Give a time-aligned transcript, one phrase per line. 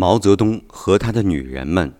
[0.00, 1.92] 毛泽东和他的女人们，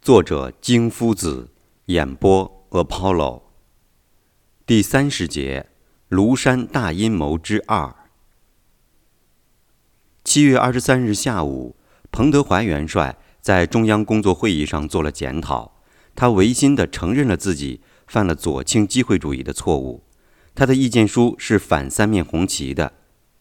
[0.00, 1.48] 作者金夫子，
[1.86, 3.42] 演播 Apollo。
[4.64, 5.66] 第三十节，
[6.08, 7.92] 庐山大阴谋之二。
[10.22, 11.74] 七月二十三日下午，
[12.12, 15.82] 彭德怀元帅在中央工作会议上做了检讨，
[16.14, 20.04] 他违心地承认了自己犯了左倾机会主义的错误。
[20.54, 22.92] 他的意见书是反三面红旗的。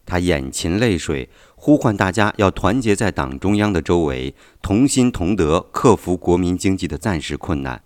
[0.03, 1.29] 他眼噙泪水，
[1.61, 7.83] 呼唤大家要团结在党中央的周围，同心同德，克服国民经济的暂时困难，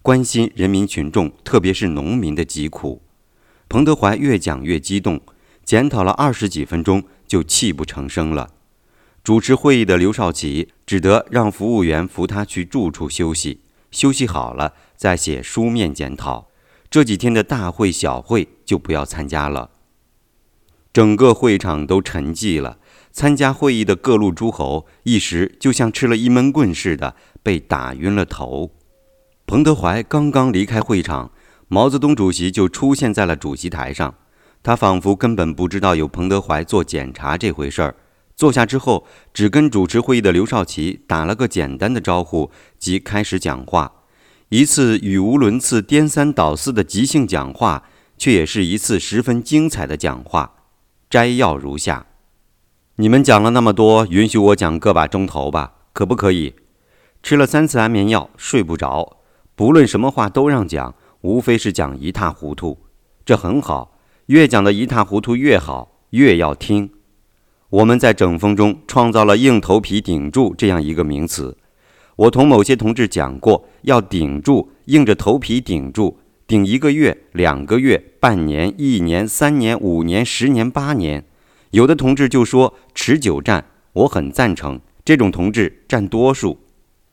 [0.00, 3.02] 关心人民群众，特别是农民的疾苦。
[3.68, 5.20] 彭德怀越讲越激动，
[5.62, 8.54] 检讨了二十几分钟，就泣不成声了。
[9.22, 13.60] 主持会议的刘少奇只得让服务员扶他去住处休息，
[13.90, 16.48] 休息好了再写书面检讨。
[16.88, 19.72] 这几天的大会小会就不要参加了。
[20.92, 22.78] 整个会场都沉寂了。
[23.12, 28.70] 参加会议的各路诸侯一时就像吃了一闷棍似的，被打晕了头。
[29.46, 31.32] 彭德怀刚刚离开会场，
[31.68, 34.14] 毛泽东主席就出现在了主席台上。
[34.62, 37.96] 他仿佛根本不知道有彭德怀做检查这回事儿。
[38.36, 43.92] 坐下之后，只跟主持会议的刘少奇打了个简单的招呼，即开始讲话。
[44.50, 47.84] 一次语无伦次、颠三倒四的即兴讲话，
[48.16, 50.54] 却也是一次十分精彩的讲话。
[51.08, 52.06] 摘要如下：
[53.00, 56.52] 你们讲了那么多，允许我讲个把钟头吧，可不可以？
[57.22, 59.16] 吃了三次安眠药，睡不着。
[59.54, 62.76] 不论什么话都让讲，无非是讲一塌糊涂。
[63.24, 66.90] 这很好，越讲的一塌糊涂越好，越要听。
[67.70, 71.56] 我们在整风中创造了“硬头皮顶住”这样一个名词。
[72.16, 76.18] 我同某些同志讲过，要顶住，硬着头皮顶住。
[76.46, 81.24] 顶一个月、两个月、半年、一年、三年、五年、十年、八年，
[81.70, 86.58] 有的同志就说持久战，我很赞成，这种同志占多数。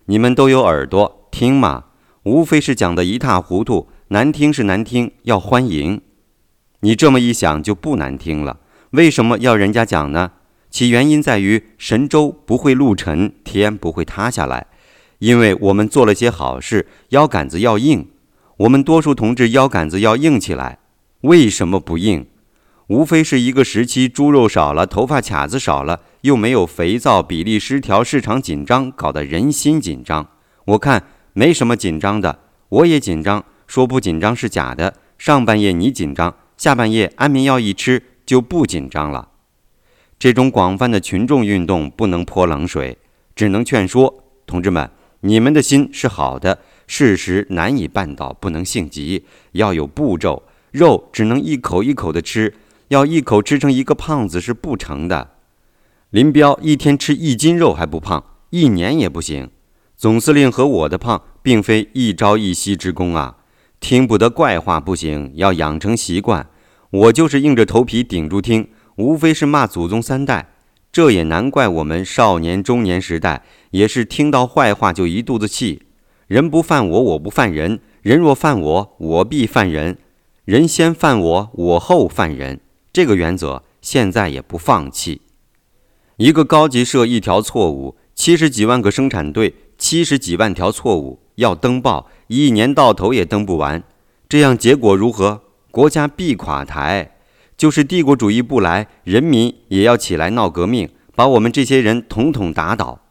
[0.06, 1.86] 你们都有耳朵听嘛，
[2.24, 6.02] 无非是讲得一塌糊涂，难听是难听，要欢迎。
[6.80, 8.60] 你这么一想就不难听了。
[8.92, 10.32] 为什么要人家讲呢？
[10.72, 14.68] 其原因在于神州不会陆沉，天不会塌下来，
[15.20, 18.08] 因为我们做了些好事，腰杆子要硬。
[18.58, 20.80] 我们多数同志腰杆子要硬起来，
[21.22, 22.26] 为什么不硬？
[22.88, 30.30] 无非是一个时期猪肉少了，头发卡子少了，又没有肥皂，比例失调，市场紧张，搞得人心紧张。
[30.64, 31.04] 我看
[31.34, 32.40] 没什么紧张的，
[32.70, 34.94] 我也紧张，说不紧张是假的。
[35.18, 39.30] 上半夜你紧张，下半夜安眠药一吃就不紧张了。
[40.18, 42.98] 这种广泛的群众运动不能泼冷水，
[43.36, 46.60] 只能劝说同志们，你们的心是好的。
[46.88, 50.44] 事实难以办到，不能性急，要有步骤。
[50.72, 52.54] 肉只能一口一口的吃，
[52.90, 55.32] 要一口吃成一个胖子是不成的。
[56.10, 59.50] 林彪一天吃一斤肉还不胖，一年也不行。
[59.96, 63.38] 总司令和我的胖，并非一朝一夕之功啊。
[63.80, 66.48] 听不得怪话不行，要养成习惯。
[66.90, 70.54] 我就是硬着头皮顶住听，无非是骂祖宗三代。
[70.92, 75.84] 这也难怪我们少年中年时代，也是听到坏话就一肚子气。
[76.28, 79.98] 人不犯我，我不犯人；人若犯我，我必犯人。
[80.46, 82.62] 人先犯我，我后犯人。
[82.98, 85.22] 这个原则现在也不放弃。
[86.16, 93.84] 一个高级社一条错误，七十几万个生产队，七十几万条错误要登报，一年到头也登不完。
[94.28, 95.44] 这样结果如何？
[95.70, 97.12] 国家必垮台。
[97.56, 103.02] 就是帝国主义不来，人民也要起来闹革命，把我们这些人统统打倒。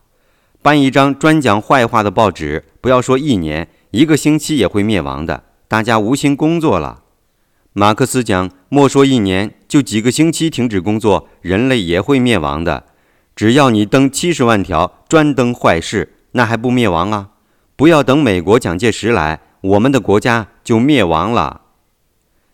[0.63, 5.45] 办一张专讲坏话的报纸，不要说一年，一个星期也会灭亡的。
[5.69, 7.05] 大家无心工作了。
[7.79, 12.85] 马克思讲，莫说一年，就几个星期停止工作，人类也会灭亡的。
[13.35, 17.29] 只要你登七十万条专登坏事，那还不灭亡啊？
[17.77, 21.61] 不要等美国蒋介石来，我们的国家就灭亡了。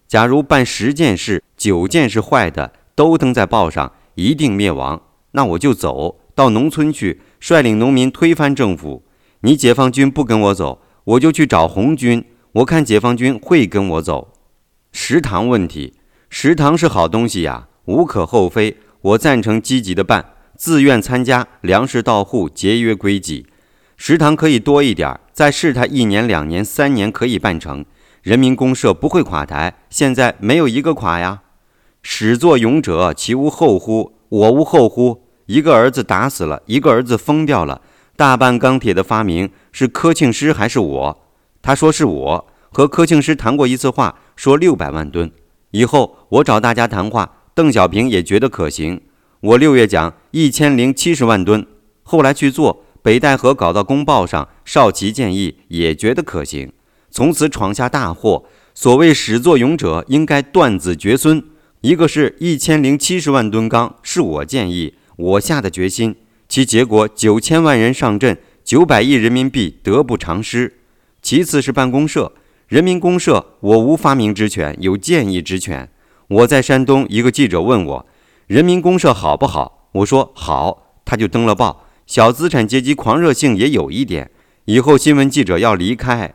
[0.08, 5.00] 假如办十件事，九件是坏的，都登在报上，一定灭亡。
[5.30, 7.20] 那我就走到农村去。
[7.38, 9.04] 率领农民推翻政府，
[9.42, 12.24] 你解放军不跟我走，我就去找红军。
[12.54, 14.31] 我看解放军会跟我走。
[14.92, 15.94] 食堂问题，
[16.28, 18.76] 食堂是好东西呀，无可厚非。
[19.00, 23.46] 我赞成积极的办，自愿参加，粮食到户，节约归己。
[23.96, 27.84] 食堂可以多一点，再试他一年、两年、三年可以办成。
[28.20, 31.40] 人民公社不会垮台，现在没有一个垮呀。
[32.02, 34.12] 始作俑者，其无后乎？
[34.28, 35.26] 我无后乎？
[35.46, 37.80] 一个儿子打死了，一个儿子疯掉了。
[38.14, 41.24] 大半钢铁的发明是柯庆施还是我？
[41.62, 42.46] 他说是我。
[42.74, 45.30] 和柯庆施谈过一次话，说六百万吨。
[45.70, 49.00] 以后我找大家谈话，邓小平也觉得可行。
[49.40, 51.66] 我六月讲一千零七十万吨，
[52.02, 56.72] 后来去做，北戴河搞到公报上，少奇建议也觉得可行，
[57.10, 58.44] 从此闯下大祸。
[58.74, 61.42] 所谓始作俑者，应该断子绝孙。
[61.80, 66.14] 一个是一千零七十万吨钢，是我建议，我下的决心，
[66.48, 70.78] 其结果九千万人上阵，九百亿人民币得不偿失。
[71.20, 72.32] 其次是办公社，
[72.72, 75.90] 人民公社，我无发明之权，有建议之权。
[76.26, 78.06] 我在山东，一个记者问我，
[78.46, 79.90] 人民公社好不好？
[79.92, 81.84] 我说好，他就登了报。
[82.06, 84.30] 小资产阶级狂热性也有一点，
[84.64, 86.32] 以后新闻记者要离开。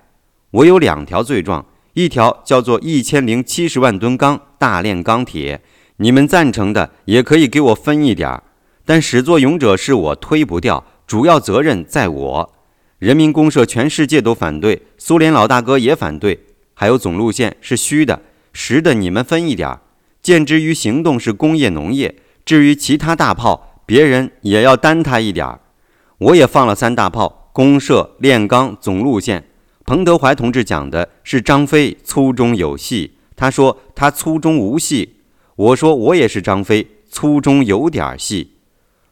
[0.51, 1.65] 我有两条罪状。
[1.93, 5.63] 一条叫做一千零七十万吨钢大炼钢铁，
[5.95, 8.43] 你们赞成的也可以给我分一点儿，
[8.85, 12.53] 但始作俑者是我推不掉，主要责任在我。
[12.99, 16.39] 人民公社全世界都反对，苏联老大哥也反对，
[16.73, 18.23] 还有总路线是虚的，
[18.53, 19.81] 实的你们分一点儿。
[20.23, 25.59] 见之于行动是工业农业，至于其他大炮，别人也要担他一点儿。
[26.17, 29.47] 我也放了三大炮，公社炼钢总路线。
[29.85, 35.17] 彭德怀同志讲的是张飞粗中有细，他说他粗中无细，
[35.55, 38.53] 我说我也是张飞粗中有点细。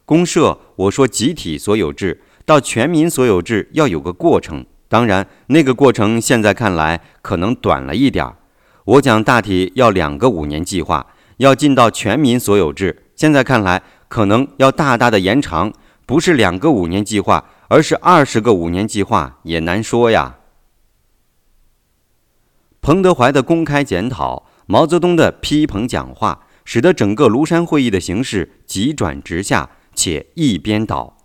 [0.04, 8.36] 公社我说集体所有制到全民所有制要有个过程，当然那个过程现在看来可能短了一点儿。
[8.84, 11.08] 我讲大体要两个五年计划，
[11.38, 15.72] 要进到全民所有制，现在看来可能要大大的延长，
[16.06, 20.36] 不是两个五年计划，而是二十个五年计划也难说呀。
[22.80, 31.15] 彭德怀的公开检讨，毛泽东的批评讲话，使得整个庐山会议的形势急转直下，且一边倒，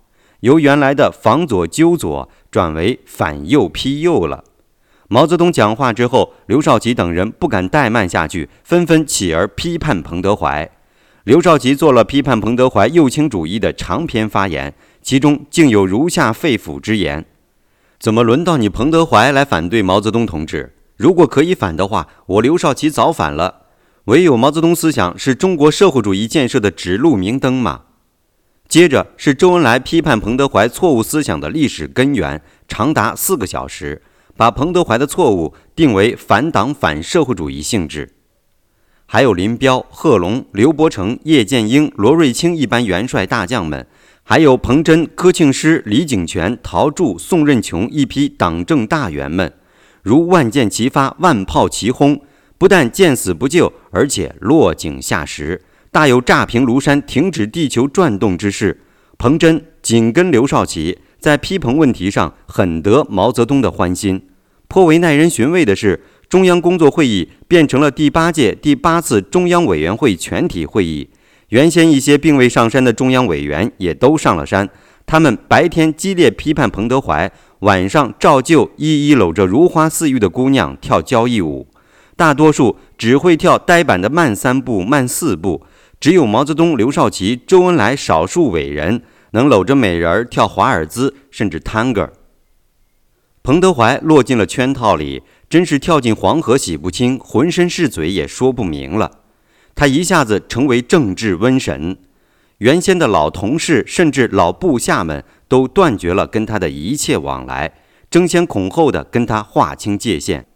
[0.42, 4.42] 由原来的防左纠左转为反右批右了。
[5.08, 10.68] 毛泽东讲话之后，刘少奇等人不敢怠慢下去，纷纷起而批判彭德怀。
[11.22, 17.24] 刘少奇做了批判彭德怀右倾主义的长篇发言，其中竟有如下肺腑之言：
[18.00, 20.74] 怎么轮到你彭德怀来反对毛泽东同志？
[20.96, 23.66] 如果可以反的话，我刘少奇早反了。
[24.06, 27.82] 唯有毛泽东思想是中国社会主义建设的指路明灯嘛。
[28.72, 34.00] 接着是周恩来批判彭德怀错误思想的历史根源，长达四个小时，
[34.34, 38.14] 把彭德怀的错误定为反党反社会主义性质。
[39.04, 43.86] 还有林彪、贺龙、刘伯承、叶剑英、罗瑞卿一般元帅大将们，
[44.22, 49.52] 还有彭真、柯庆施、李井泉、陶铸、宋任穷一批党政大员们。
[50.00, 52.22] 如万箭齐发，万炮齐轰，
[52.56, 55.60] 不但见死不救，而且落井下石，
[55.92, 58.80] 大有炸平庐山、停止地球转动之势。
[59.18, 64.26] 彭真紧跟刘少奇，在批评问题上很得毛泽东的欢心。
[64.68, 71.10] 颇为耐人寻味的是，中央工作会议变成了第八届第八次中央委员会全体会议。
[71.50, 74.66] 原先一些并未上山的中央委员也都上了山，
[75.04, 77.30] 他们白天激烈批判彭德怀。
[77.58, 81.66] 晚上照旧一一搂着如花似玉的姑娘跳交谊舞，
[82.16, 85.62] 大多数只会跳呆板的慢三步、慢四步，
[86.02, 92.12] 只有毛泽东、刘少奇、周恩来少数伟人能搂着美人儿跳华尔兹，甚至探戈。
[93.44, 99.20] 彭德怀落进了圈套里，真是跳进黄河洗不清，浑身是嘴也说不明了。
[99.76, 101.96] 他一下子成为政治瘟神，
[102.58, 105.22] 原先的老同事甚至老部下们。
[105.46, 107.74] 都断绝了跟他的一切往来，
[108.10, 110.46] 争先恐后的跟他划清界限。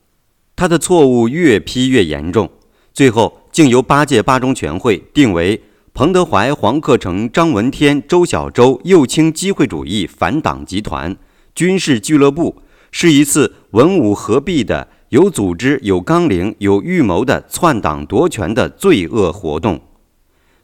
[0.56, 2.50] 他的错误越批越严重，
[2.94, 5.58] 最后竟由八届八中全会定为
[5.94, 11.16] 彭德怀、黄克诚、张闻天、周小舟右倾机会主义反党集团、
[11.54, 12.60] 军事俱乐部，
[12.92, 19.80] 是一次文武合璧的、有组织、有纲领、有预谋的篡党夺权的罪恶活动。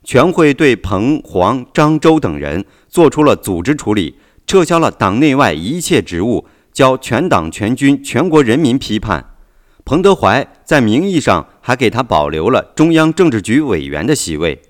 [0.04, 4.16] 全会对彭、黄、张、周等人做出了组织处理。
[4.46, 6.44] 撤销了党内外一切职务，
[6.74, 9.31] 交全党全军全国人民批判。
[9.84, 14.62] 彭德怀在名义上还给他保留了中央政治局委员的席位。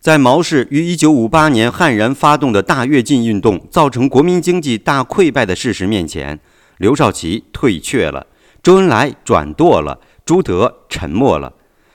[0.00, 6.40] 在毛氏于1958年悍然发动的大跃进运动造成国民经济大溃败的事实面前，
[6.78, 8.26] 刘少奇退却了，
[8.62, 11.52] 周恩来转舵了，朱德沉默了。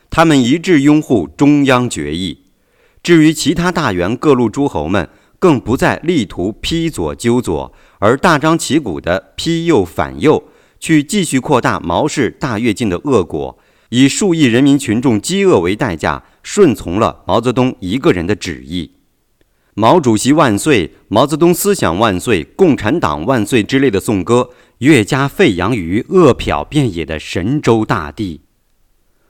[0.09, 2.43] 他们一致拥护中央决议。
[3.03, 10.43] 至于其他大员各路诸侯们，更不再力图批左纠左，而大张旗鼓地批右反右，
[10.79, 13.57] 去继续扩大毛氏大跃进的恶果，
[13.89, 18.91] 以数亿人民群众饥饿为代价，顺从了毛泽东一个人的旨意。
[19.73, 28.41] 毛主席万岁，毛泽东思想万岁，共产党万岁之类的颂歌，越加沸扬于饿殍遍野的神州大地。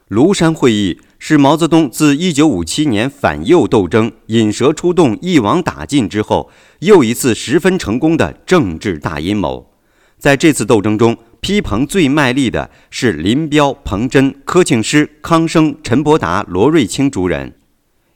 [0.08, 9.70] 庐山会议是毛泽东自1957年反右斗争引蛇出洞、一网打尽之后，又一次十分成功的政治大阴谋。
[10.16, 17.54] 在这次斗争中，批彭最卖力的是林彪、彭真、柯庆施、康生、陈伯达、罗瑞卿诸人，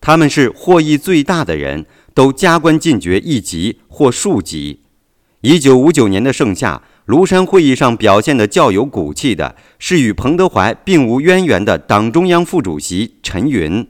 [0.00, 4.81] 他们是获益最大的人，都加官进爵一级或数级。
[5.43, 6.83] 1959年的盛夏。
[7.05, 13.88] 庐山会议上表现的较有骨气的是与彭德怀并无渊源的党中央副主席陈云，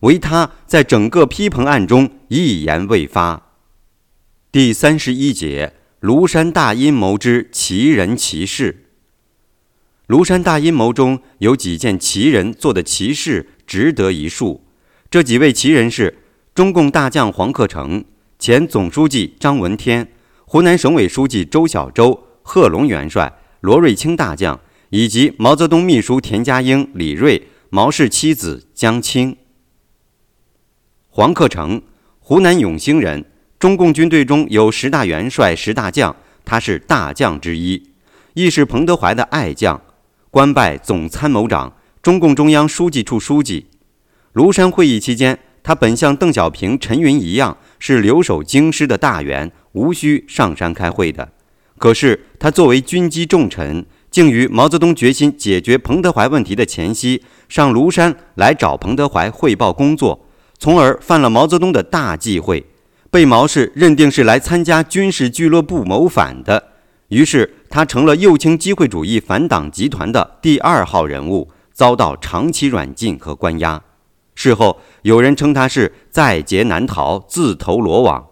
[0.00, 3.50] 唯他在整个批彭案中一言未发。
[4.50, 8.90] 第三十一节：庐山大阴谋之奇人奇事。
[10.06, 14.66] 庐山大阴谋中有几件奇人做的奇事值得一述。
[15.08, 16.18] 这几位奇人是
[16.54, 18.04] 中共大将黄克诚、
[18.38, 20.12] 前总书记张闻天、
[20.44, 22.26] 湖南省委书记周小舟。
[22.42, 29.38] 贺龙元帅、罗瑞卿大将以及毛泽东秘书田家英、李瑞、毛氏妻子江青。
[31.08, 31.80] 黄克诚，
[32.18, 33.24] 湖南永兴人，
[33.64, 37.82] 中共军队中有十大元帅、十大将，他是大将之一，
[38.34, 39.80] 亦是彭德怀的爱将，
[40.30, 43.68] 官拜总参谋长、中共中央书记处书记。
[44.34, 51.32] 庐山会议期间，他本像邓小平、陈云一样，是留守京师的大员，无需上山开会的。
[51.78, 60.26] 可是，他作为军机重臣，竟于毛泽东决心解决彭德怀问题的前夕，上庐山来找彭德怀汇报工作，
[60.58, 62.62] 从而犯了毛泽东的大忌讳，
[63.14, 66.70] 被毛氏认定是来参加军事俱乐部谋反的。
[67.10, 73.80] 于是，他成了右倾机会主义反党集团的第二号人物，遭到长期软禁和关押。
[74.34, 78.30] 事后，有人称他是在劫难逃，自投罗网。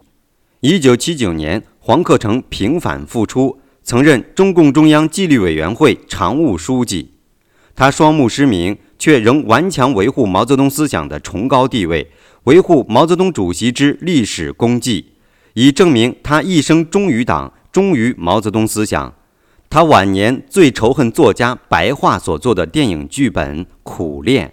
[0.58, 1.62] 一九七九年。
[1.78, 7.12] 黄克诚平反复出，曾任中共中央纪律委员会常务书记。
[7.76, 12.10] 他双目失明，却仍顽强维护毛泽东思想的崇高地位，
[12.44, 15.12] 维护毛泽东主席之历史功绩，
[15.54, 19.14] 以证明他一生忠于党、忠于毛泽东思想。
[19.70, 24.48] 他晚年最仇恨作家白桦所做的电影剧本《苦练》。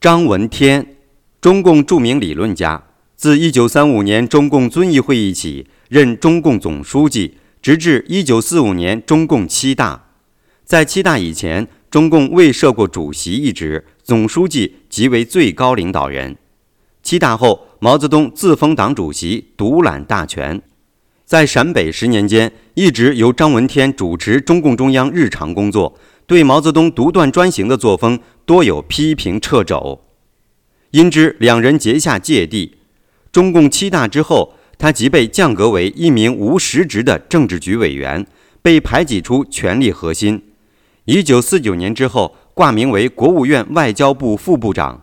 [0.00, 0.96] 张闻天，
[1.40, 2.84] 中共著名理论家，
[3.16, 5.66] 自1935年中共遵义会议起。
[5.88, 10.10] 任中共总书记，直至一九四五年中共七大。
[10.64, 16.36] 在七大以前，中共未设过主席一职，总书记即为最高领导人。
[17.10, 20.62] 七大后，毛泽东自封党主席，独揽大权。
[21.24, 30.02] 在陕北十年间，一直由张闻天主持中共中央日常工作，对毛泽东独断专行的作风多有批评掣肘。
[30.92, 32.76] 因之，两人结下芥蒂。
[33.32, 34.54] 中共七大之后。
[34.78, 38.24] 他即被降格为一名无实职的政治局委员，
[38.62, 40.42] 被排挤出权力核心。
[41.06, 45.02] 一九四九年之后，挂名为国务院外交部副部长。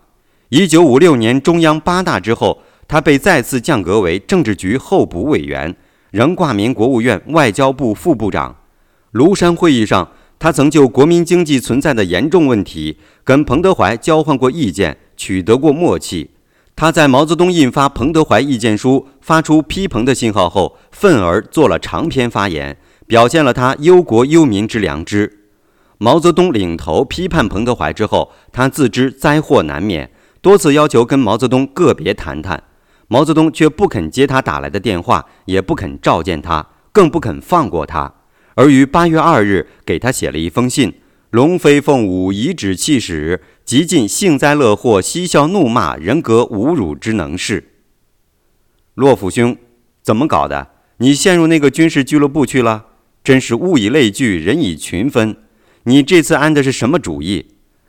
[0.50, 5.76] 一九五六年中央八大之后，他被再次降格为政治局候补委员，
[6.12, 8.56] 仍挂名国务院外交部副部长。
[9.12, 16.30] 庐山会议上，他曾就国民经济存在的严重问题，跟彭德怀交换过意见，取得过默契。
[16.78, 25.40] 他在毛泽东印发彭德怀意见书、发出批彭的信号后，愤而做了长篇发言，表现了他忧国忧民之良知。
[25.98, 30.10] 毛泽东领头批判彭德怀之后，他自知灾祸难免，
[30.48, 32.64] 多次要求跟毛泽东个别谈谈，
[33.10, 38.14] 毛泽东却不肯接他打来的电话，也不肯召见他，更不肯放过他，
[38.56, 41.02] 而于八月二日给他写了一封信。
[41.32, 47.74] 龙飞凤舞，颐指气使，极尽幸灾乐祸、嬉笑怒骂、人格侮辱之能事。
[48.94, 49.58] 洛甫兄，
[50.02, 50.70] 怎么搞的？
[51.00, 52.86] 你陷入那个军事俱乐部去了？
[53.22, 55.36] 真是物以类聚，人以群分。
[55.84, 57.48] 你这次安的是什么主意？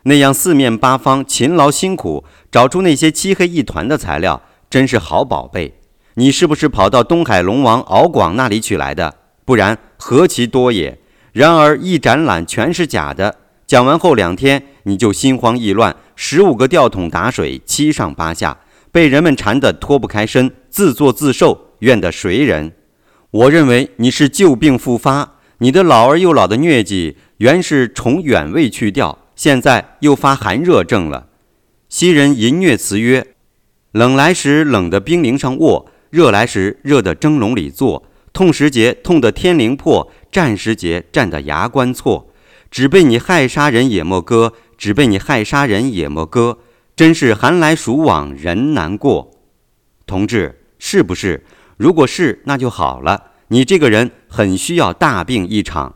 [0.09, 5.75] 那样四面八方勤劳辛苦，找出那些漆黑一团的材料，真是好宝贝。
[6.15, 9.15] 你是不是跑到东海龙王敖广那里取来的？
[9.45, 10.99] 不然何其多也！
[11.33, 13.37] 然而一展览全是假的，
[13.67, 18.57] 讲完后两天你就心慌意乱，十五个吊桶打水，七上八下，
[18.91, 22.73] 被人们缠得脱不开身，自作自受，怨得谁人？
[23.31, 31.29] 我认为你是旧病复发，你的老而又老的疟疾原是从远未去掉，现在又发寒热症了。
[31.89, 33.37] 昔人淫虐词曰
[33.93, 38.05] ：“冷来时冷得冰凌上卧，热来时热得蒸笼里坐。”
[38.35, 42.33] 痛时节痛得天灵破，战时节战得牙关错。
[42.69, 46.59] 只被你害杀人也莫割，只被你害杀人也莫割。
[46.97, 49.31] 真是寒来暑往人难过。
[50.05, 51.45] 同志，是不是？
[51.77, 53.31] 如果是，那就好了。
[53.49, 55.91] 你这个人很需要大病一场。《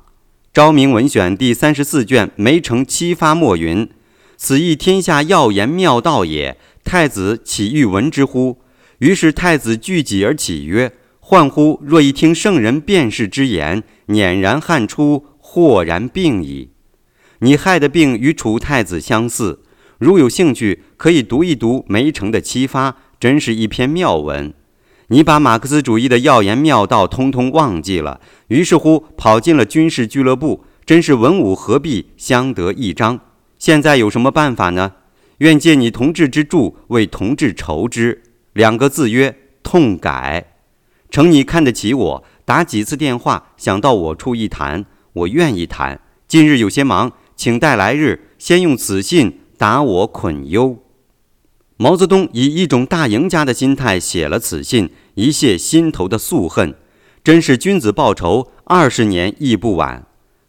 [0.53, 3.89] 昭明文选》第三十四卷梅城七发末云
[4.37, 6.59] ：“此亦天下要言妙道也。
[6.85, 8.59] 太子岂欲闻之乎？”
[9.01, 11.81] 于是太子聚己而起曰：“患乎！
[11.83, 16.69] 若一听圣人辨识之言，辇然汗出，豁然病矣。”
[17.41, 19.63] 你害的病与楚太子相似。
[19.97, 24.53] 如有兴趣，可以读一读梅城的七发，真是一篇妙文。
[25.13, 33.21] 你把马克思主义的要言妙道通通忘记了，于是乎跑进了军事俱乐部，真是文武合璧，相得益彰。
[33.59, 34.93] 现在有什么办法呢？
[35.39, 38.23] 愿借你同志之助，为同志筹之。
[38.55, 40.55] 两个字曰痛改。
[41.11, 46.01] 承你看得起我，打几次电话，想到我处一谈，我愿意谈。
[46.27, 50.79] 今日有些忙，请待来日，先用此信答我捆忧。
[51.77, 54.89] 毛泽东以一种大赢家的心态写了此信。
[55.15, 56.75] 一泄心头的宿恨，
[57.23, 60.07] 真是君子报仇，二十年亦不晚。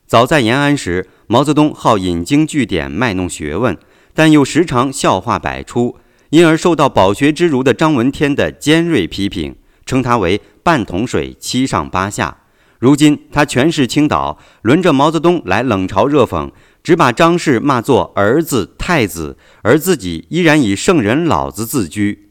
[0.08, 3.78] 早在延安时，毛泽东好引经据典，卖弄学问，
[4.14, 5.98] 但又时常笑话百出，
[6.30, 9.56] 因而受到饱学之儒的张闻天的尖锐批评，
[9.86, 12.38] 称他为半桶水七上八下。
[12.80, 16.52] 如今他权势倾倒，轮着毛泽东来冷嘲热讽，
[16.84, 22.30] 只把张氏骂作儿子太子，而自己依然以圣人老子自居。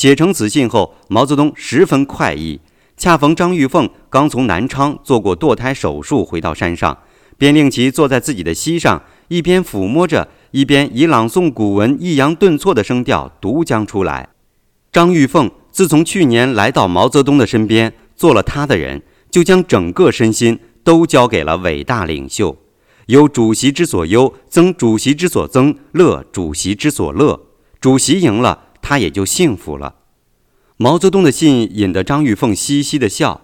[0.00, 2.58] 写成此信后，毛泽东十分快意。
[2.96, 6.96] 恰逢张玉凤刚从南昌做过堕胎手术，回到山上，
[7.36, 14.30] 便令其坐在自己的膝上，一边抚摸着，一边以朗诵古文抑扬顿挫的声调读将出来。
[14.90, 22.56] 张玉凤自从去年来到毛泽东的身边，做了他的人，就将整个身心都交给了伟大领袖。
[23.08, 27.38] 忧主席之所忧，增主席之所增，乐主席之所乐。
[27.78, 28.68] 主席赢了。
[28.82, 29.96] 他也就幸福了。
[30.76, 33.42] 毛泽东的信引得张玉凤嘻嘻的笑，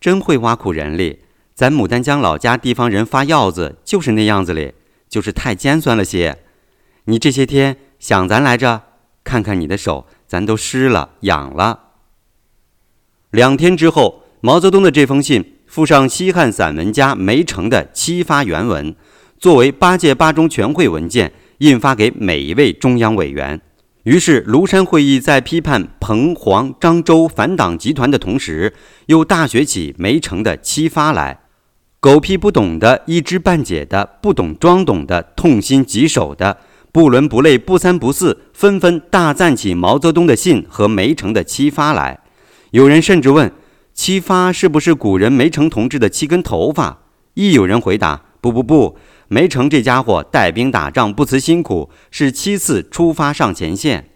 [0.00, 1.20] 真会挖苦人哩。
[1.54, 4.74] 咱牡丹江老家地方人发药子就是那样子哩，
[5.08, 6.38] 就是太尖酸了些。
[7.04, 8.82] 你这些天想咱来着？
[9.24, 11.90] 看看你的手，咱都湿了，痒了。
[13.30, 18.96] 两天之后，毛泽东的这封信附上西汉散文家梅城的七发原文，
[19.38, 23.60] 作为八届八中全会文件，印发给每一位中央委员。
[24.04, 28.74] 于是，庐山会议在批判彭、黄、张、周反党集团的同时，
[29.06, 31.42] 又大学起梅城的七发来。
[32.00, 36.58] 狗屁不懂的、一知半解的、不懂装懂的、痛心疾首的、
[36.90, 42.18] 不伦不类、不三不四，纷纷大赞起毛泽东的信和梅城的七发来。
[42.72, 43.52] 有人甚至问：
[43.94, 47.02] 七发是不是古人梅城同志的七根头发？
[47.34, 48.98] 亦有人回答：不不不。
[49.32, 54.10] 梅城这家伙带兵打仗不辞辛苦，是七次出发上前线。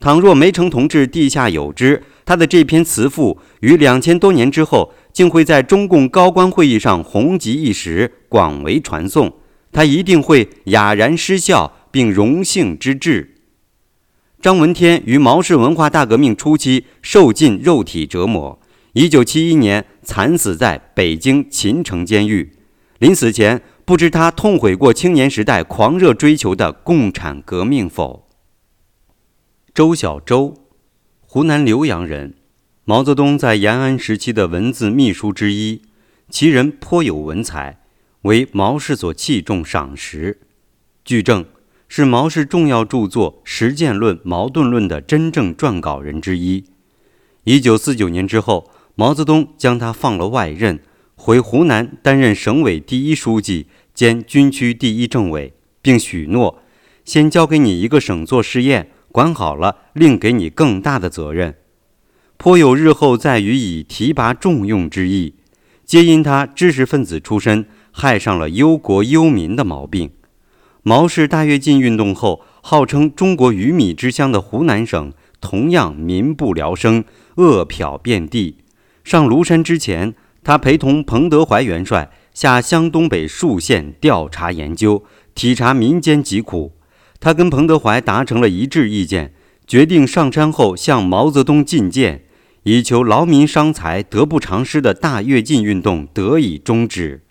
[0.00, 9.32] 倘若梅城同志地下有知，他的这篇词赋于两千多年之后，竟会在中共高官会议上红极一时，广为传颂。
[9.70, 13.36] 他一定会哑然失笑，并荣幸之至。
[14.42, 18.58] 张闻天于毛氏文化大革命初期受尽肉体折磨，
[18.94, 22.50] 一九七一年惨死在北京秦城监狱，
[22.98, 23.62] 临死前。
[23.88, 28.28] 不知他痛悔过青年时代狂热追求的共产革命否？
[29.72, 30.66] 周小舟，
[31.22, 32.34] 湖南浏阳人，
[32.84, 35.80] 毛泽东在延安时期的文字秘书之一，
[36.28, 37.80] 其人颇有文采，
[38.24, 40.42] 为毛氏所器重赏识。
[41.02, 41.46] 据证，
[41.88, 46.64] 是毛氏重要著作《实践论》《矛盾论》的真正撰稿人之一。
[47.44, 50.80] 一九四九年之后，毛泽东将他放了外任，
[51.14, 53.68] 回湖南担任省委第一书记。
[53.98, 56.62] 兼军区第一政委，并许诺，
[57.04, 61.56] 先交给你一个省做试验，管好了，另给你更大的责任，
[62.36, 65.34] 颇有日后再予以提拔重用之意。
[65.84, 70.12] 皆因他知识分子出身，害上了忧国忧民的毛病。
[70.84, 77.02] 毛氏大跃进运动后，号称中国鱼米之乡的湖南省，同样民不聊生，
[77.34, 78.58] 饿殍遍地。
[79.02, 82.08] 上庐山之前，他陪同彭德怀元帅。
[82.40, 85.02] 下湘东北数县调查研究，
[85.34, 86.70] 体察民间疾苦。
[87.18, 89.34] 他跟彭德怀达成了一致意见，
[89.66, 92.22] 决定上山后向毛泽东进谏，
[92.62, 97.24] 以求劳民伤财、得不偿失的大跃进运动得以终止。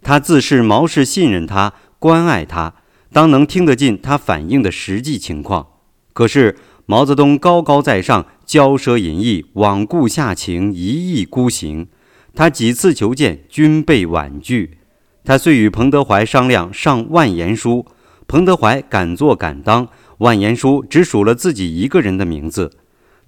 [0.00, 2.74] 他自恃毛氏信任他、关爱他，
[3.12, 5.66] 当能听得进他反映的实际情况。
[6.12, 6.56] 可是
[6.86, 11.88] 毛泽东高高在上，骄奢淫逸，罔顾下情，一意孤行。
[12.36, 14.76] 他几次求见，均被婉拒。
[15.24, 17.86] 他遂与彭德怀商量上万言书，
[18.28, 22.72] 彭德怀敢做敢当，万言书只署了自己一个人的名字。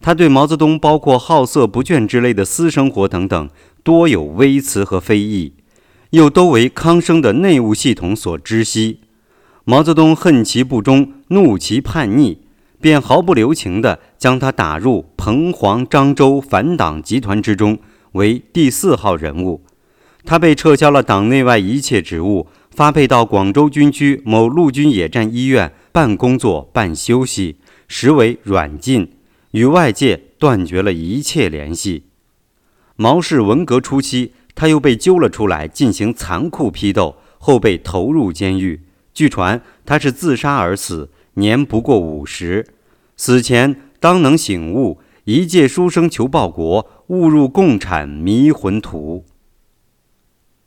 [0.02, 3.48] 他对毛泽东包括好色不倦之类的私生活等等，
[3.82, 5.54] 多有微词和非议，
[6.10, 9.00] 又都为康生的内务系统所知悉。
[9.64, 12.42] 毛泽东恨其不忠，怒其叛逆，
[12.78, 17.78] 便毫不留情地将他打入彭黄漳州反党集团之中，
[18.18, 19.62] 为第四号人物。
[20.24, 29.12] 他被撤销了党内外一切职务，发配到广州军区某陆军野战医院办工作、办休息，实为软禁，
[29.52, 32.02] 与外界断绝了一切联系。
[32.96, 38.82] 毛氏文革初期，他又被揪了出来进行残酷批斗，后被投入监狱。
[39.14, 42.66] 据传他是自杀而死，年不过五十。
[43.16, 49.24] 死前当能醒悟，一介书生求报国，误入共产迷魂途。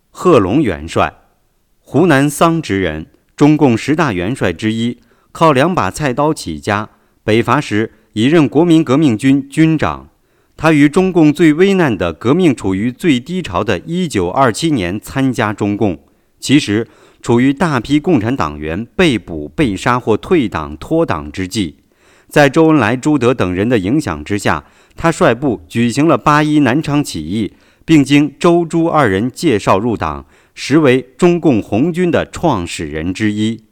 [0.09, 1.13] 贺龙元帅，
[1.79, 4.97] 湖南桑植人，中共十大元帅之一，
[5.31, 6.89] 靠两把菜刀起家。
[7.23, 10.09] 北伐时已任国民革命军军长。
[10.57, 15.99] 他于中共最危难的革命处于最低潮的1927年参加中共，
[16.39, 16.87] 其实
[17.21, 21.77] 处于大批共产党员被捕、被杀或退党脱党之际。
[22.31, 24.63] 在周恩来、朱德等人的影响之下，
[24.95, 27.53] 他率部举行了八一南昌起义。
[27.83, 33.63] 并经周朱二人介绍入党，实为中共红军的创始人之一。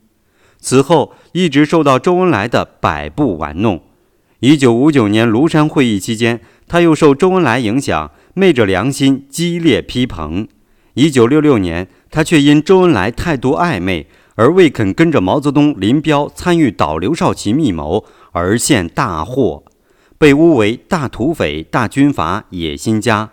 [0.60, 3.82] 此后一直受到周恩来的摆布玩弄。
[4.40, 10.50] 一九五九年庐山会议期间，他又受周恩来影响，昧着良心激烈批评。
[10.96, 19.64] 一九六六年，他却因周恩来态度暧昧而未肯跟着毛泽东、林彪参与倒刘少奇密谋，而陷大祸，
[20.18, 23.32] 被诬为大土匪、大军阀、野心家。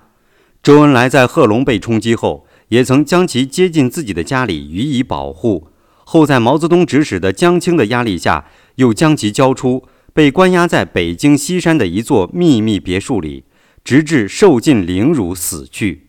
[0.62, 5.68] 周恩来在贺龙被冲击后，也曾将其接进自己的家里予以保护。
[6.04, 13.44] 后在毛泽东指使的江青的压力下，又将其交出，被关押在北京西山的一座秘密别墅里，
[13.84, 16.08] 直至受尽凌辱死去。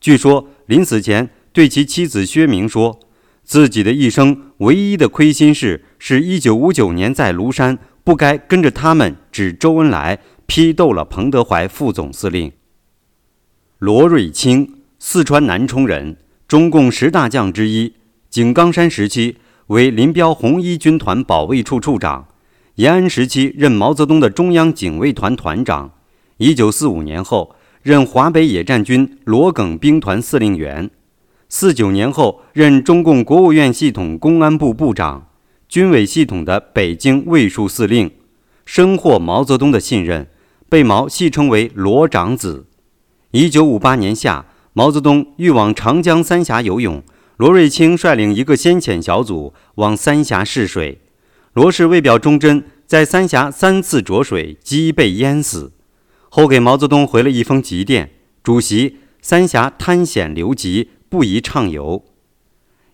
[0.00, 3.00] 据说临死前对其妻子薛明说，
[3.44, 12.52] 自己的一生唯一的亏心事，是一九五九年在庐山不该跟着他们指周恩来批斗了彭德怀副总司令。
[13.80, 16.16] 罗瑞卿，四川南充人，
[16.46, 17.94] 中共十大将之一。
[18.30, 22.28] 井冈山时期为林彪红一军团保卫处处长，
[22.76, 25.90] 延安时期任毛泽东的中央警卫团团长。
[26.36, 30.88] 一九四五年后任华北野战军罗耿兵团司令员。
[31.48, 35.26] 四九年后任中共国务院系统公安部部长，
[35.68, 38.10] 军委系统的北京卫戍司令，
[38.64, 40.28] 深获毛泽东的信任，
[40.68, 42.66] 被毛戏称为“罗长子”。
[43.32, 47.02] 一九五八年夏，毛泽东欲往长江三峡游泳，
[47.36, 51.00] 罗瑞卿率领一个先遣小组往三峡试水。
[51.52, 55.72] 罗氏为表忠贞，在三峡三次着水，即被淹死。
[56.28, 58.12] 后给毛泽东回了一封急电
[58.44, 62.04] ：“主席，三峡滩险流急，不宜畅游。”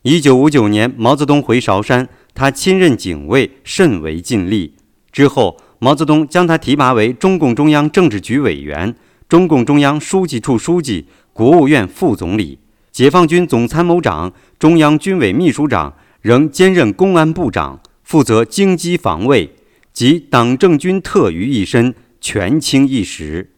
[0.03, 4.75] 一九五九年，毛泽东回韶山，他亲任警卫，甚为尽力。
[5.11, 8.95] 之后，毛泽东将他提拔为中共中央政治局委员。
[9.29, 12.59] 中共中央书记处书记、国务院副总理、
[12.91, 19.55] 解放军总参谋长、中央军委秘书长，仍兼任公安部长，负责京畿防卫
[19.93, 23.53] 及党政军特于一身，权倾一时。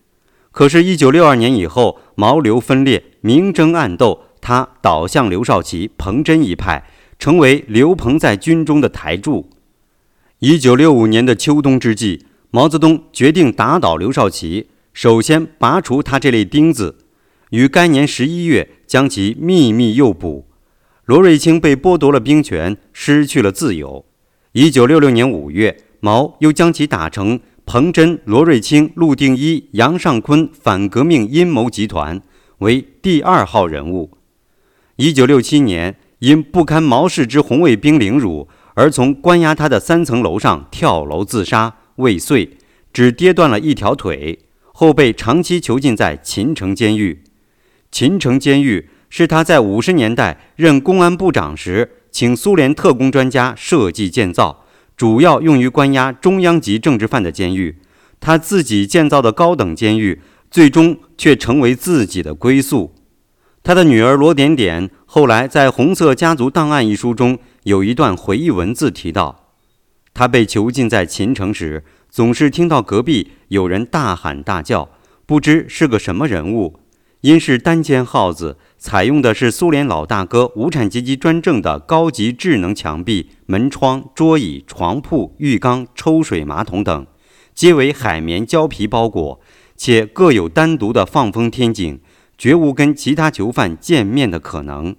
[0.53, 6.85] 可是，一九六二年以后，毛刘分裂，明争暗斗，他倒向刘少奇、彭真一派，
[7.25, 9.49] 成为刘鹏在军中的台柱。
[10.41, 14.67] 一九六五年的秋冬之际，毛泽东决定打倒刘少奇。
[14.93, 16.99] 首先拔除他这类钉子，
[17.49, 20.45] 于该年十一月将其秘密诱捕。
[21.07, 24.05] 罗瑞卿被剥夺了兵权，失去了自由。
[24.53, 32.21] 一九六六年五月，毛又将其打成彭真、罗瑞卿、陆定一、杨尚昆反革命阴谋集团，
[32.59, 34.11] 为第二号人物。
[34.97, 42.57] 一九六七年，因不堪毛氏之红卫兵凌辱，而从关押他的三层楼上跳楼自杀，未遂，
[42.93, 44.41] 只跌断了一条腿。
[44.77, 47.23] 后被长期囚禁在秦城监狱。
[47.93, 54.65] 秦城监狱是他在五十年代任公安部长时，请苏联特工专家设计建造，
[54.97, 57.77] 主要用于关押中央级政治犯的监狱。
[58.19, 62.93] 他自己建造的高等监狱，最终却成为自己的归宿。
[63.67, 69.55] 他的女儿罗点点后来在《红色家族档案》一书中有一段回忆文字提到，
[70.13, 71.83] 他被囚禁在秦城时。
[72.11, 74.91] 总是听到隔壁有人大喊大叫，
[75.25, 76.79] 不知是个什么人物。
[77.23, 87.07] 因是单间号子，采用的是苏联老大哥无产阶级专政的高级智能墙壁、门窗、桌椅、床铺、浴缸、抽水马桶等，
[87.55, 89.41] 皆为海绵胶皮包裹，
[89.75, 91.99] 且各有单独的放风天井，
[92.37, 94.95] 绝无跟其他囚犯见面的可能。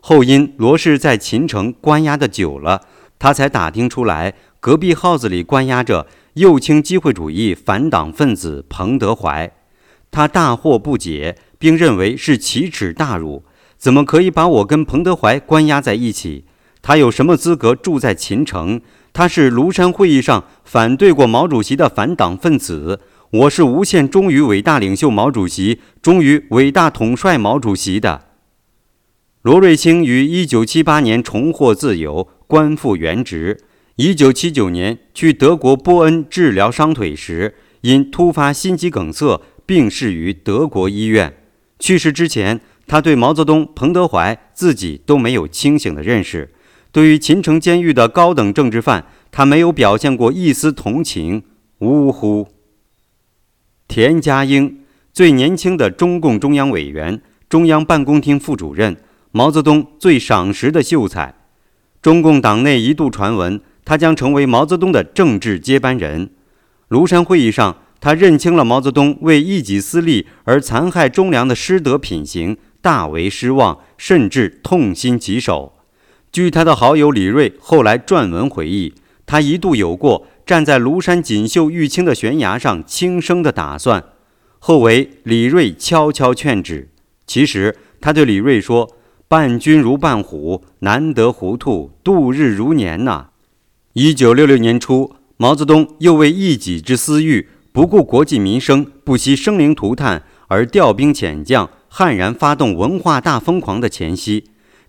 [0.00, 2.82] 后因罗氏在秦城关押的久了。
[3.18, 9.50] 他才打听出来，隔壁号子里关押着右倾机会主义反党分子彭德怀。
[10.10, 13.42] 他大惑不解，并认为是奇耻大辱，
[13.78, 16.44] 怎么可以把我跟彭德怀关押在一起？
[16.82, 18.82] 他有什么资格住在秦城？
[19.14, 23.00] 他是庐山会议上反对过毛主席的反党分子。
[23.30, 28.22] 我是无限忠于伟大领袖毛主席，忠于伟大统帅毛主席的。
[29.42, 33.58] 罗瑞卿于一九七八年重获自由，官复原职。
[33.96, 41.34] 一九七九年去德国波恩治疗伤腿时，因突发心肌梗塞病逝于德国医院。
[41.78, 46.50] 去世之前，他对毛泽东、彭德怀自己都没有清醒的认识。
[46.92, 51.42] 对于秦城监狱的高等政治犯，他没有表现过一丝同情。
[51.80, 52.48] 呜呼！
[53.88, 54.80] 田家英，
[55.12, 58.96] 最年轻的中共中央委员、中央办公厅副主任，
[59.30, 61.34] 毛泽东最赏识的秀才。
[62.02, 66.30] 中共党内一度传闻他将成为毛泽东的政治接班人。
[66.90, 75.72] 庐山会议上，他认清了毛泽东为一己私利而残害忠良的师德品行，大为失望，甚至痛心疾首。
[76.30, 78.92] 据他的好友李锐后来撰文回忆，
[79.24, 80.26] 他一度有过。
[80.46, 84.04] 站在庐山锦绣玉清的悬崖上轻声的打算，
[84.60, 86.88] 后为李锐悄悄劝止。
[87.26, 93.30] 其实他对李锐说：“伴君如伴虎，难得糊涂，度日如年呐。”
[93.94, 104.44] 一九六六年初，毛泽东又为一己之私欲，不顾国计民生，不惜生灵涂炭而调兵遣将，悍然发动文化大疯狂的前夕，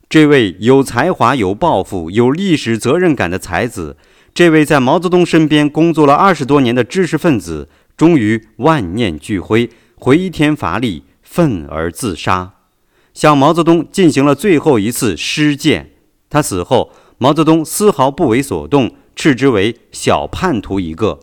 [0.08, 3.98] 这位有才华、有抱负、有历史责任感的才子。
[4.38, 12.54] 这位在毛泽东身边工作了二十多年的知识分子，终于万念俱灰，回天乏力，愤而自杀，
[13.16, 15.90] 向毛泽东进行了最后一次施剑。
[16.30, 21.20] 他死后，毛泽东丝毫不为所动，斥之为小叛徒一个。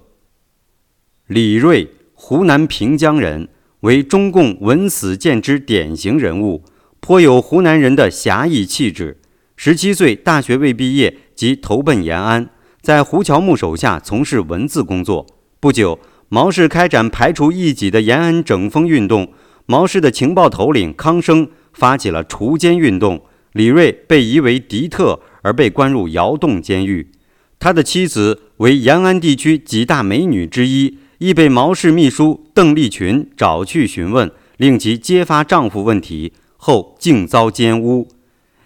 [1.28, 3.48] 李锐，湖南平江人，
[3.82, 6.64] 为中共闻死见之典型人物，
[6.98, 9.20] 颇有湖南人的侠义气质。
[9.54, 12.50] 十七岁，大学未毕业即投奔延安。
[12.84, 15.26] 在胡乔木手下从事文字工作。
[15.58, 19.32] 不久，毛氏开展排除异己的延安整风运动。
[19.64, 23.22] 毛氏的情报头领康生发起了除奸运动。
[23.52, 27.10] 李瑞被疑为敌特，而被关入窑洞监狱。
[27.58, 38.08] 他的妻子为延安地区几大美女之一，亦被毛氏秘书邓丽群找去询问，令其揭发丈夫问题后，竟遭奸污。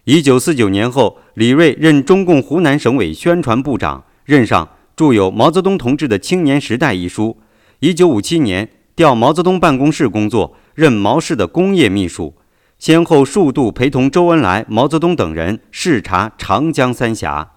[0.02, 4.07] 一九四九年后，李瑞任中共湖南省委宣传部长。
[4.29, 7.38] 任上著有《毛泽东同志的青年时代》一书。
[7.79, 12.35] 一九五七年调毛泽东办公室工作，任毛氏的工业秘书，
[12.79, 17.53] 先后数度陪同周恩来、毛泽东等人视察长江三峡。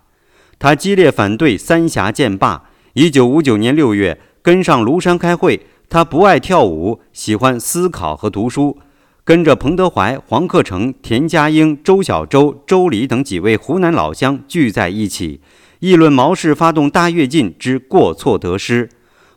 [0.58, 2.64] 他激烈反对三峡建坝。
[2.94, 5.66] 一九五九年六月，跟上庐山开会。
[5.90, 8.78] 他不爱跳舞，喜欢思考和读书，
[9.26, 15.42] 跟着彭德怀、黄克诚、田家英、周小舟、周礼等几位湖南老乡聚在一起。
[15.82, 18.88] 议论毛氏发动大跃进之过错得失，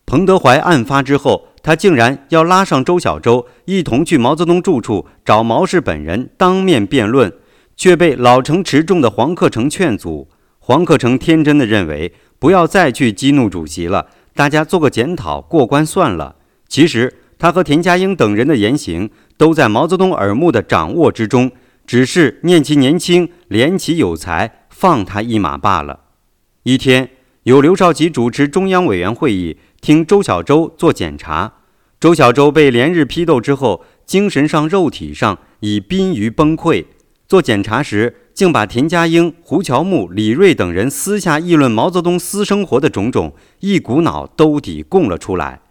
[0.05, 7.33] 彭德怀案发之后，他竟然要拉上周小舟一同去毛泽东住处找毛氏本人当面辩论，
[7.75, 10.27] 却被老成持重的黄克诚劝阻。
[10.59, 14.05] 黄克诚天真的认为不要再去激怒主席了，
[14.35, 16.35] 大家做个检讨过关算了。
[16.69, 21.51] 其实他和田家英等人的言行都在毛泽东耳目的掌握之中，
[21.87, 26.01] 只是念其年轻，怜其有才，放他一马罢了。
[26.67, 27.11] 一天，
[27.43, 31.53] 由刘少奇主持中央委员会议，听周小舟做检查。
[31.99, 36.85] 周小舟被连日批斗之后，精神上、肉体上已濒于崩溃。
[37.27, 45.61] 做检查时，竟把田家英、胡乔木、李锐等人私下议论毛泽东私生活的种种，一股脑兜底供了出来。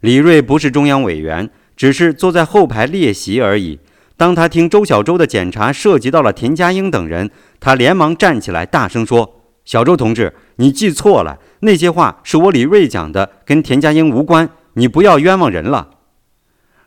[0.00, 3.78] 李锐不是中央委员，只是坐在后排列席而已。
[4.16, 9.38] 当他听周小舟的检查涉及到了田家英等人，他连忙站起来，大声说。
[9.64, 15.90] 小周同志，你记错了，那些话是我李锐讲的，跟田家英无关，你不要冤枉人了。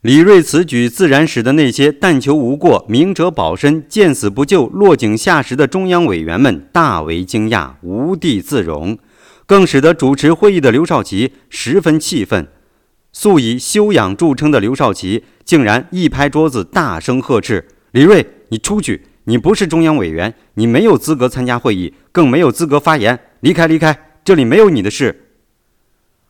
[0.02, 8.98] 李锐此举自然使得那些但求无过、明哲保身、见死不救、落井下石的中央委员们大为惊讶，无地自容，
[9.46, 12.48] 更使得主持会议的刘少奇十分气愤。
[13.14, 23.19] 素以修养著称的刘少奇，竟然一拍桌子，大声呵斥：“李锐，你出去！”你不是中央委员，你没有资格参加会议，更没有资格发言。
[23.41, 25.34] 离开，离开，这里没有你的事。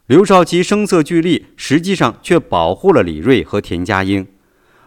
[0.08, 4.26] 刘少奇声色俱厉，实际上却保护了李瑞和田家英。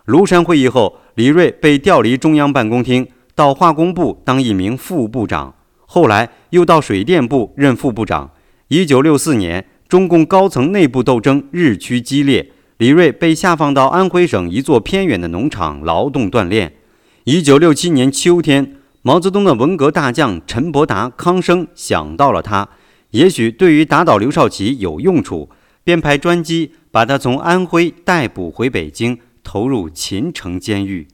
[0.07, 3.07] 庐山会议后，李瑞被调离中央办公厅，
[3.37, 5.55] 到化工部当一名副部长。
[5.87, 8.33] 后来又到水电部任副部长。
[8.67, 16.75] 一九六四年，中共高层内部斗争日趋激烈，李瑞被下放到安徽省一座偏远的农场劳动锻炼。
[17.23, 18.78] 一九六七年秋天，
[19.09, 22.69] 毛泽东的文革大将陈伯达、康生想到了他，
[23.13, 25.49] 也许对于打倒刘少奇有用处，
[25.83, 31.09] 便派专机把他从安徽逮捕回北京，投入秦城监狱。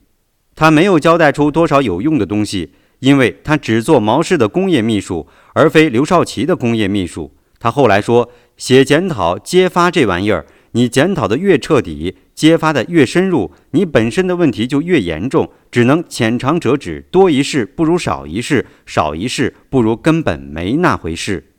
[0.57, 7.31] 他没有交代出多少有用的东西，因为他只做毛氏的工业秘书，而非刘少奇的工业秘书。
[7.57, 15.49] 他后来说：“写检讨揭发这玩意儿，你检讨的越彻底，揭发的越深入，你本身的问题就越严重。
[15.71, 21.51] 只能浅尝辄止，多一事不如少一事，少一事不如根本没那回事。”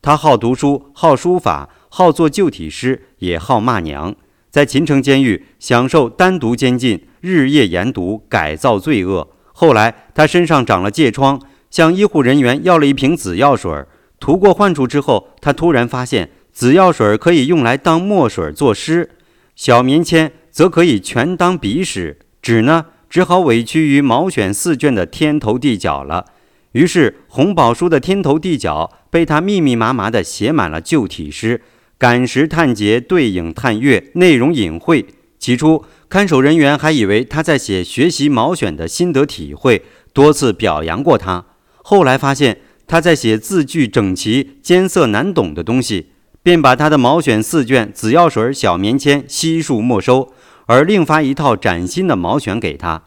[0.00, 4.14] 他好读书，好书法，好做旧体诗，也好骂娘。
[4.50, 7.06] 在秦城监狱享受单独监禁。
[7.20, 9.30] 日夜研读，改造罪恶。
[9.52, 11.38] 后来他身上长了疥疮，
[11.70, 13.70] 向医护人员要了一瓶紫药水
[14.18, 19.10] 涂过患处之后，他突然发现紫药水可以用来当墨水作诗，
[19.56, 22.16] 小棉签则可以全当笔使。
[22.40, 26.26] 纸呢，只好委屈于毛选四卷的天头地角了。
[26.70, 31.60] 于是红宝书的天头地角被他密密麻麻地写满了旧体诗，
[31.98, 35.04] 感时探节，对影探月，内容隐晦。
[35.40, 35.84] 起初。
[36.08, 41.46] 看守人员还以为他在写学习毛选的心得体会，多次表扬过他。
[41.82, 46.10] 后来发现他在写字句整齐、艰涩难懂的东西，
[46.44, 50.30] 便把他的毛选四卷、紫药水、小棉签悉数没收，
[50.66, 53.02] 而另发一套崭新的毛选给他。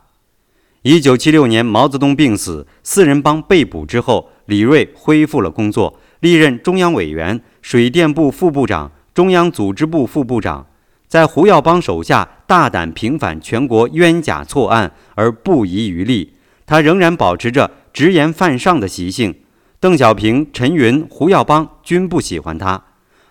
[0.81, 10.65] 一九七六年，毛泽东病死，四人帮被捕之后，李瑞恢复了工作，历任中央委员、水电部副部长、中央组织部副部长。
[11.07, 16.33] 在胡耀邦手下大胆平反全国冤假错案而不遗余力，
[16.65, 19.35] 他仍然保持着直言犯上的习性。
[19.79, 22.85] 邓小平、陈云、胡耀邦均不喜欢他。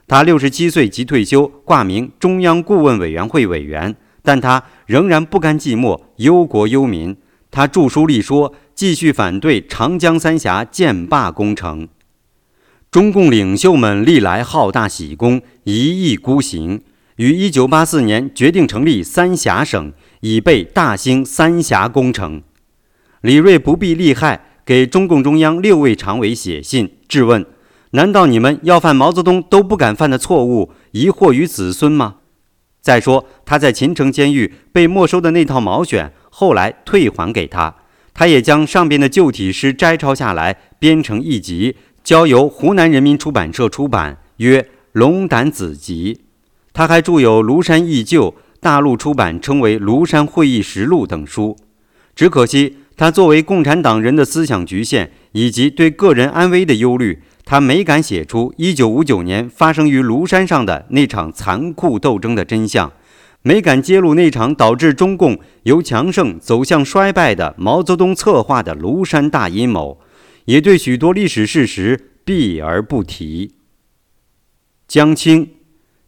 [0.09, 7.16] 他六十七岁即退休，挂名中央顾问委员会委员，但他仍然不甘寂寞，忧国忧民。
[7.51, 11.88] 他著书立说，继续反对长江三峡建坝工程。
[12.90, 16.83] 中共领袖们历来好大喜功，一意孤行。
[17.16, 22.42] 于一九八四年决定成立三峡省，以备大兴三峡工程。
[23.23, 27.45] 李瑞不必厉害，给中共中央六位常委写信质问：
[27.96, 32.16] 难道你们要犯毛泽东都不敢犯的错误，遗祸于子孙吗？
[32.82, 37.74] 再说他在秦城监狱被没收的那套毛选，后来退还给他，
[38.12, 44.61] 他也将上边的旧体诗摘抄下来，编成一集，交由湖南人民出版社出版，曰
[44.92, 46.14] 《龙胆子集》。
[46.74, 48.30] 他还著有《庐山忆旧》，
[48.61, 51.56] 大陆出版称为《庐山会议实录》等书。
[52.14, 62.92] 只可惜，他作为共产党人的思想局限以及对个人安危的忧虑，他没敢写出1959年发生于庐山上的那场残酷斗争的真相，
[63.42, 70.00] 没敢揭露那场导致中共由强盛走向衰败的毛泽东策划的庐山大阴谋，
[70.46, 73.54] 也对许多历史事实避而不提。
[74.88, 75.52] 江青。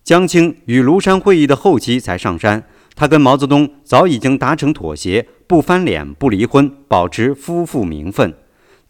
[0.03, 8.35] 江青与庐山会议的后期才上山，他跟毛泽东早已经达成妥协，不翻脸，不离婚，保持夫妇名分。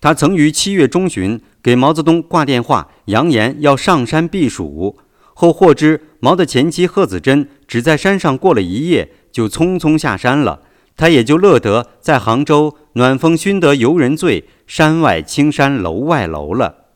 [0.01, 4.97] 他曾于七月中旬给毛泽东挂电话，扬言要上山避暑。
[5.35, 10.63] 后获知毛的前妻贺子珍只在山上过了一夜，就匆匆下山了。
[10.97, 16.87] 他也就乐得在杭州暖风熏得游人醉，山外青山楼外楼了。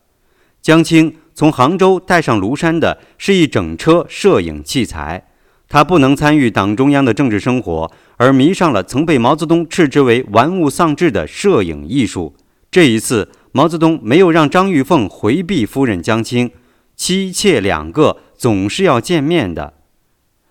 [0.61, 1.15] 江青。
[1.35, 5.29] 从杭州带上庐山的是一整车摄影器材，
[5.67, 12.35] 他不能参与党中央的政治生活，而迷上了曾被毛泽东斥之为玩物丧志的摄影艺术。
[12.69, 16.51] 这一次，毛泽东没有让张玉凤回避夫人江青，
[16.95, 19.75] 妻妾两个总是要见面的。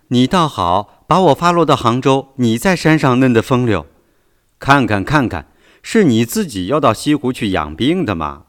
[0.09, 3.87] 你倒好，把我发落到杭州，你在山上嫩得风流。
[4.61, 5.49] 看看看看，
[5.83, 8.45] 是你自己要到西湖去养病的吗？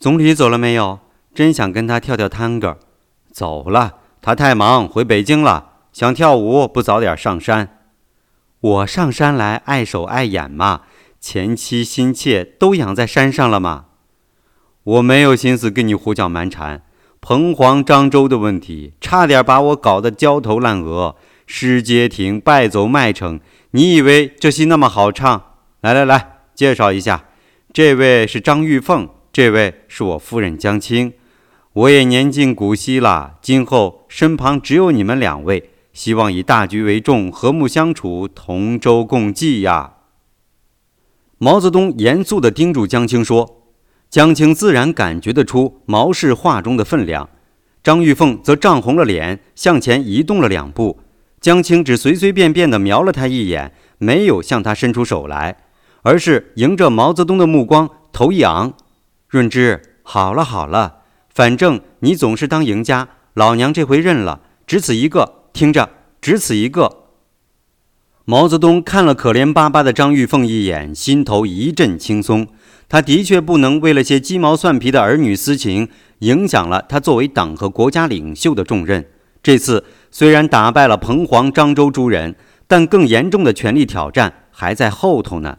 [0.00, 0.98] 总理走了没有？
[1.32, 2.78] 真想跟他跳跳探戈，
[3.30, 3.98] 走了。
[4.20, 5.74] 他太忙，回北京了。
[5.92, 7.78] 想跳舞，不早点上山？
[8.58, 10.80] 我上山来碍手碍眼嘛。
[11.28, 13.86] 前妻心切都养在山上了吗？
[14.84, 16.82] 我没有心思跟你胡搅蛮缠。
[17.20, 21.16] 彭黄漳州的问题，差点把我搞得焦头烂额。
[21.44, 23.40] 失街亭败走麦城，
[23.72, 25.54] 你以为这戏那么好唱？
[25.80, 27.24] 来来来，介绍一下，
[27.72, 31.12] 这位是张玉凤，这位是我夫人江青。
[31.72, 39.94] 我也年近古稀了，今后身旁只有你们两位，希望以大局为重，和睦相处，同舟共济呀。
[41.38, 43.62] 毛泽东严肃地叮嘱江青说
[44.08, 47.28] ：“江青自然感觉得出毛氏话中的分量。
[47.82, 50.98] 张玉凤则涨红了脸，向前移动了两步。
[51.38, 55.58] 江青只随随便便地瞄了他一眼，没有向他伸出手来，
[56.00, 58.72] 而是迎着毛泽东的目光，头一昂
[59.28, 65.42] ：“润之，好了好了，反正你总是当赢家，老娘这回认了，只此一个。
[65.52, 65.90] 听着，
[66.22, 67.02] 只此一个。”
[68.28, 72.48] 毛泽东看了可怜巴巴的张玉凤一眼，心头一阵轻松。
[72.88, 79.06] 他的确不能为了些鸡毛蒜皮的儿女私情，影响了他作为党和国家领袖的重任。
[79.44, 82.34] 这次虽然打败了彭黄、漳州诸人，
[82.66, 85.58] 但更严重的权力挑战还在后头呢。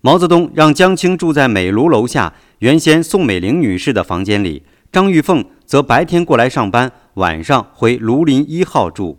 [0.00, 9.18] 毛泽东让江青住在美庐楼下原先宋美龄女士的房间里，张玉凤则白天过来上班，晚上回庐林一号住。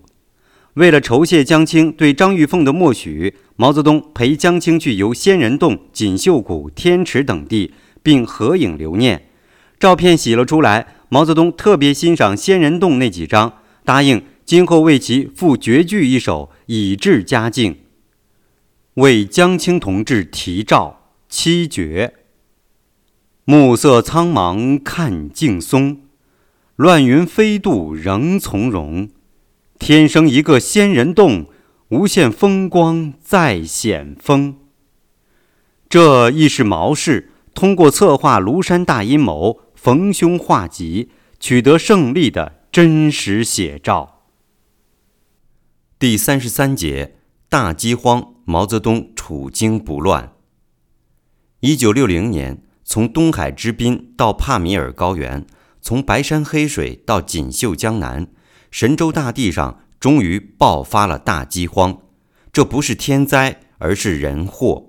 [0.75, 7.73] 为了酬谢江青对张玉凤的默许，毛泽东陪江青去游仙人洞、锦绣谷、天池等地，
[8.03, 9.29] 并合影留念。
[9.79, 17.77] 照片洗了出来，毛泽东特别欣赏仙人洞那几张，答应今后为其赋绝句一首，以致佳境。
[18.95, 22.13] 为江青同志题照七绝：
[23.45, 26.01] 暮色苍茫看劲松，
[26.75, 29.07] 乱云飞渡仍从容。
[29.85, 31.45] 天生一个仙人洞，
[31.89, 34.57] 无限风光再险峰。
[35.87, 44.23] 这亦是毛氏通过策划庐山大阴谋、逢凶化吉、取得胜利的真实写照。
[45.99, 47.17] 第三十三节
[47.47, 50.33] 大饥荒，毛泽东处惊不乱。
[51.59, 55.45] 一九六零年，从东海之滨到帕米尔高原，
[55.79, 58.29] 从白山黑水到锦绣江南。
[58.75, 61.99] 神州大地上终于爆发了大饥荒，
[62.51, 64.87] 这不是天灾，而是人祸。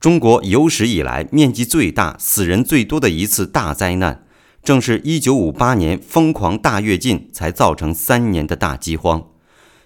[0.00, 4.24] 中国有史以来面积最大、死人最多的一次大灾难，
[4.64, 9.28] 正是1958年疯狂大跃进才造成三年的大饥荒，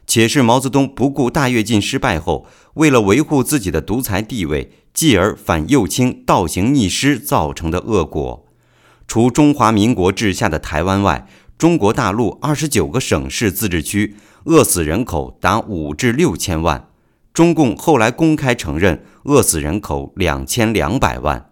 [0.07, 8.43] 且是毛泽东不顾大跃进失败后，为了维护自己的独裁地位，继而反右倾、倒行逆施造成的恶果。
[9.07, 11.27] 除中华民国治下的台湾外，
[11.57, 16.89] 中国大陆二十九个省市自治区饿死人口达五至六千万，
[17.33, 21.51] 中共后来公开承认饿死人口两千两百万。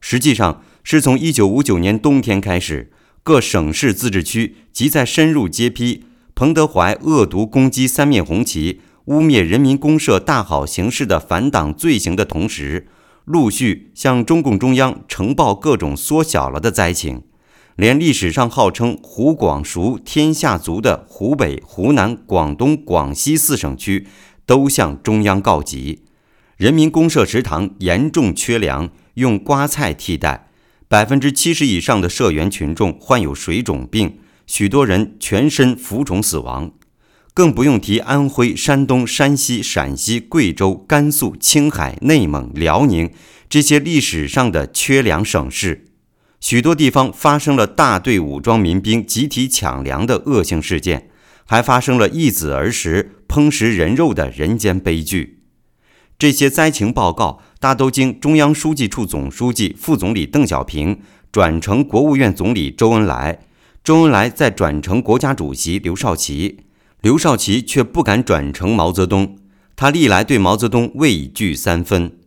[0.00, 12.86] 实际上是从一九五九年冬天开始，各省市自治区即在深入揭批彭德怀恶毒攻击三面红旗、污蔑人民公社大好形势的反党罪行的同时，
[13.24, 17.22] 陆续向中共中央呈报各种缩小了的灾情。
[17.80, 24.06] 连历史上号称“湖广熟天下足”的湖北、湖南、广东、广西四省区，
[24.44, 26.02] 都向中央告急。
[26.58, 30.50] 人民公社食堂严重缺粮，用瓜菜替代。
[30.88, 36.72] 百分之七十以上的社员群众患有水肿病，许多人全身浮肿死亡。
[37.32, 43.10] 更不用提安徽、山东、山西、陕西、贵州、甘肃、青海、内蒙、辽宁
[43.48, 45.86] 这些历史上的缺粮省市。
[46.40, 51.10] 许多地方发生了大队武装民兵集体抢粮的恶性事件，
[51.44, 55.42] 还发生了易子而食、烹食人肉的人间悲剧。
[56.18, 63.40] 这些灾情报告大都经中央书记处总书记、副总理邓小平转呈国务院总理周恩来，
[63.84, 66.60] 周恩来再转呈国家主席刘少奇，
[67.02, 69.36] 刘少奇却不敢转呈毛泽东。
[69.76, 72.18] 他历来对毛泽东畏惧三分。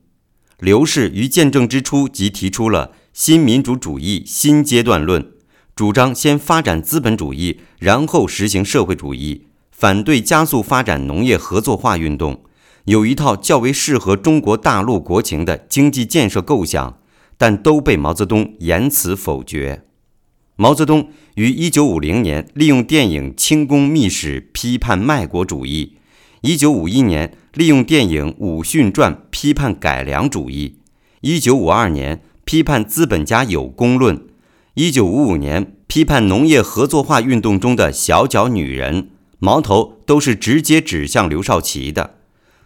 [0.60, 2.92] 刘氏于建政之初即提出了。
[3.14, 5.34] 新民主主义新阶段论
[5.76, 12.44] 主张先发展资本主义，然后实行社会主义，反对加速发展农业合作化运动，
[12.86, 16.98] 有一套较为适合中国大陆国情的经济建设构想，
[17.38, 19.84] 但都被毛泽东严词否决。
[20.56, 25.98] 毛泽东于1950年利用电影《清宫秘史》批判卖国主义
[26.42, 30.80] ，1951年利用电影《武训传》批判改良主义
[31.22, 32.22] ，1952年。
[32.46, 34.28] 批判资本家有功论，
[34.74, 42.16] 一九五五年批判农业合作化运动中的小脚女人，矛头都是直接指向刘少奇的。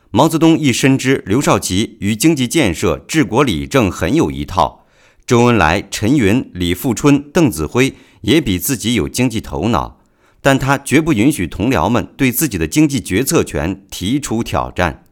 [0.10, 4.86] 毛泽东亦深知刘少奇与经济建设、治国理政很有一套，
[5.26, 10.00] 周恩来、陈云、李富春、邓子恢也比自己有经济头脑，
[10.42, 15.04] 但他绝不允许同僚们对自己的经济决策权提出挑战。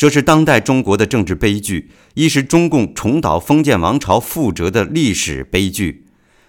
[0.00, 6.06] 这是当代中国的政治悲剧，亦是中共重蹈封建王朝覆辙的历史悲剧。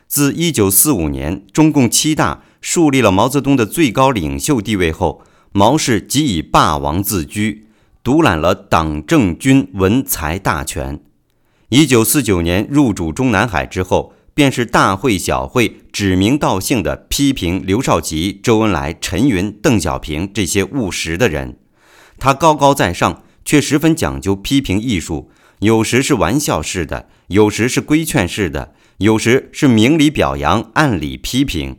[0.08, 5.22] 自1945年中共七大树立了毛泽东的最高领袖地位后，
[5.52, 7.68] 毛氏即以霸王自居，
[8.02, 11.02] 独揽了党政军文财大权。
[11.68, 21.58] 一九四九年入主中南海之后，便是大会小会指名道姓的批评刘少奇、周恩来、陈云、邓小平这些务实的人。
[22.18, 25.30] 他高高在上，却十分讲究批评艺术，
[25.60, 31.78] 有时是玩笑式的，有时是规劝式的，有时是明里表扬、暗里批评。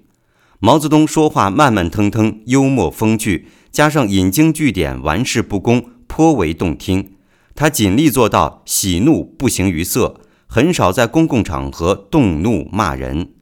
[0.60, 7.14] 毛泽东说话慢慢腾腾，幽默风趣，加上引经据典，玩世不恭，颇为动听。
[7.54, 13.32] 他尽力做到喜怒不形于色，很少在公共场合动怒骂人。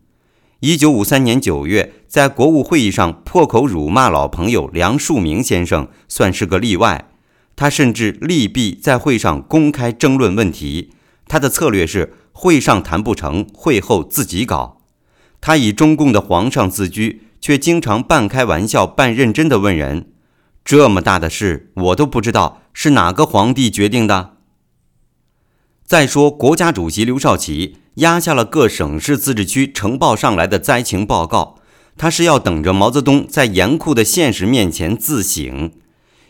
[0.61, 7.10] 一九五三年九月，在国务会议上破口辱骂老朋友梁漱溟先生，算是个例外。
[7.61, 10.93] 他甚至利弊在会上公开争论问题。
[11.29, 14.81] 他的策略是：会上谈不成，会后自己搞。
[15.43, 20.11] 他以中共的皇上自居，却经常半开玩笑半认真地问人
[20.65, 24.37] ：“这么大的事，我都不知道是哪个皇帝决定的。”
[25.85, 31.57] 再说，国家主席刘少奇压下了各省市自治区呈报上来的灾情报告，
[31.99, 35.71] 他是要等着毛泽东在严酷的现实面前自省。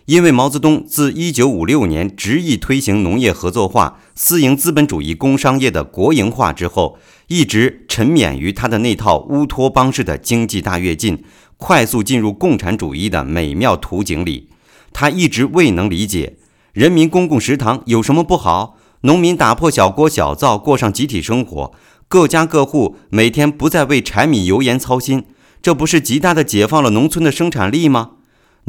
[0.07, 6.98] 因为毛泽东自1956年执意推行农业合作化、私营资本主义工商业的国营化之后，
[7.28, 11.22] 一直沉湎于他的那套乌托邦式的经济大跃进、
[11.57, 14.48] 快速进入共产主义的美妙图景里。
[14.92, 16.38] 他一直未能理解，
[16.72, 18.76] 人民公共食堂有什么不好？
[19.03, 21.72] 农民打破小锅小灶，过上集体生活，
[22.09, 25.24] 各家各户每天不再为柴米油盐操心，
[25.62, 28.11] 这不是极大的解放了农村的生产力吗？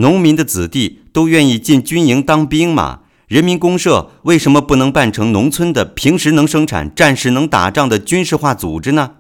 [0.02, 3.02] 农民的子弟都愿意进军营当兵吗？
[3.28, 9.12] 人民公社为什么不能办成农村的平时能生产、战时能打仗的军事化组织呢？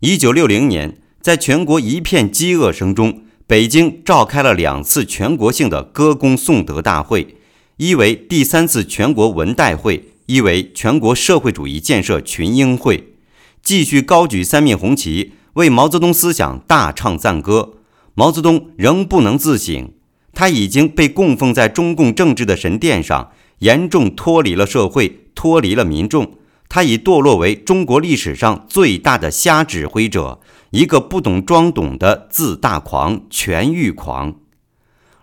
[0.00, 7.36] 一九六零年，在全国一片饥饿声中，北京召开了两次全国性的歌功颂德大会，
[7.76, 13.14] 一为第三次全国文代会，一为全国社会主义建设群英会，
[13.62, 17.74] 继续高举三面红旗，为毛泽东思想大唱赞歌。
[18.20, 19.92] 毛泽东仍不能自省，
[20.34, 26.34] 他已经被供奉在中共政治的神殿上，严重脱离了社会，脱离了民众。
[26.68, 34.34] 他已堕落为中国历史上最大的瞎指挥者，一个不懂装懂的自大狂、权欲狂。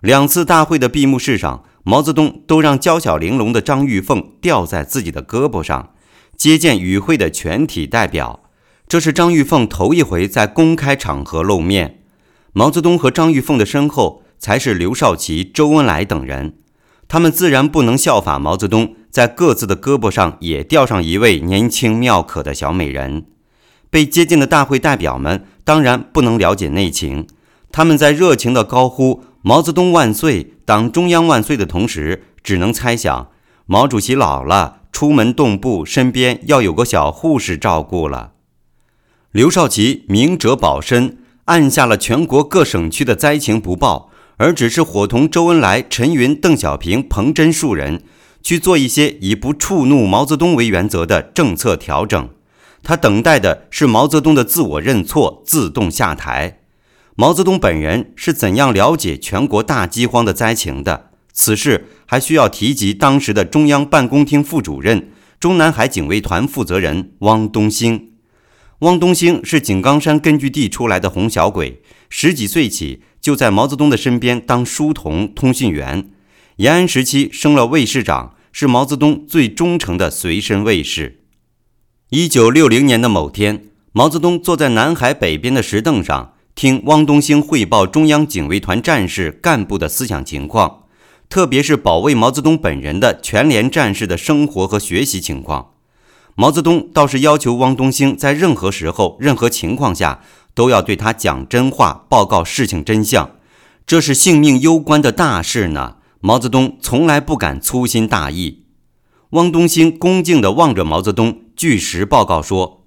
[0.02, 5.94] 两次大会的闭幕式上，毛泽东都让娇小玲珑的张玉凤吊在自己的胳膊上，
[6.36, 8.40] 接见与会的全体代表。
[8.88, 11.94] 这是张玉凤头一回在公开场合露面。
[12.54, 16.56] 毛泽东和张玉凤的身后才是刘少奇、周恩来等人，
[17.08, 23.26] 他们自然不能效法毛泽东，在各自的胳膊上也吊上一位年轻妙可的小美人。
[23.90, 27.28] 被接见的大会代表们当然不能了解内情，
[27.72, 33.30] 他们在热情地高呼“毛泽东万岁，党中央万岁”的同时，只能猜想
[33.66, 38.34] 毛主席老了，出门动步身边要有个小护士照顾了。
[39.32, 41.20] 刘少奇明哲保身。
[41.48, 48.04] 按下了全国各省区的灾情不报，而只是伙同周恩来、陈云、邓小平、彭真数人
[48.42, 52.30] 去做一些以不触怒毛泽东为原则的政策调整。
[52.84, 56.60] 他等待的是毛泽东的自我认错、自动下台。
[57.16, 61.10] 毛泽东本人是怎样了解全国大饥荒的灾情的？
[61.34, 68.12] 此事还需要提及当时的中央办公厅副主任、中南海警卫团负责人汪东兴。
[68.82, 76.12] 汪东兴是井冈山根据地出来的红小鬼，十几岁起就在毛泽东的身边当书童、通讯员。
[76.58, 81.22] 延安时期升了卫士长，是毛泽东最忠诚的随身卫士。
[82.12, 90.84] 一九六零年的某天，毛泽东坐在南海北边的石凳上，听汪东兴汇报中央警卫团战士干部的思想情况，
[91.28, 95.74] 特别是保卫毛泽东本人的全连战士的生活和学习情况。
[96.40, 100.22] 毛泽东倒是要求汪东兴在任何时候、任何情况下
[100.54, 103.32] 都要对他讲真话，报告事情真相。
[103.88, 105.96] 这是性命攸关的大事呢。
[106.20, 108.66] 毛泽东从来不敢粗心大意。
[109.32, 112.86] 汪东兴恭敬地望着毛泽东，据实报告说：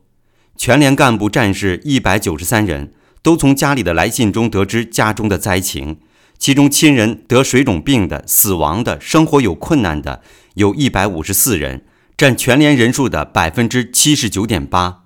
[0.57, 5.96] 全连干部战士一百九十三人都从家里的来信中得知家中的灾情，
[6.38, 10.22] 其中亲人得水肿病的、死亡的、生活有困难的
[10.55, 11.84] 有一百五十四人。
[12.21, 15.05] 占全连人数的百分之七十九点八。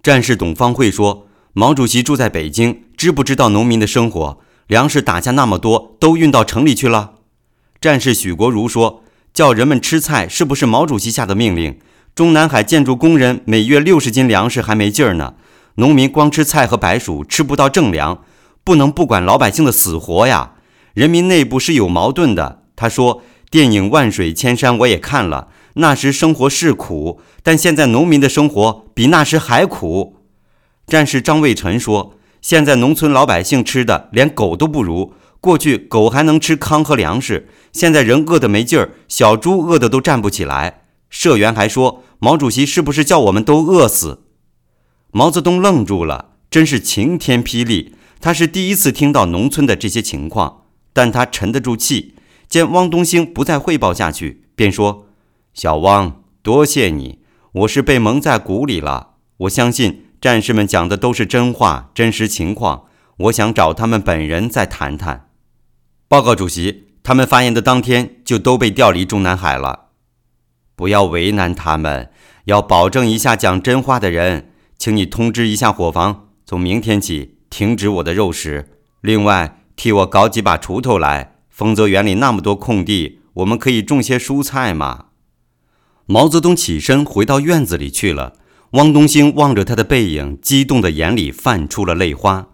[0.00, 4.38] 战士董方会说：“毛主席住在北京，知不知道农民的生活？
[4.68, 7.14] 粮食打下那么多，都运到城里去了。”
[7.82, 9.02] 战士许国如说
[9.34, 11.80] ：“叫人们吃菜，是不是毛主席下的命令？
[12.14, 15.34] 中南海建筑工人每月六十斤粮食还没劲儿呢，
[15.74, 18.22] 农民光吃菜和白薯，吃不到正粮，
[18.62, 20.52] 不能不管老百姓的死活呀。
[20.92, 23.24] 人民内部是有矛盾的。”他说。
[23.54, 30.16] 电影《万水千山》我也看了，那时生活是苦，但现在农民的生活比那时还苦。
[30.88, 44.24] 战士张卫臣说：“现在农村老百姓吃的连狗都不如，过去狗还能吃糠和粮食，现在人饿得没劲儿，小猪饿得都站不起来。”社员还说：“毛主席是不是叫我们都饿死？”
[45.14, 47.94] 毛泽东愣住了，真是晴天霹雳。
[48.20, 52.13] 他是第一次听到农村的这些情况，但他沉得住气。
[52.54, 55.08] 见汪东兴不再汇报下去，便说
[55.52, 57.18] ：“小汪，多谢你，
[57.50, 59.14] 我是被蒙在鼓里了。
[59.38, 62.84] 我相信战士们讲的都是真话、真实情况。
[63.16, 65.30] 我想找他们本人再谈谈。”
[66.06, 69.86] 报告主席，他们发言的当天就都被调离中南海了。
[70.76, 72.12] 不要为难他们，
[72.44, 77.38] 要保证一下讲真话的人，请你通知一下伙房，从明天起。
[77.50, 81.33] 停止我的肉食，另外替我搞几把锄头来。
[81.54, 85.04] 丰泽园里那么多空地，我们可以种些蔬菜嘛。
[86.04, 88.32] 毛泽东起身回到院子里去了。
[88.72, 92.48] 汪东兴望着他的背影，激动的眼里泛出了泪花。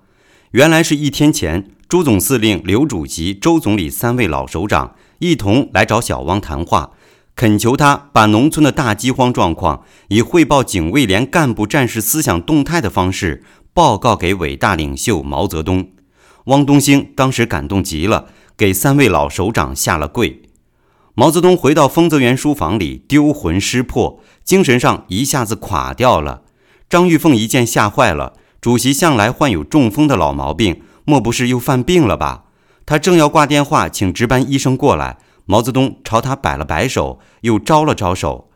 [0.50, 6.90] 原来是一天前，朱总司令、刘主席、周总理三位老首长一同来找小汪谈话，
[7.34, 13.42] 恳求他把农村的大饥荒状况以汇报警卫连干部战士思想动态的方式。
[13.72, 15.88] 报告给伟大领袖毛泽东，
[16.44, 18.26] 汪东兴当时感动极了，
[18.60, 20.42] 给三位老首长下了跪。
[21.14, 26.42] 毛泽东回到丰泽园书房里，丢魂失魄，精神上一下子垮掉了。
[26.86, 32.44] 张玉凤一见吓坏了，主席向来患有中风的老毛病，莫不是又犯病了吧？
[32.84, 38.50] 他正要挂电话请值班医生过来，毛泽东朝他摆了摆手，又招了招手。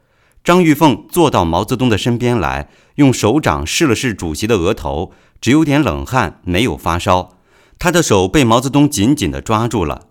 [0.45, 7.34] 张玉凤坐到毛泽东的身边来，用手掌试了试主席的额头，只有点冷汗，没有发烧。
[7.79, 10.09] 他的手被毛泽东紧紧地抓住了。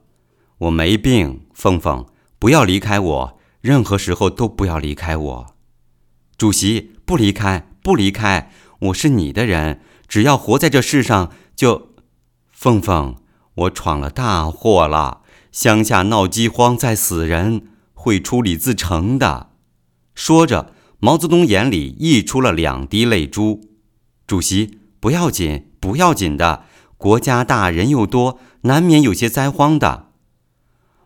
[0.60, 2.06] 我没病，凤凤，
[2.40, 5.56] 不要离开我，任何时候都不要离开我。
[6.38, 11.90] 主席，不离开，不离开，我是你的人，只要活在这世上，就……
[12.52, 13.16] 凤凤，
[13.56, 19.50] 我闯了大祸了，乡下闹饥荒，在死人，会出李自成的。
[20.16, 23.62] 说着，毛泽东眼里溢出了两滴泪珠。
[24.26, 26.66] 主席，不要紧，不要紧的。
[27.04, 30.06] 国家大，人又多，难免有些灾荒的。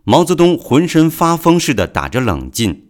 [0.04, 2.89] 毛泽东浑身发疯似的打着冷劲。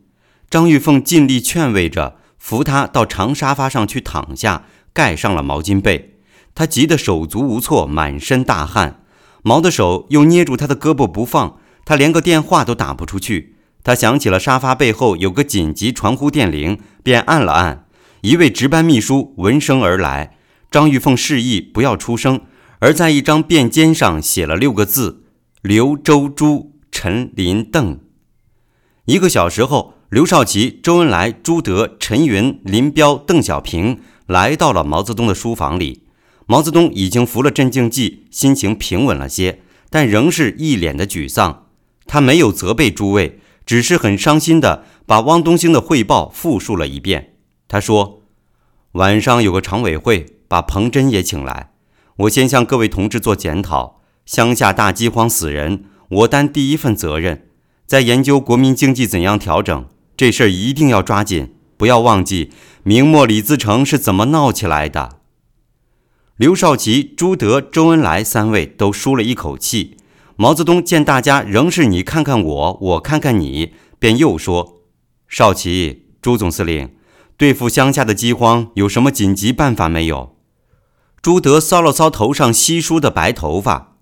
[0.49, 6.18] 张玉凤尽力劝慰着，扶他到长沙发上去躺下，盖上了毛巾被。
[6.53, 9.05] 他急得手足无措，满身大汗。
[9.41, 13.55] 毛的手又捏住他的胳膊不放，他连个电话都打不出去。
[13.86, 17.86] 他想起了沙发背后有个紧急传呼电铃，便按了按。
[18.20, 20.36] 一位值班秘书闻声而来，
[20.70, 22.41] 张玉凤示意不要出声，
[22.80, 25.23] 而在一张便笺上写了六个字：
[25.61, 27.99] 刘、周、朱、陈、林、邓。
[29.05, 36.03] 一个小时后，刘少奇、周恩来、朱德、陈云、林彪、邓小平来到了毛泽东的书房里。
[36.45, 41.65] 毛泽东已经服了镇静剂，心情平稳了些，但仍是一脸的沮丧。
[42.05, 43.39] 他没有责备诸位。
[43.65, 47.34] 只是很伤心的把汪东兴的汇报复述了一遍。
[47.67, 48.21] 他说
[48.93, 51.73] ：“晚上有个常委会，把彭真也请来。
[52.18, 54.01] 我先向各位同志做检讨。
[54.26, 57.47] 乡下大饥荒死人，我担第一份责任。
[57.86, 59.88] 在研究国民经济怎样调整
[60.18, 62.51] 这事儿，一定要抓紧，不要忘记
[62.84, 65.20] 明末李自成是怎么闹起来的。”
[66.36, 69.97] 刘少奇、朱德、周恩来三位都舒了一口气。
[70.36, 74.82] 毛泽东见大家仍是你看看我，我看看你，便又说
[75.28, 76.91] ：“少奇，朱总司令，
[77.38, 80.36] 对付乡下的饥荒有什么紧急办法没有？”
[81.22, 83.97] 朱德搔了搔头上稀疏的白头发：“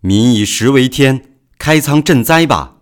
[0.00, 2.78] 民以食为天，开仓赈灾吧。”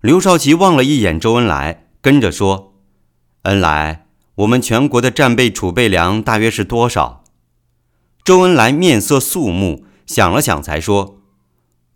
[0.00, 2.74] 刘少奇望了一眼周恩来，跟着说
[3.42, 4.06] ：“恩来，
[4.36, 7.24] 我们全国的战备储备粮大约是多少？”
[8.24, 11.20] 周恩来面色肃穆，想了想，才说。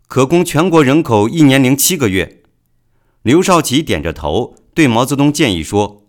[0.07, 2.43] 可供全国人口一年零七个月。
[3.23, 6.03] 刘少奇点着头，对毛泽东建议说：“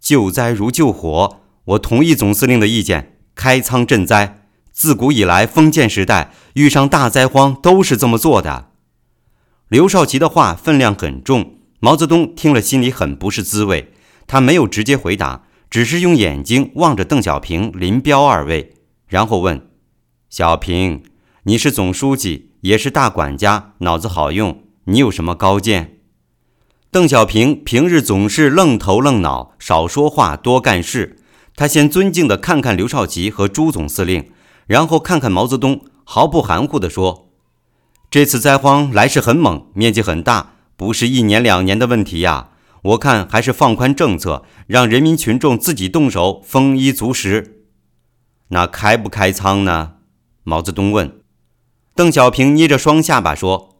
[0.00, 4.40] 救灾如救火，我同意总司令的意见，开仓赈灾。
[4.72, 8.70] 自古以来，封建时代遇上大灾荒都是这么做的。”
[9.68, 13.92] 刘少奇的话分量很重，毛泽东听了心里很不是滋味。
[14.26, 18.74] 他没有直接回答，只是用眼睛望着邓小平、林彪二位，
[19.06, 19.68] 然后问
[20.30, 21.02] ：“小平，
[21.44, 24.62] 你是总书记？”也是大管家，脑子好用。
[24.84, 25.98] 你有什么高见？
[26.90, 31.18] 邓小平平日总是愣头愣脑，少说话，多干事。
[31.56, 34.30] 他先尊敬地看看刘少奇和朱总司令，
[34.66, 37.30] 然后看看毛泽东，毫不含糊地说
[38.10, 42.50] ：“这次灾荒来势很猛，面积很大，不是一年两年的问题呀。
[42.82, 47.62] 我看还是放宽政策，让人民群众自己动手，丰衣足食。
[48.48, 49.92] 那开不开仓呢？
[50.42, 51.20] 毛泽东问。
[51.94, 53.78] 邓小平捏着双下巴说：“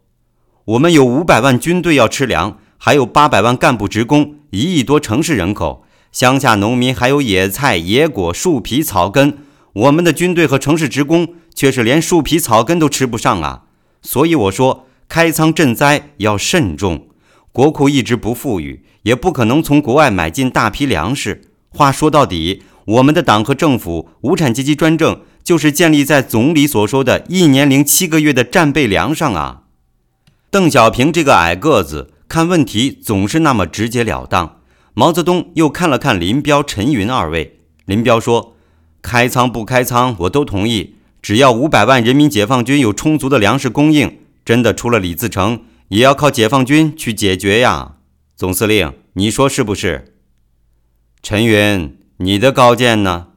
[0.64, 5.83] 我们有五百万军队要吃粮，还有八百万干部职工，一亿多城市人口，
[6.14, 9.36] 乡下农民还有野菜、野果、树皮、草根。
[9.72, 13.64] 我们的军队和城市职工却是连树皮、草根都吃不上啊！
[14.00, 17.08] 所以我说，开仓赈灾要慎重。
[17.50, 21.50] 国库一直不富裕。”也不可能从国外买进大批粮食。
[21.68, 29.64] 话说到底，我们的党和政府无产阶级专政，就是建立在总理所说的一年零七个月的战备粮上啊。
[30.50, 34.60] 邓小平这个矮个子看问题总是那么直截了当。
[34.96, 38.54] 毛泽东又看了看林彪、陈云二位，林彪说
[39.02, 47.96] ：“开仓不开仓，我都同意，只要五百万人民解放军有充足的粮食供应，真的出了李自成，也要靠解放军去解决呀。”
[48.36, 50.14] 总司令，你说是不是？
[51.22, 53.28] 陈云，你的高见呢？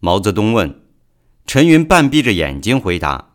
[0.00, 0.80] 毛泽东问。
[1.46, 3.32] 陈云半闭着眼睛回答：“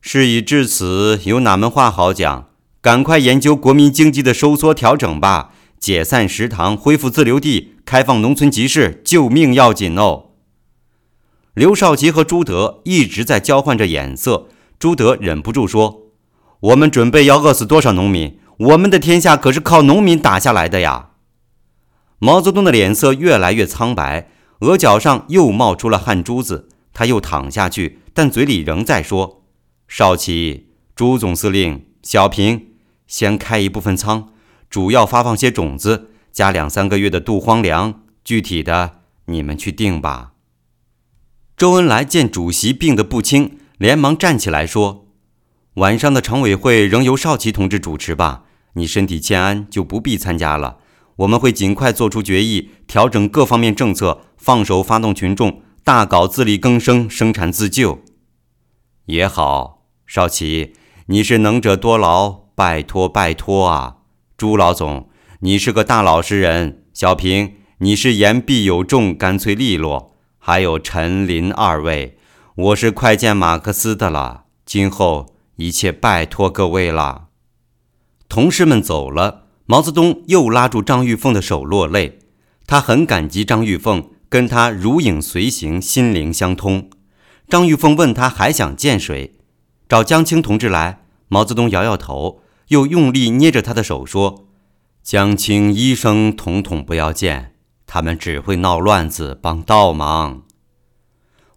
[0.00, 2.48] 事已至此，有哪门话好讲？
[2.80, 10.30] 赶快研究国民经济的收缩调整吧，解散食堂，恢复自留地，开放农村集市，救命要紧哦。”
[11.54, 14.48] 刘少奇和朱德一直在交换着眼色。
[14.78, 16.08] 朱德忍不住说
[16.60, 21.10] ：“我们准备要饿死多少农民？”我们的天下可是靠农民打下来的呀！
[22.18, 26.70] 毛泽东的脸色越来越苍白，额角上又冒出了汗珠子。
[26.94, 29.42] 他又躺下去，但嘴里仍在说
[29.86, 32.68] ：“少奇，朱总司令，小平，
[33.06, 34.30] 先开一部分仓，
[34.68, 38.02] 主要发放些种子，加两三个月的度荒粮。
[38.24, 40.32] 具体的你们去定吧。”
[41.56, 45.06] 周恩来见主席病得不轻，连忙站起来说
[45.74, 48.42] ：“晚上的常委会仍由少奇同志主持吧。”
[48.74, 50.76] 你身体欠安，就不必参加了。
[51.16, 58.00] 我们会尽快做出决议，调整各方面政策，放手发动群众，大搞自力更生、生产自救。
[59.06, 60.74] 也好，少奇，
[61.06, 63.95] 你是能者多劳，拜托拜托啊！
[64.36, 65.08] 朱老总，
[65.40, 66.84] 你是个大老实人。
[66.92, 70.14] 小平，你是言必有重，干脆利落。
[70.36, 72.18] 还有陈林二位，
[72.54, 74.44] 我是快见马克思的了。
[74.66, 77.28] 今后一切拜托各位了。
[78.28, 82.18] 同事们走了，毛泽东又拉住张玉凤的手落泪。
[82.66, 86.90] 他很感激张玉凤，跟他如影随形，心灵相通。
[87.48, 89.38] 张玉凤问他还想见谁，
[89.88, 91.04] 找江青同志来。
[91.28, 94.46] 毛泽东摇摇头，又用力捏着他的手说
[95.02, 97.54] ：“江青医生统统不要见，
[97.86, 100.42] 他们只会闹乱子，帮倒忙。”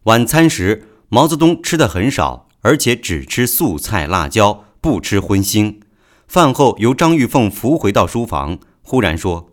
[0.03, 5.79] 晚餐时，毛泽东吃的很少，而且只吃素菜、辣椒，不吃荤腥。
[6.27, 9.51] 饭后，由张玉凤扶回到书房，忽然说：“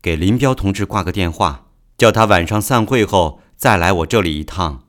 [0.00, 1.66] 给林彪同志挂个电话，
[1.98, 4.84] 叫他晚上散会后再来我这里一趟。”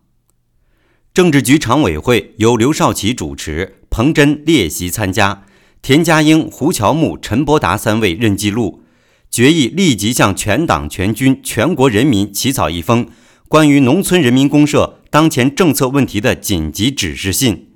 [1.12, 5.43] 政治局常委会由刘少奇主持，彭真列席参加，
[5.88, 8.83] 田家英、胡乔木、陈伯达三位任记录。
[9.31, 13.07] 决议立即向全党全军全国人民起草一封
[13.47, 17.69] 关于农村人民公社当前政策问题的紧急指示信。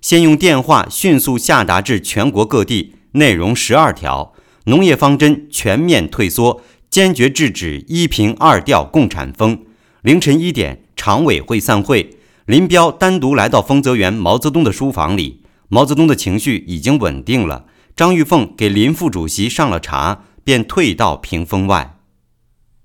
[0.00, 4.32] 先用电话迅速下达至全国各地，内容十二条：
[4.64, 6.60] 农业方针全面退缩，
[6.90, 9.60] 坚决制止一平二调共产风。
[10.00, 15.41] 凌晨一点，常委会散会，林彪单独来到丰泽园毛泽东的书房里。
[15.74, 17.64] 毛泽东的情绪已经稳定了。
[17.96, 21.98] 张玉凤给林副主席上了茶，便退到屏风外。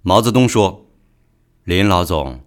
[0.04, 0.86] 毛泽东说
[1.66, 2.46] ：“林老总，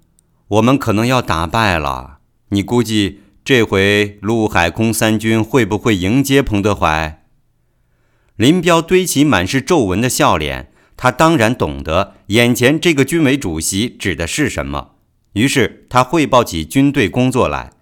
[0.49, 7.23] 我们可能要打败了，你估计？”这回陆海空三军会不会迎接彭德怀？
[8.37, 14.93] 林彪堆起满是皱纹的笑脸，他当然懂得眼前这个军委主席指的是什么。
[15.33, 17.73] 于是他汇报起军队工作来。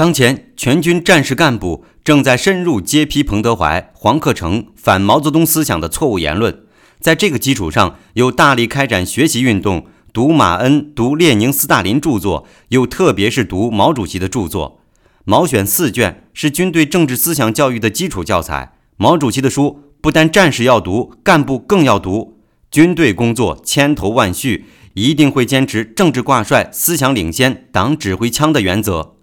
[0.00, 6.62] 当前全军战士干部正在深入揭批彭德怀、黄克诚反毛泽东思想的错误言论，
[6.98, 14.80] 在这个基础上，又大力开展学习运动，读马恩、读列宁、斯大林著作，又特别是读毛主席的著作。
[15.24, 18.72] 毛选四卷是军队政治思想教育的基础教材。
[18.96, 22.38] 毛主席的书不但战士要读，干部更要读。
[22.70, 29.16] 军队工作千头万绪，一定会坚持政治挂帅、思想领先、党指挥枪的原则。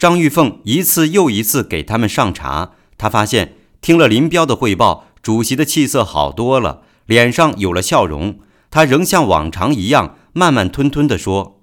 [0.00, 8.38] 张玉凤一次又一次给他们上茶，他发现听了林彪的汇报，主席的气色好多了，脸上有了笑容。
[8.70, 11.60] 他仍像往常一样慢慢吞吞地说。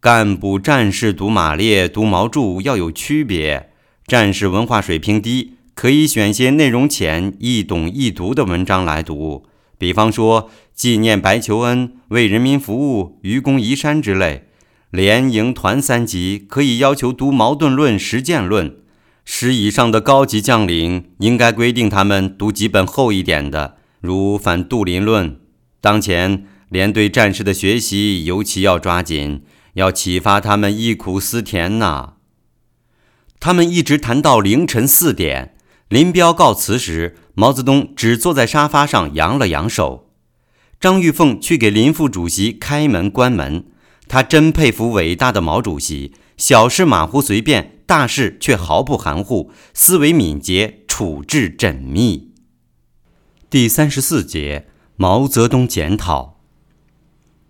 [0.00, 3.70] 干部战士读马列、读毛著要有区别。
[4.08, 9.44] 战士文化水平低，可以选些内容浅、易懂易读的文章来读，
[9.78, 14.48] 比方说纪念白求恩、为人民服务、愚公移山之类。
[14.92, 18.76] 连、营、团三级可以要求读矛盾论、实践论。
[19.24, 25.30] 师以上的高级将领应该规定他们读几本厚一点的，如《反杜林论》。
[25.80, 29.42] 当前连对战士的学习尤其要抓紧，
[29.74, 32.14] 要启发他们忆苦思甜呐。
[33.40, 35.54] 他们一直谈到凌晨四点。
[35.88, 40.10] 林彪告辞时，毛泽东只坐在沙发上扬了扬手。
[40.78, 43.64] 张玉凤去给林副主席开门关门。
[44.12, 47.78] 他真佩服伟大的毛主席，小事马虎随便。
[47.86, 52.32] 大事却毫不含糊，思维敏捷，处置缜密。
[53.48, 56.42] 第三十四节，毛泽东检讨。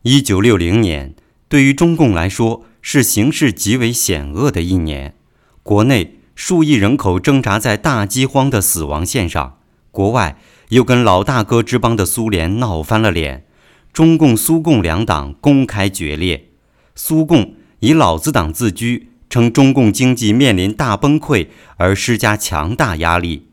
[0.02, 1.16] 一九六零年
[1.48, 5.16] 对于中共来说是形势极为险恶的一年，
[5.64, 9.58] 国内数亿人口挣扎在大饥荒的死亡线上，
[9.90, 10.38] 国外
[10.68, 13.46] 又跟老大哥之邦的苏联闹翻了脸，
[13.92, 16.51] 中共、苏共两党公开决裂，
[16.94, 19.08] 苏共以老子党自居。
[19.32, 21.46] 称中共经济面临大崩溃
[21.78, 23.46] 而施加强大压力，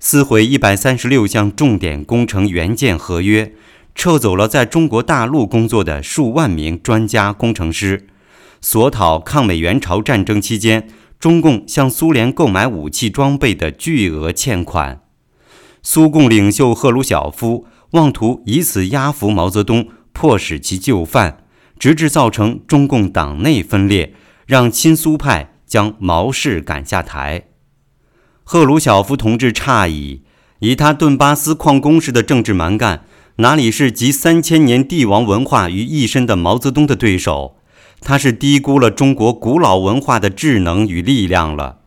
[0.00, 3.52] 撕毁一百三十六项重点工程原件合约，
[3.94, 8.06] 撤走了在中国大陆工作的数万名专家工程师，
[8.62, 10.88] 索讨抗美援朝战争期间
[11.20, 15.02] 中共向苏联购买武器装备的巨额欠款。
[15.82, 21.44] 苏共领袖赫鲁晓夫妄图以此压服毛泽东，迫使其就范，
[21.78, 24.14] 直至造成中共党内分裂。
[24.46, 27.48] 让亲苏派将毛氏赶下台，
[28.44, 30.22] 赫鲁晓夫同志诧异：
[30.60, 33.04] 以他顿巴斯矿工式的政治蛮干，
[33.36, 37.56] 哪里是集三千年帝王文化于一身的毛泽东的对手？
[38.00, 41.80] 他是低估了中国古老文化的智能与力量了。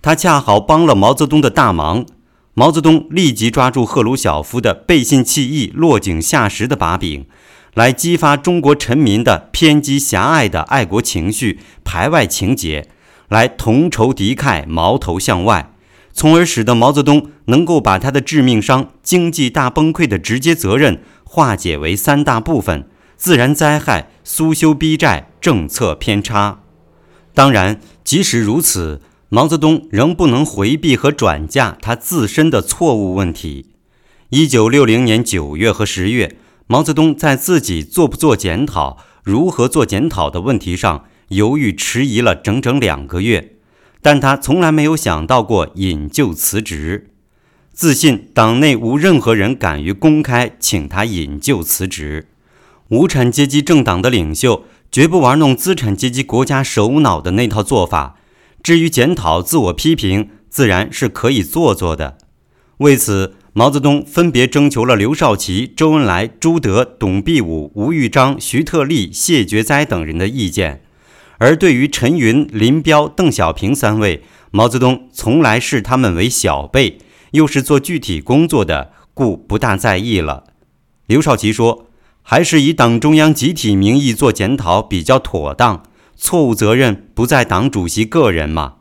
[0.00, 2.06] 他恰好帮了毛泽东的大忙。
[2.54, 7.26] 毛泽东立即抓住赫鲁晓夫的背信弃义、落井下石的把柄。
[7.78, 12.88] 来激发中国臣民的偏激狭隘的爱国情绪、排外情结，
[13.28, 15.72] 来同仇敌忾、矛头向外，
[16.12, 26.62] 从而使得毛泽东能够把他的致命伤——经济大崩溃的直接责任化解为三大部分：自然灾害、苏修逼债、政策偏差。
[27.32, 33.66] 当然，即使如此，毛泽东仍不能回避和转嫁他自身的错误问题。
[34.30, 36.38] 一九六零年九月和十月。
[36.70, 43.54] 毛泽东在自己做不做检讨、如何做检讨的问题上犹豫迟疑了整整两个月，
[44.02, 47.08] 但他从来没有想到过引咎辞职，
[47.72, 52.28] 自信党内无任何人敢于公开请他引咎辞职。
[52.88, 58.16] 无产阶级政党的领袖绝不玩弄资产阶级国家首脑的那套做法。
[58.62, 62.18] 至于检讨、自我批评，自然是可以做做的。
[62.78, 63.36] 为此。
[63.58, 70.80] 毛泽东分别征求了刘少奇、周恩来、朱德、董必武、吴玉章、徐特立、谢觉哉等人的意见，
[71.38, 76.98] 而对于陈云、林彪、邓小平三位，毛泽东从来视他们为小辈，
[77.32, 80.44] 又是做具体工作的，故不大在意了。
[81.08, 81.88] 刘少奇说
[82.22, 85.82] ：“还是以党中央集体名义做检讨比较妥当，
[86.14, 88.74] 错误责任不在党主席个人嘛。”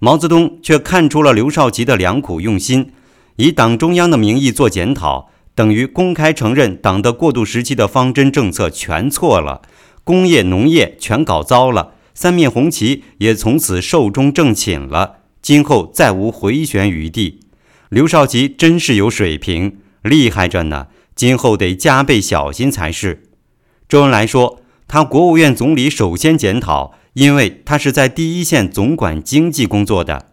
[0.00, 2.92] 毛泽东却看出了刘少奇的良苦用心。
[3.36, 9.62] 以党中央的名义做检讨，等于公开承认党的过渡时期的方针政策全错了，
[10.04, 17.40] 工业农业全搞糟了，三面红旗也从此寿终正寝了，今后再无回旋余地。
[17.90, 23.24] 刘少奇真是有水平，厉害着呢，今后得加倍小心才是。
[23.88, 30.30] 周恩来说，他国务院总理首先检讨，因为他是在第一线总管经济工作的。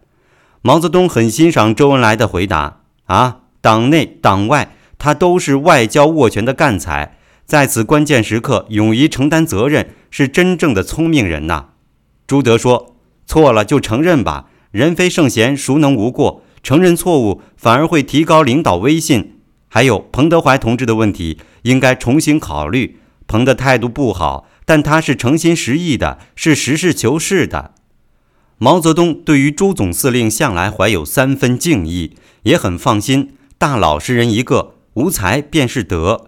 [0.62, 2.83] 毛泽东很欣赏周恩来的回答。
[3.04, 11.66] 啊，党内党外，他都是外交握拳的干才，在此关键时刻勇于承担责任，是真正的聪明人呐。
[12.26, 12.96] 朱德说
[13.26, 16.42] ：“错了就承认吧，人非圣贤，孰能无过？
[16.62, 23.00] 承认错误反而会提高领导威信。”还有彭德怀同志的问题，应该重新考虑。
[23.26, 27.74] 彭的态度不好，但他是诚心实意的，是实事求是的。
[28.58, 33.34] 毛泽东对于朱总司令向来怀有三分敬意，也很放心。
[33.58, 36.26] 大老实人一个，无才便是德。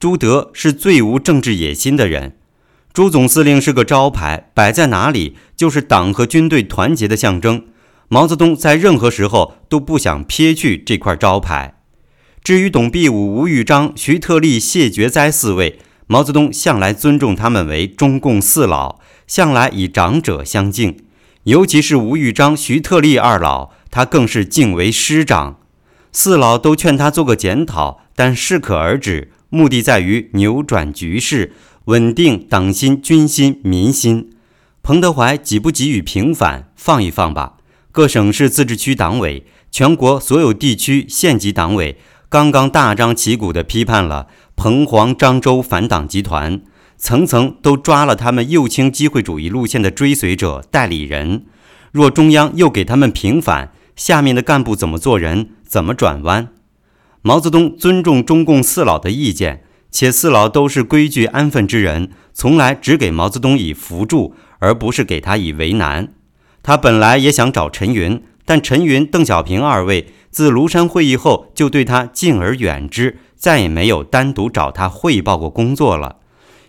[0.00, 2.36] 朱德是最无政治野心的人。
[2.92, 7.66] 朱总司令是个招牌，摆在哪里就是党和军队团结的象征。
[8.08, 11.74] 毛泽东在任何时候都不想撇去这块招牌。
[12.42, 20.96] 至于董必武、吴玉章、徐特立、谢觉哉四位，毛泽东向来尊重他们为中共四老，向来以长者相敬。
[21.48, 25.58] 尤其是吴玉章、徐特立二老，他更是敬为师长。
[26.12, 31.54] 四老都劝他做个检讨，但适可而止，目的在于扭转局势，
[31.86, 34.28] 稳定党心、军心、民心。
[34.82, 36.70] 彭德怀给不给予平反？
[36.76, 37.54] 放一放吧。
[37.92, 41.96] 各省市自治区党委、全国所有地区县级党委
[42.28, 46.60] 刚刚大张旗鼓地批判了彭黄漳州反党集团，
[46.98, 51.46] 层层都抓了他们右倾机会主义路线的追随者、代理人。
[51.92, 55.50] 若中央又给他们平反，下面的干部怎么做人？
[55.66, 56.48] 怎么转弯？
[57.22, 64.34] 毛泽东尊重中共四老的意见，且四老都是规矩安分之人，从来只给毛泽东以扶助。
[64.60, 66.08] 而不是给他以为难。
[66.64, 76.16] 他本来也想找陈云，但陈云、邓小平二位自庐山会议后就对他敬而远之，再也没有单独找他汇报过工作了。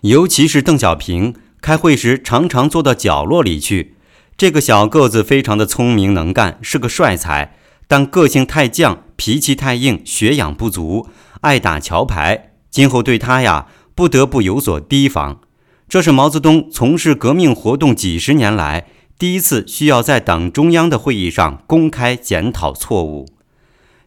[0.01, 3.95] 尤其是邓小平，开会时常常坐到角落里去。
[4.37, 11.07] 这个小个子非常的聪明能干，是个帅才，但个性太犟，脾气太硬，学养不足，
[11.41, 12.53] 爱打桥牌。
[12.69, 15.41] 今后对他呀，不得不有所提防。
[15.89, 18.85] 这是毛泽东从事革命活动几十年来
[19.17, 23.27] 第一次需要在党中央的会议上公开检讨错误。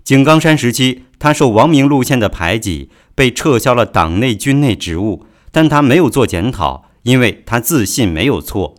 [0.03, 8.75] 井冈山时期，他受王明路线的排挤，被撤销了党内军内职务，但他没有做检讨，因为他自信没有错。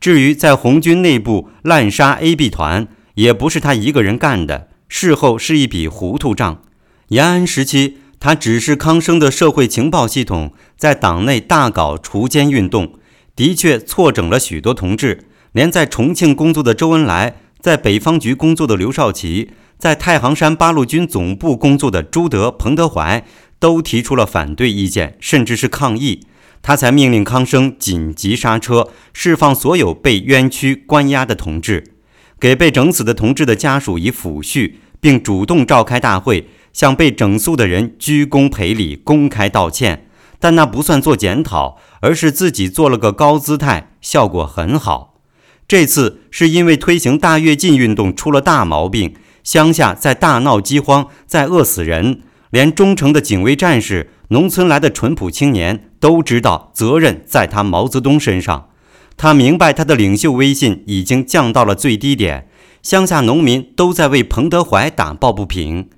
[0.00, 6.62] 至于在红军内部滥杀 A、B 团，也不是他一个人干的，事后是一笔糊涂账。
[7.08, 7.98] 延安时期。
[8.24, 12.92] 他指示康生的社会情报系统在党内大搞锄奸运动，
[13.34, 15.24] 的确错整了许多同志。
[15.50, 23.24] 连在重庆工作的周恩来，在北方局工作的刘少奇，在太行山八路军总部工作的朱德、彭德怀，
[23.62, 26.26] 都提出了反对意见，甚至是抗议。
[26.62, 31.94] 他才命令康生紧急刹车，释放所有被冤屈关押的同志，
[32.40, 36.48] 给被整死的同志的家属以抚恤，并主动召开大会。
[36.72, 40.06] 向被整肃的人鞠躬赔礼、公开道歉，
[40.40, 45.20] 但那不算做检讨，而是自己做了个高姿态，效果很好。
[45.68, 58.68] 这次是因为推行大跃进运动出了大毛病，乡下在大闹饥荒，在饿死人，连忠诚的警卫战士、农村来的淳朴青年都知道责任在他毛泽东身上。
[59.16, 62.46] 他明白他的领袖威信已经降到了最低点，
[62.82, 65.88] 乡下农民都在为彭德怀打抱不平。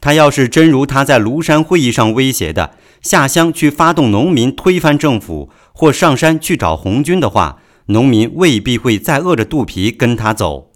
[0.00, 10.70] 他要是真如他在庐山会议上威胁的，下乡去发动农民推翻政府，或上山去找红军的话，农民未必会再饿着肚皮跟他走。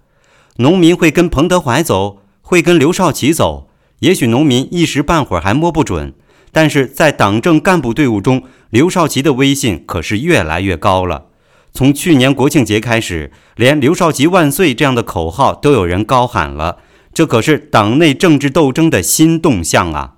[0.57, 3.68] 农民会跟彭德怀走，会跟刘少奇走。
[3.99, 6.13] 也许农民一时半会儿还摸不准，
[6.51, 11.25] 但是在党政干部队伍中，刘少奇的威信可是越来越高了。
[11.71, 16.79] 从去年国庆节开始，连“刘少奇万岁”这样的口号都有人高喊了。
[17.13, 20.15] 这可是党内政治斗争的新动向啊！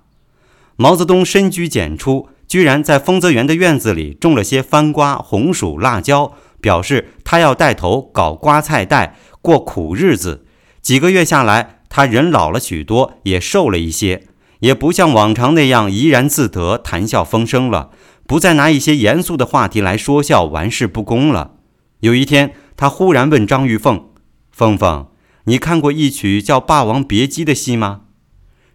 [0.76, 10.46] 毛泽东深居简出，居然在丰泽园的院子里种了些番瓜、红薯、辣椒，表示他要带头搞瓜菜带，过苦日子。
[10.80, 14.22] 几个月下来，他人老了许多，也瘦了一些，
[14.60, 17.90] 也不像往常那样怡然自得、谈笑风生了，
[18.26, 21.56] 不再拿一些严肃的话题来说笑、玩世不恭了。
[22.00, 24.06] 有一天，他忽然问张玉凤
[24.50, 25.08] ：“凤凤。”
[25.44, 28.02] 你看过一曲叫《霸王别姬》的戏吗？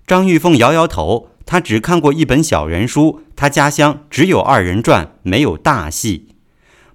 [0.06, 3.22] 张玉凤摇摇头，她只看过一本小人书。
[3.36, 6.28] 她家乡只有二人转，没有大戏。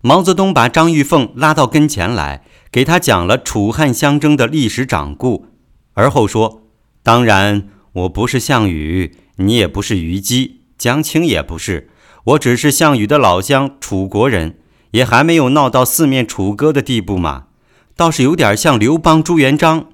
[0.02, 5.46] 毛泽东把张玉凤拉到跟前来，给他讲了楚汉相争的历史掌故，
[5.94, 6.62] 而后说
[7.02, 11.90] ：“当然，我不是项羽，你也不是虞姬，江青也不是，
[12.24, 14.58] 我只是项羽的老乡，楚国人，
[14.92, 17.46] 也还没有闹到四面楚歌的地步嘛。”
[17.94, 19.88] 倒是有点像刘邦、朱元璋。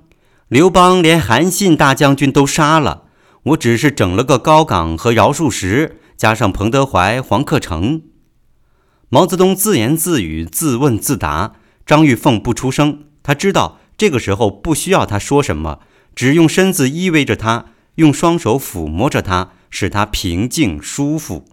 [0.47, 3.03] 刘邦连韩信大将军都杀了，
[3.43, 8.03] 我只是整了个高岗和饶漱石，加上彭德怀、黄克诚。
[9.09, 11.55] 毛泽东自言自语、自问自答。
[11.85, 15.81] 张玉凤不出声，他知道这个时候不需要他说什么，
[16.15, 21.45] 只用身子依偎着他，用双手抚摸着他，使他平静舒服。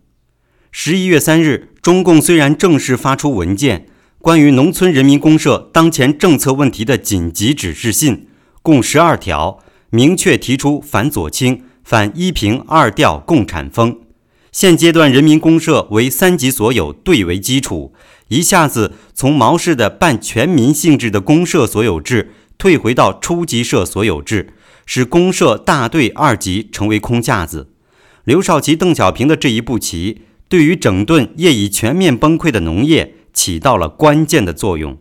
[0.72, 3.88] 十一月三日，中共虽然正式发出文件。
[4.20, 8.28] 关于农村人民公社当前政策问题的紧急指示信，
[8.64, 9.60] 共十二条，
[9.92, 14.00] 明确提出反左倾、反一平二调共产风。
[14.52, 17.94] 现阶段人民公社为三级所有对为基础，
[18.30, 24.54] 一下子从毛氏的半全民性质的公社所有制退回到初级社所有制，
[24.86, 27.70] 使公社大队二级成为空架子。
[28.24, 33.16] 刘少奇、邓小平的这一步棋，对于整顿业已全面崩溃的农业。
[33.36, 34.98] 起到了关键的作用。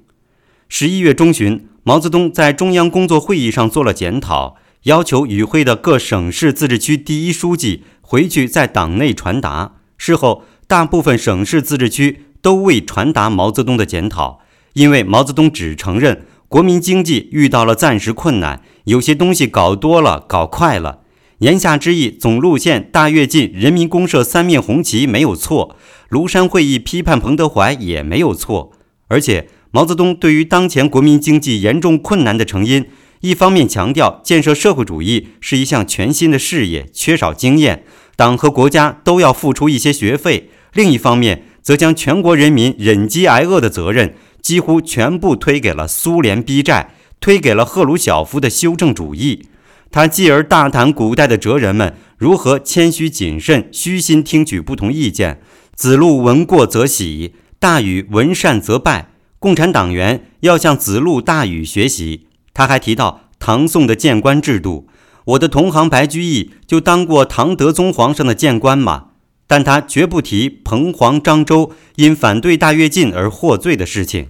[0.68, 9.76] 十一月中旬，毛泽东在中央工作会议上做了检讨，要求与会的各省市自治区第一书记回去在党内传达。
[9.96, 14.40] 事后，大部分省市自治区都未传达毛泽东的检讨，
[14.74, 20.98] 因为毛泽东只承认国民经济遇到了暂时困难，有些东西搞多了、搞快了。
[21.38, 25.74] 言下之意，总路线大跃进、人民公社三面红旗没有错，
[26.10, 28.72] 庐山会议批判彭德怀也没有错。
[29.08, 32.84] 而且，毛泽东对于当前国民经济严重困难的成因，
[33.20, 37.84] 一方面强调建设社会主义是一项全新的事业，缺少经验，
[38.16, 49.48] 党和国家都要付出一些学费；另一方面，则将全国人民忍饥挨饿的责任几乎全部推给了苏联逼债，推给了赫鲁晓夫的修正主义。
[49.90, 55.40] 他继而大谈古代的哲人们如何谦虚谨慎、虚心听取不同意见。
[55.74, 59.08] 子路闻过则喜，大禹闻善则拜。
[59.38, 62.26] 共产党员要向子路、大禹学习。
[62.52, 64.86] 他还提到唐宋的谏官制度，
[65.24, 69.06] 我的同行白居易就当过唐德宗皇上的谏官嘛。
[69.46, 74.28] 但他绝不提彭黄漳州因反对大跃进而获罪的事情。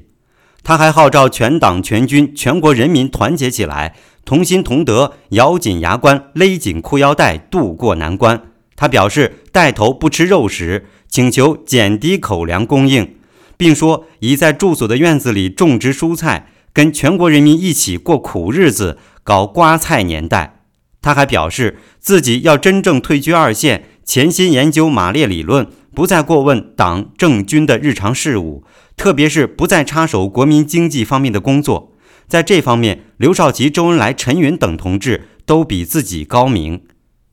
[0.63, 3.95] 他还号召全党全军全国人民团结起来。
[4.25, 8.41] 同心同德，咬紧牙关，勒紧裤腰带，渡过难关。
[8.75, 13.17] 他表示带头不吃肉食，请求减低口粮供应，
[13.59, 20.63] 并说已在住所的院子里种植蔬菜，跟全国人民一起过苦日子，搞瓜菜年代。
[21.03, 28.65] 他还表示自己要真正退居二线，潜心研究马列理论，不再过问党政军的日常事务，
[28.97, 31.93] 特别是不再插手国民经济方面的工作。
[32.29, 36.83] 在这方面，刘少奇、周恩来、陈云等同志都比自己高明。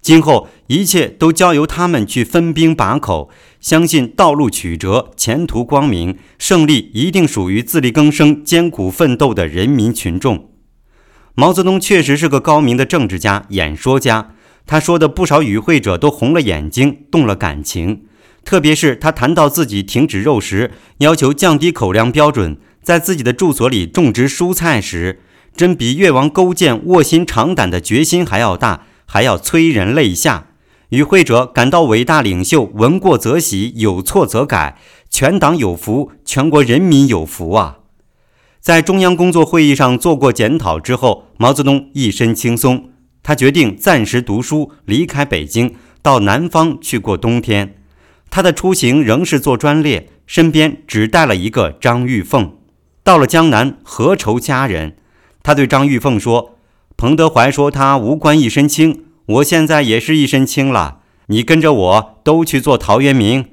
[0.01, 10.49] 今后一切都交由他们去分兵把口，相信道路曲折，前途光明，胜利一定属于自力更生、艰苦奋斗的人民群众。
[11.35, 14.33] 毛泽东确实是个高明的政治家、演说家，
[14.65, 18.03] 他说的不少与会者都红了眼睛，动了感情。
[18.43, 22.57] 特别是他谈到自己停止肉食，要求降低口粮标准。
[22.81, 25.21] 在自己的住所里种植蔬菜时，
[25.55, 30.47] 真比越王勾践卧薪尝胆的决心还要大，还要催人泪下。
[30.89, 34.77] 与会者感到伟大领袖闻过则喜，有错则改，
[35.09, 37.77] 全党有福，全国人民有福啊！
[38.59, 42.90] 在中央工作会议上做过检讨之后，毛泽东一身轻松，
[43.23, 47.75] 他决定暂时读书，离开北京，到南方去过冬天。
[48.29, 52.57] 他的出行仍是坐专列，身边只带了一个张玉凤。
[53.03, 54.95] 到了江南，何愁佳人？
[55.43, 56.57] 他对张玉凤说
[56.95, 60.99] ：“彭德怀说他无官一身轻，我现在也是一身轻了。
[61.27, 63.45] 你跟着我都去做陶渊明。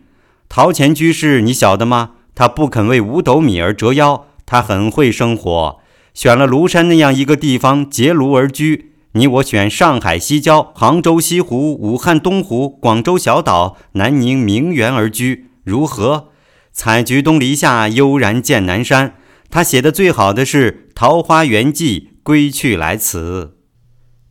[0.49, 2.13] 陶潜居士你晓得吗？
[2.35, 5.81] 他不肯为五斗米而折腰，他很会生活，
[6.15, 8.88] 选了庐山那样一个地方结庐而居。
[9.19, 16.29] 你我选上海西郊、杭州西湖、武汉东湖、广州小岛、南宁名园而居，如何？
[16.73, 19.17] 采菊东篱下，悠然见南山。”
[19.51, 23.57] 他写的最好的是《桃花源记》，归去来辞。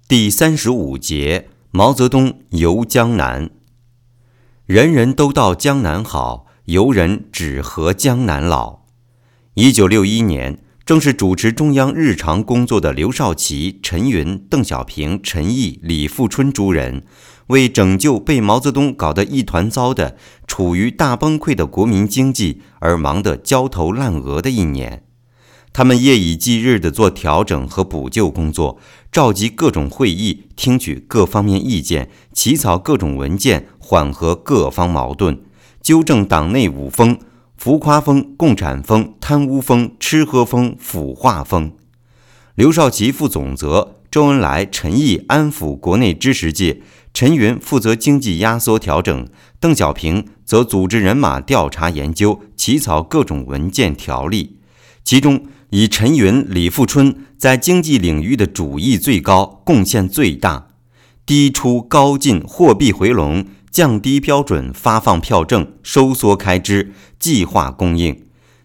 [0.07, 3.49] 第三十五节：毛泽东游江南。
[4.65, 8.83] 人人都道江南好，游人只合江南老。
[9.55, 17.03] 一九六一年，正是主持中央日常工作的刘少奇、陈云、邓小平、陈毅、李富春诸人，
[17.47, 20.15] 为拯救被毛泽东搞得一团糟的、
[20.47, 25.03] 处于大崩溃的国民经济而忙得焦头烂额的一年。
[25.73, 28.79] 他们夜以继日地做调整和补救工作，
[29.11, 35.41] 召集各种会议，听取各方面意见，起草各种文件，缓和各方矛盾，
[35.81, 37.19] 纠正党内五风：
[37.57, 41.73] 浮夸风、共产风、贪污风、吃喝风、腐化风。
[42.55, 46.81] 刘少奇负总责，周恩来、陈毅安抚国内知识界，
[47.13, 49.27] 陈云负责经济压缩调整，
[49.59, 54.59] 邓小平则组织人马调查研究，起草各种文件条例，
[55.03, 55.47] 其中。
[55.69, 60.69] 以陈云、李富春在经济领域的主意最高，贡献最大。
[61.25, 68.23] 低出高进，货币回笼，降低标准发放票证，收缩开支，计划供应，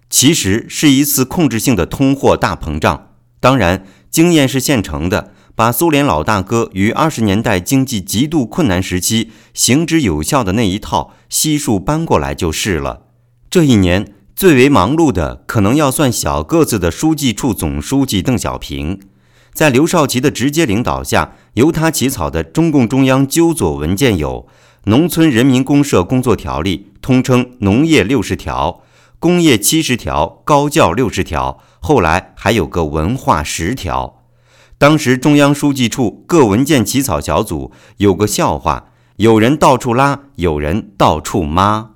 [0.09, 3.09] 其实是一次控制性的通货大膨胀。
[3.41, 13.03] 当然，经验是现成的，把苏联老大哥于二十年代经济极度困难时期行之有效的那一套悉数搬过来就是了。
[13.51, 14.15] 这一年。
[14.35, 18.99] 最为忙碌的，可能要算小个子的书记处总书记邓小平。
[19.53, 24.49] 在刘少奇的直接领导下，由他起草的中共中央纠左文件有
[24.87, 28.69] 《农村人民公社工作条例》（通称《农业六十条》）、
[29.21, 34.25] 《工业七十条》、《高教六十条》、《后来还有个文化十条。
[34.79, 38.87] 当时中央书记处各文件起草小组有个笑话：
[39.19, 41.95] 有人到处拉，有人到处抹。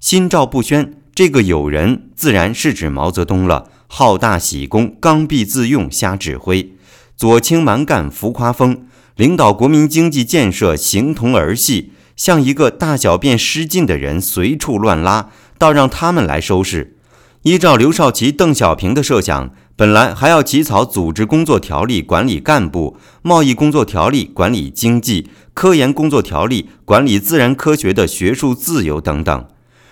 [0.00, 3.68] 心照不宣，这个有人自然是指毛泽东了。
[3.86, 6.72] 好大喜功，刚愎自用，瞎指挥，
[7.18, 16.96] 左倾蛮干，浮夸风，领导国民经济建设，形同儿戏，像一个大小便失禁的人，随处乱拉，倒让他们来收拾。
[17.42, 29.46] 依照刘少奇、邓小平的设想，本来还要起草组织工作条例管理干部，贸易工作条例管理经济，科研工作条例管理自然科学的学术自由等等，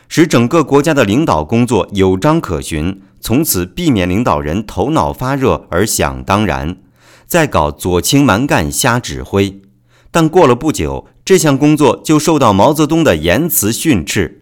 [0.09, 3.03] 使整个国家的领导工作有章可循。
[3.20, 6.78] 从此避免领导人头脑发热而想当然，
[7.27, 9.61] 再搞左倾蛮干瞎指挥。
[10.12, 14.40] 但过了不久，这项工作就受到毛泽东的严词训斥：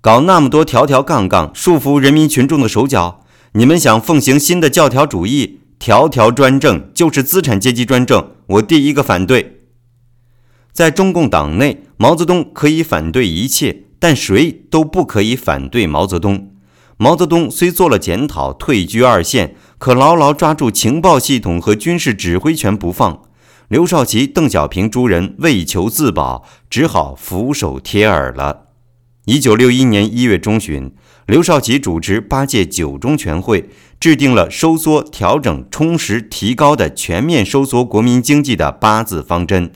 [0.00, 3.22] 搞那么多条条杠杠，束缚人民群众的手脚。
[3.54, 9.62] 你们想奉行新的教条主义，条条专政就是资产阶级专政，我第一个反对。
[10.72, 16.52] 在中共党内，毛泽东可以反对一切，但谁都不可以反对毛泽东。
[16.96, 23.22] 毛泽东虽做了检讨，退居二线，可牢牢抓住情报系统和军事指挥权不放。
[23.68, 28.68] 刘少奇、邓小平诸人为求自保，只好俯首帖耳了。
[29.26, 30.90] 一九六一年一月中旬，
[31.26, 33.68] 刘少奇主持八届九中全会，
[34.00, 39.70] 制定了收缩、调整、充实、提高的全面收缩国民经济的八字方针，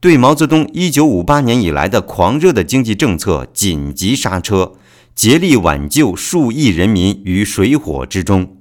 [0.00, 4.72] 对毛泽东一九五八年以来的狂热的经济政策紧急刹车。
[5.14, 8.56] 竭力挽救数亿人民于水火之中。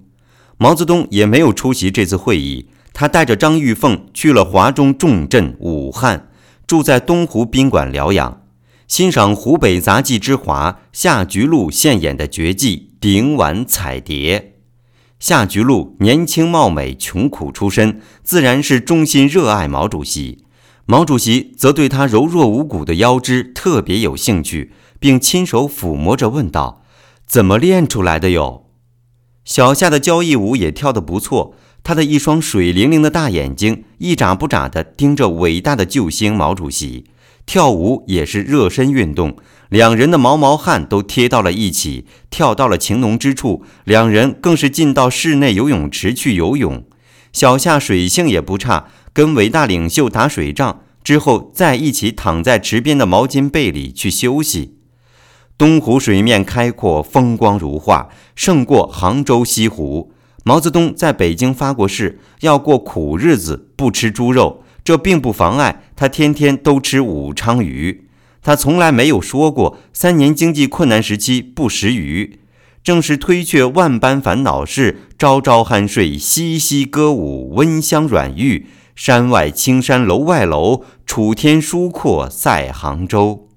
[0.57, 6.29] 毛泽东也没有出席这次会议，他带着张玉凤去了华中重镇武汉，
[6.65, 8.41] 住在东湖宾馆疗养，
[8.87, 14.53] 欣赏湖北杂技之华夏菊露现演的绝技顶碗彩蝶。
[15.19, 20.45] 夏菊露年轻貌美，穷苦出身，自然是衷心热爱毛主席。
[20.85, 24.71] 毛主席则对他柔弱无骨的腰肢特别有兴趣。
[24.97, 26.81] 并亲手抚摸着问道
[27.27, 28.65] ：“怎么练出来的哟？”
[29.45, 31.53] 小夏的交谊舞也跳得不错，
[31.85, 37.05] 他的一双水灵灵的大眼睛一眨不眨地盯着伟大的救星毛主席。
[37.45, 39.37] 跳舞也是热身运动，
[39.69, 46.83] 两人的毛毛汗都贴到了一起，跳到了情浓之处，两人更是进到室内游泳池去游泳。
[47.31, 54.79] 小夏水性也不差，跟伟大领袖打水仗之后，再一起躺在池边的毛巾被里去休息。
[55.55, 60.11] 东湖水面开阔，风光如画，胜过杭州西湖。
[60.47, 64.63] 毛泽东在北京发过誓，要过苦日子，不吃猪肉。
[64.83, 68.07] 这并不妨碍他天天都吃武昌鱼。
[68.43, 72.41] 他从来没有说过三年经济困难时期不食鱼。
[72.83, 78.67] 正是推却万般烦恼事，朝朝酣睡，夕夕歌舞，温香软玉。
[78.95, 83.49] 山外青山楼外楼，楚天舒阔赛杭州。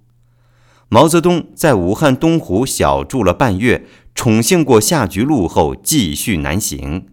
[0.89, 3.85] 毛泽东在武汉东湖小住了半月，
[4.19, 7.07] 宠幸过夏菊露后，继续南行。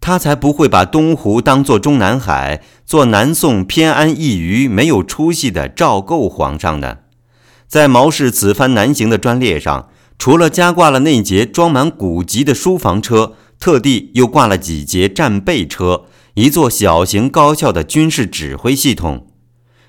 [0.00, 7.00] 他才不会把东湖当作中南海，做南宋偏安一隅、没有出息的赵构皇上呢。
[7.68, 19.26] 在毛氏此番南行的专列上，除了加挂了那节装满古籍的书房车，特地又挂了几节战备车，一座小型高效的军事指挥系统。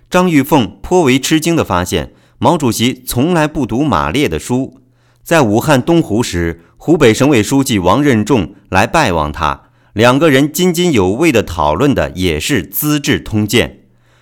[0.10, 2.12] 张玉凤颇为吃惊地发现。
[2.40, 4.82] 毛主席从来不读马列的书，
[5.28, 13.68] 在武汉东湖时，湖北省委书记王任重来拜望他，两个人津津有味地讨论的也是《资治通鉴》。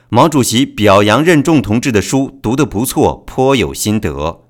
[0.10, 4.45] 毛主席表扬任重同志的书读得不错，颇有心得。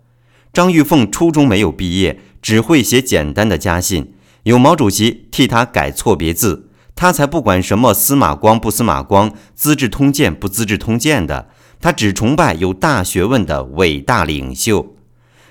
[0.53, 4.14] 张玉凤初中没有毕业，只会写简单的家信，
[4.44, 11.49] 有毛主席替他改错别字，他才不管什么司马光不司马光，《资治通鉴》不《资治通鉴》的。
[11.82, 14.94] 他只崇拜有大学问的伟大领袖。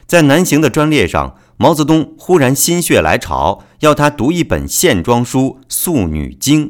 [0.06, 6.68] 在南行的专列上，毛泽东忽然心血来潮，要他读一本线装书《素女经》。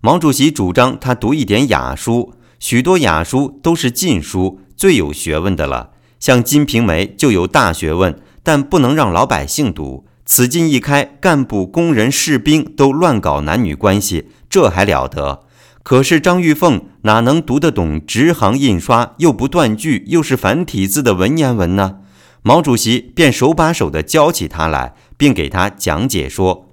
[0.00, 5.90] 毛主席主张他读一点雅书，许多雅书都是禁书，最有学问的了。
[6.18, 10.06] 像《金瓶梅》就有大学问，但不能让老百姓读。
[10.24, 15.42] 此禁一开，干部、工人、士兵都乱搞男女关系，这还了得？
[15.82, 21.96] 可是张玉凤哪能读得懂直行印刷又不断句又是繁体字的文言文呢？
[22.42, 26.68] 毛主席便手把手地教起他来，并给他讲解说：“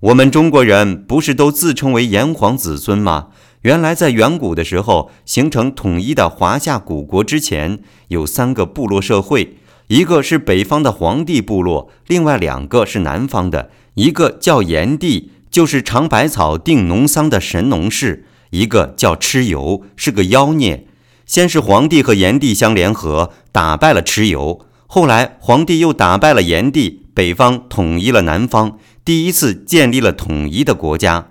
[0.00, 3.28] 我们中国人不是都自称为炎黄子孙吗？
[3.62, 7.78] 原来在远古的时候，形成统一的华夏古国之前，
[8.08, 20.86] 有三个部落社会，一个是北方的黄帝部落，另外两个是南方的，一个叫炎帝。”就是尝百草定农桑的神农氏，一个叫蚩尤，是个妖孽。
[21.26, 24.64] 先是黄帝和炎帝相联合，打败了蚩尤。
[24.94, 31.28] 后来皇帝又打败了炎帝，北方统一了南方，第一次建立了统一的国家。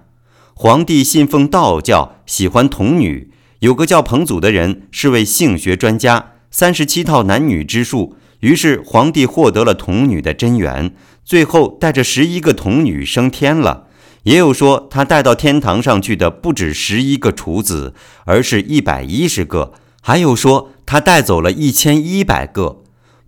[0.56, 3.30] 皇帝信奉道教，喜欢童女。
[3.60, 8.16] 有个叫彭祖的人是位性学专家，三十七套男女之术。
[8.40, 13.86] 于是皇帝获得了童女的真缘，最后带着十一个童女升天了。
[14.24, 17.94] 也有说他带到天堂上去的不止十一个处子，
[18.26, 19.72] 而是一百一十个；
[20.02, 22.81] 还有说他带走了一千一百个。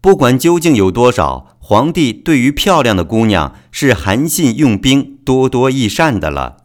[0.04, 6.58] 不管究竟有多少，皇帝对于漂亮的姑娘是韩信用兵，多多益善的了。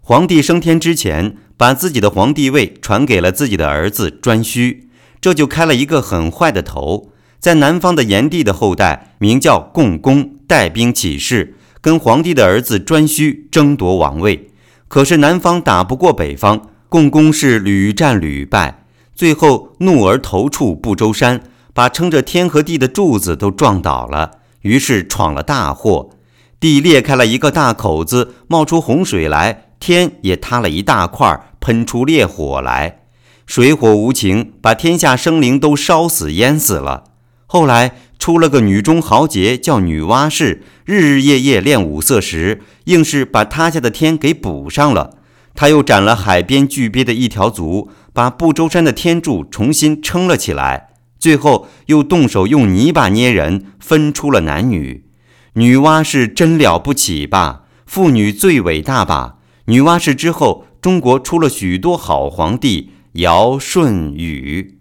[0.00, 4.84] 皇帝升天之前，把自己的皇帝位传给了自己的儿子颛顼，
[5.20, 7.10] 这就开了一个很坏的头。
[7.40, 14.48] 在南方的炎帝的后代名叫共工，带兵起事，跟皇帝的儿子颛顼争夺王位。
[14.86, 18.84] 可是南方打不过北方，共工是屡战屡败，
[19.16, 21.42] 最后怒而投处不周山，
[21.72, 24.32] 把撑着天和地的柱子都撞倒了，
[24.62, 26.10] 于是闯了大祸。
[26.58, 33.00] 地裂开了一个大口子，冒出洪水来，天也塌了一大块，喷出烈火来，
[33.46, 37.04] 水火无情，把天下生灵都烧死淹死了。
[37.46, 45.14] 后来出了个女中豪杰，叫女娲氏，日日夜夜练五色石，硬是把塌下的天给补上了。
[45.54, 50.89] 他又斩了海边巨鳖的一条足，把不周山的天柱重新撑了起来。
[51.20, 55.04] 最后又动手用泥巴捏人，分出了男女。
[55.52, 57.64] 女娲是真了不起吧？
[57.86, 59.36] 妇女最伟大吧？
[59.66, 64.78] 女娲氏之后，中国出了许多好皇帝，尧、舜、禹。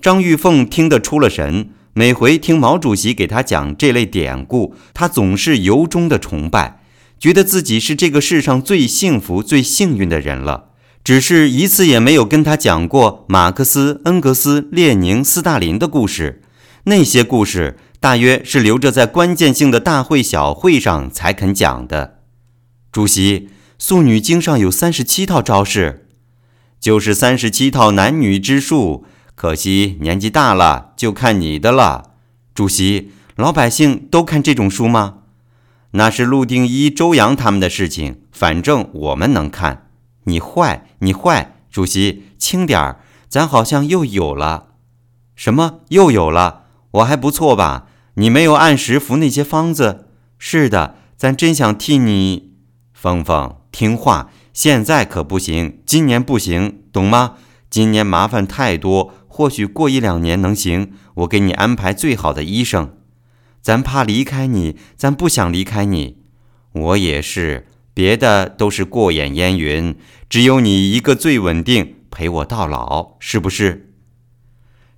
[0.00, 1.70] 张玉凤听得出了神。
[1.94, 6.82] 每回听毛主席给他讲这类典故，他总是由衷的崇拜，
[7.18, 10.72] 觉得自己是这个世上最幸福、最幸运的人了。
[11.06, 16.42] 只是一次也没有跟他讲过马克思、恩格斯、列宁、斯大林的故事。
[16.86, 22.18] 那些故事大约是留着在关键性的大会小会上才肯讲的。
[22.90, 23.38] 主席，
[23.78, 26.08] 《素女经》上有三十七套招式，
[26.80, 29.04] 就是三十七套男女之术。
[29.36, 32.14] 可惜年纪大了，就看你的了。
[32.52, 35.18] 主席，老百姓都看这种书吗？
[35.92, 39.85] 那是陆定一、周扬他们的事情，反正我们能看。
[40.26, 41.56] 你坏，你坏！
[41.70, 44.68] 主席，轻点儿，咱好像又有了。
[45.34, 46.64] 什么又有了？
[46.92, 47.86] 我还不错吧？
[48.14, 50.06] 你没有按时服那些方子。
[50.38, 52.54] 是的，咱真想替你。
[52.92, 57.34] 峰峰，听话，现在可不行，今年不行，懂吗？
[57.68, 59.12] 今年麻烦太多。
[59.28, 62.96] 或许过一两年能行，我给你安排最好的医生。
[63.60, 66.22] 咱怕离开你，咱不想离开你。
[66.72, 69.96] 我也是，别的都是过眼烟云，
[70.28, 73.94] 只有你一个最稳定，陪我到老，是不是？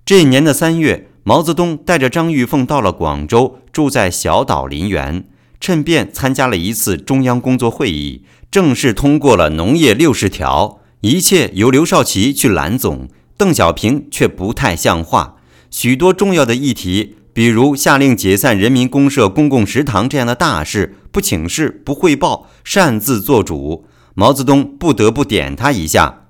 [0.03, 5.23] 这年的三月，毛泽东带着张玉凤到了广州，住在小岛林园，
[5.61, 13.07] 趁便参加了一次中央工作会议，正式通过了农业六十条，一切由刘少奇去揽总。
[13.37, 15.37] 邓小平却不太像话，
[15.71, 26.25] 许多重要的议题，比如下令解散人民公社公共食堂这样的大事，不请示、不汇报，擅自做主，毛泽东不得不点他一下。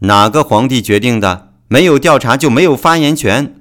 [0.00, 1.52] 哪个皇帝决定的？
[1.68, 3.54] 没有调查就没有发言权。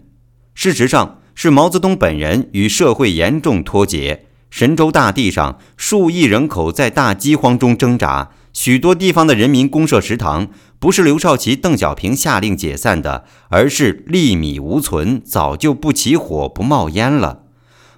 [0.54, 4.28] 事实上，是毛泽东本人与社会严重脱节。
[4.50, 8.30] 神州大地上，数亿人口在大饥荒中挣扎。
[8.52, 17.46] 许多地方的人民公社食堂不是刘少奇、邓小平下令解散的，而是粒米无存，早就不起火、不冒烟了。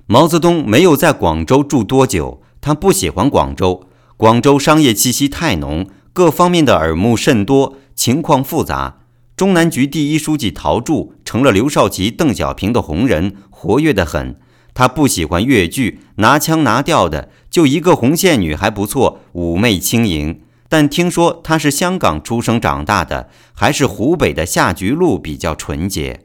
[0.07, 3.83] 毛泽东没有在广州住多久，他不喜欢广州。
[4.17, 9.01] 广州商业气息太浓，各方面的耳目甚多，情况复杂。
[9.37, 14.39] 中南局第一书记陶铸成了刘少奇、邓小平的红人，活跃得很。
[14.73, 20.41] 他不喜欢越剧，拿腔拿调的，就一个红线女还不错，妩媚轻盈。
[20.67, 26.21] 但听说她是香港出生长大的，还是湖北的下菊路比较纯洁。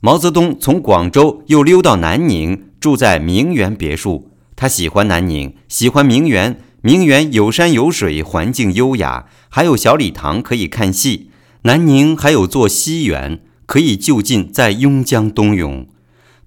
[0.00, 4.27] 毛泽东从广州又溜到南宁，住在名园别墅。
[4.60, 6.60] 他喜欢南宁，喜欢名园。
[6.80, 11.30] 名园有山有水，环境优雅，还有小礼堂可以看戏。
[11.62, 15.86] 南宁还有座西园，可以就近在邕江冬泳。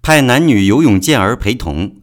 [0.02, 1.94] 派男女游泳健儿陪同。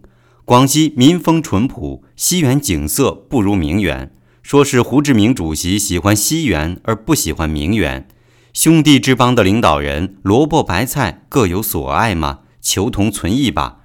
[0.47, 4.11] 广西民风淳朴，西园景色不如名园。
[4.43, 8.09] 说是胡志明主席喜欢西园而不喜欢名园。
[8.55, 13.78] 兄弟之邦的领导人，萝卜白菜各有所爱嘛，求同存异吧。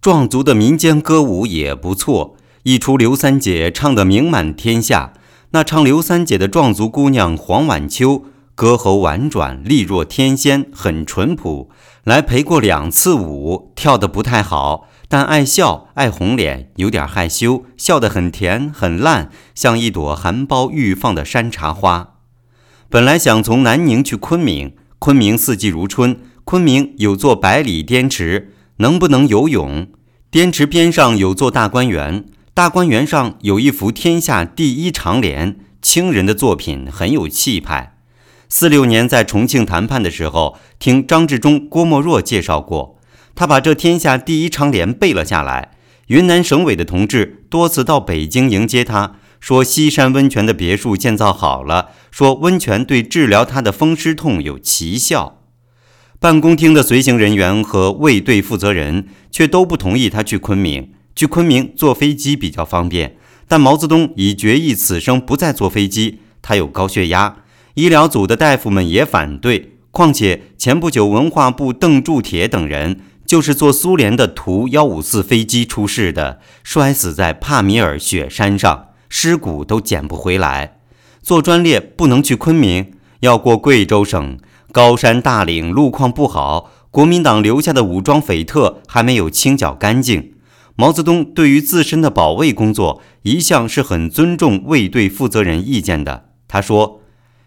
[0.00, 5.12] 壮族的民间歌舞也不错，一出刘三姐唱得名满天下。
[5.50, 8.24] 那唱刘三姐的壮族姑娘黄婉秋，
[8.54, 11.68] 歌喉婉转，丽若天仙，很淳朴。
[12.04, 22.14] 来陪过两次舞，跳得不太好，但爱笑，爱红脸，有点害羞，笑得很甜很烂，像一朵含苞欲放的山茶花。
[22.88, 29.88] 本来想从南宁去昆明，昆明四季如春，昆明有座百里滇池，能不能游泳？
[30.30, 32.24] 滇池边上有座大观园，
[32.54, 37.98] 大观园上有一幅天下第一长联，清人的作品，很有气派。
[38.48, 42.98] 四六年在重庆谈判的时候，听张治中、郭沫若介绍过，
[43.34, 45.72] 他把这天下第一长联背了下来。
[46.06, 55.39] 云南省委的同志多次到北京迎接他，说西山温泉的别墅建造好了，说温泉对治疗他的风湿痛有奇效。
[56.20, 63.16] 办公厅的随行人员和卫队负责人却都不同意他去昆明，去昆明坐飞机比较方便。
[63.48, 67.38] 但毛泽东已决意此生不再坐飞机，他有高血压。
[67.72, 80.76] 医疗组的大夫们也反对，况且前不久文化部邓铸铁等人就是坐苏联的图幺五四飞机出事的，摔死在帕米尔雪山上，尸骨都捡不回来。
[81.22, 84.38] 坐专列不能去昆明，要过贵州省，
[84.72, 90.34] 高山大岭，路况不好，国民党留下的武装匪特还没有清剿干净。
[90.76, 97.00] 毛泽东对于自身的保卫工作一向是很尊重卫队负责人意见的，他说。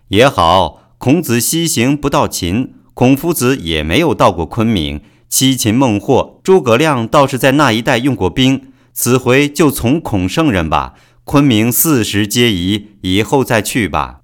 [0.09, 5.01] 也好，孔子西行不到秦，孔夫子也没有到过昆明。
[5.27, 8.61] 七擒孟获，诸葛亮倒是在那一带用过兵。
[8.93, 10.93] 此回就从孔圣人吧。
[11.23, 14.19] 昆明四时皆宜，以后再去吧。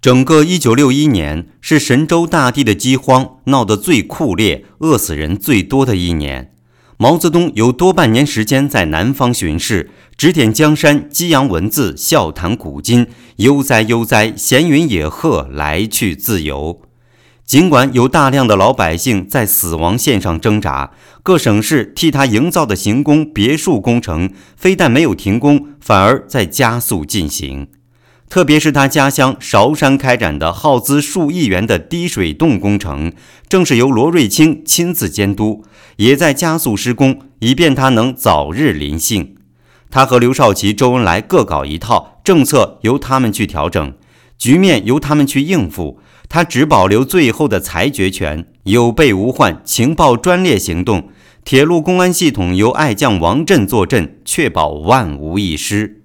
[0.00, 6.52] 整个一九六一年是神州大地的饥荒闹得最酷烈、饿死人最多的一年。
[6.96, 16.80] 毛泽东有多半年时间在南方巡视，指点江山，激扬文字，笑谈古今，悠哉悠哉，闲云野鹤，来去自由。
[17.44, 20.92] 尽管有大量的老百姓在死亡线上挣扎，
[21.24, 27.68] 各省市替他营造的行宫别墅工程非但没有停工，反而在加速进行。
[28.28, 33.12] 特别是他家乡韶山开展的耗资数亿元的滴水洞工程，
[33.48, 35.64] 正是由罗瑞卿亲自监督，
[35.96, 39.34] 也在加速施工，以便他能早日临幸。
[39.90, 43.94] 他和刘少奇、周恩来各搞一套政策，由他们去调整，
[44.36, 45.98] 局面由他们去应付，
[46.28, 49.62] 他只保留最后的裁决权，有备无患。
[49.64, 51.08] 情报专列行动，
[51.42, 56.02] 铁路公安系统由爱将王震坐镇，确保万无一失。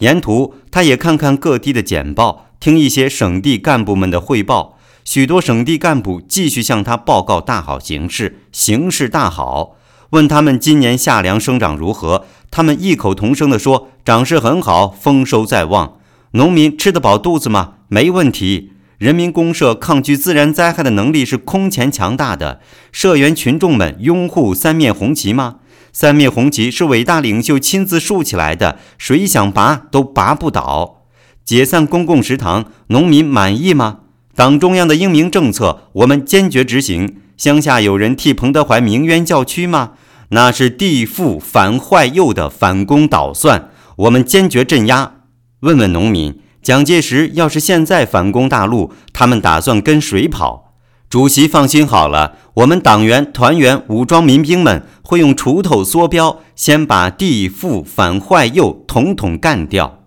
[0.00, 4.78] 沿途，他也看看各地的简报，听一些省地干部们的汇报。
[5.04, 9.76] 许多省地干部继续向他报告大好形势，形势大好。
[10.10, 15.98] 问他们今年夏粮生长如何，他们异口同声地说：“长势很好，丰收在望。”
[16.32, 17.74] 农民吃得饱肚子吗？
[17.88, 18.72] 没问题。
[18.98, 22.60] 人民公社抗拒自然灾害的能力是空前强大的。
[22.92, 25.56] 社员群众们拥护三面红旗吗？
[25.92, 31.02] 三面红旗是伟大领袖亲自竖起来的，谁想拔都拔不倒。
[31.44, 33.98] 解散公共食堂，农民满意吗？
[34.36, 37.16] 党中央的英明政策，我们坚决执行。
[37.36, 39.92] 乡下有人替彭德怀鸣冤叫屈吗？
[40.28, 45.14] 那是地富反坏右的反攻倒算，我们坚决镇压。
[45.60, 50.69] 问问农民，蒋介石要是现在反攻大陆，他们打算跟谁跑？
[51.10, 60.04] 主席放心好了，我们党员、团员、武装民兵们会用锄头、梭镖，先把地富反坏右统统干掉。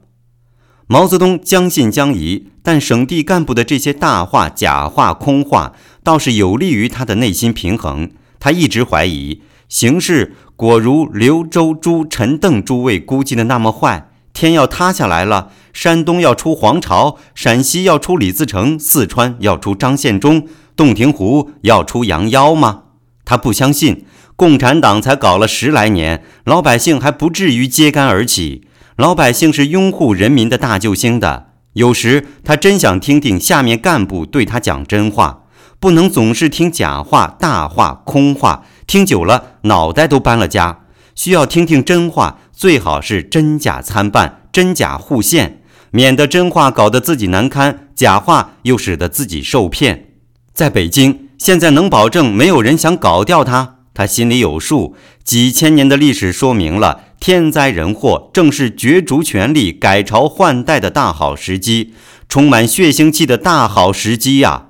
[0.87, 5.73] 毛泽东将信将疑，但省地干部的这些大话、假话、空话，
[6.03, 8.09] 倒是有利于他的内心平衡。
[8.39, 20.47] 他一直怀疑形势果如刘、周、朱、陈、邓诸位估计的那么坏，天要塌下来了，山东要出黄巢，陕西要出李自成，四川要出张献忠。
[20.75, 22.83] 洞庭湖要出羊妖吗？
[23.25, 24.05] 他不相信。
[24.35, 28.67] 共产党才搞了十来年，老百姓还不至于揭竿而起。
[28.97, 31.51] 老百姓是拥护人民的大救星的。
[31.73, 35.43] 有时他真想听听下面干部对他讲真话，
[35.79, 40.79] 不能总是听假话、大话、空话，听久了脑袋都搬了家。
[41.15, 50.12] 需要听听真话，最好是真假参半、真假互现，免得真话搞得自己难堪，假话又使得自己受骗。
[50.53, 54.95] 在北京，现在能保证没有人想搞掉他，他心里有数。
[55.23, 61.95] 几千年的历史说明了，天灾人祸正是角逐权力、改朝换代的大好时机，
[62.29, 64.67] 充满血腥气的大好时机呀！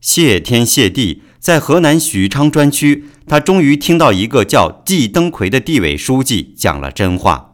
[0.00, 7.52] 谢天谢地，在河南许昌专区，他终于听到一个叫季登奎的地委书记讲了真话。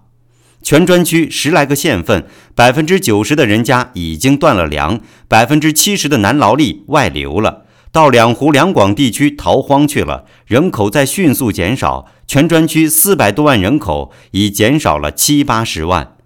[0.63, 7.62] 全专区十来个县份，百分之九十的人家已经断了粮，百分之七十的男劳力外流了，
[7.93, 12.07] 到两湖两广地区逃荒去了，人口在迅速减少。
[12.27, 16.17] 全专区四百多万人口已减少了七八十万。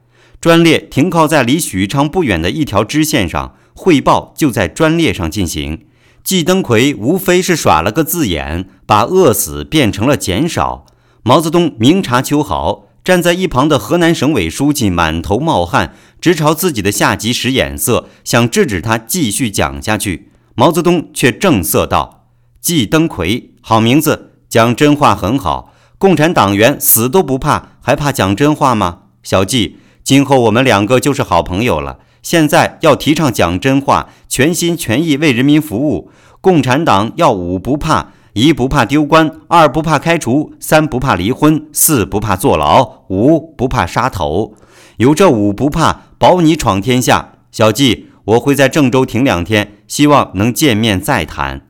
[0.40, 5.84] 专列停靠在离许昌不远的一条支线上，汇报就在专列上进行。
[6.22, 10.86] 季登奎无非是耍了个字眼，把饿死变成了减少。
[11.24, 12.84] 毛泽东明察秋毫。
[13.02, 20.28] 站在一旁的河南省委书记满头冒汗，直朝自己的下级使眼色，想制止他继续讲下去。
[20.58, 22.24] 毛泽东却正色道
[22.62, 25.74] ：“季登奎，好名字，讲真话很好。
[25.98, 29.00] 共产党员死都不怕，还怕讲真话吗？
[29.22, 31.98] 小季，今后我们两个就是好朋友了。
[32.22, 36.10] 现在要提倡讲真话，全心全意为人民服务。
[36.40, 44.54] 共产党要五不怕。”一不怕丢官，二不怕开除，三不怕离婚，四不怕坐牢，五不怕杀头。
[44.98, 47.32] 有这五不怕，保你闯天下。
[47.50, 51.68] 小季，我会在郑州停两天，希望能见面再谈。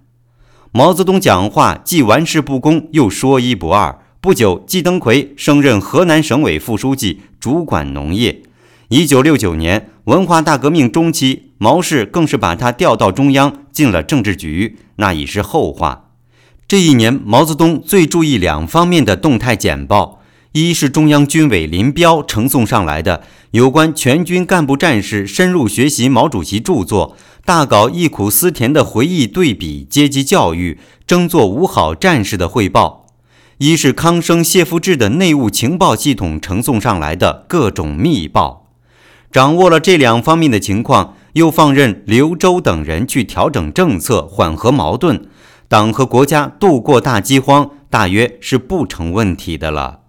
[0.73, 3.99] 毛泽东讲话既玩世不恭，又说一不二。
[4.23, 8.43] 不久，季登奎升任河南省委副书记，主管农业。
[8.89, 16.05] 一九六九年，文化大革命中期，毛氏更是把他调到中央，进了政治局，那已是后话。
[16.67, 20.23] 这一年，毛泽东最注意两方面的动态简报：
[20.57, 27.15] 一是中央军委林彪呈送上来的有关全军干部战士深入学习毛主席著作、
[27.45, 33.05] 大搞忆苦思甜的回忆对比阶级教育、争做五好战士的汇报；
[33.59, 38.71] 一是康生、谢富治的内务情报系统呈送上来的各种密报。
[39.31, 45.29] 掌握了这两方面的情况，又放任刘周等人去调整政策，缓和矛盾。
[45.69, 50.06] 党和国家度过大饥荒，大约是不成问题的了。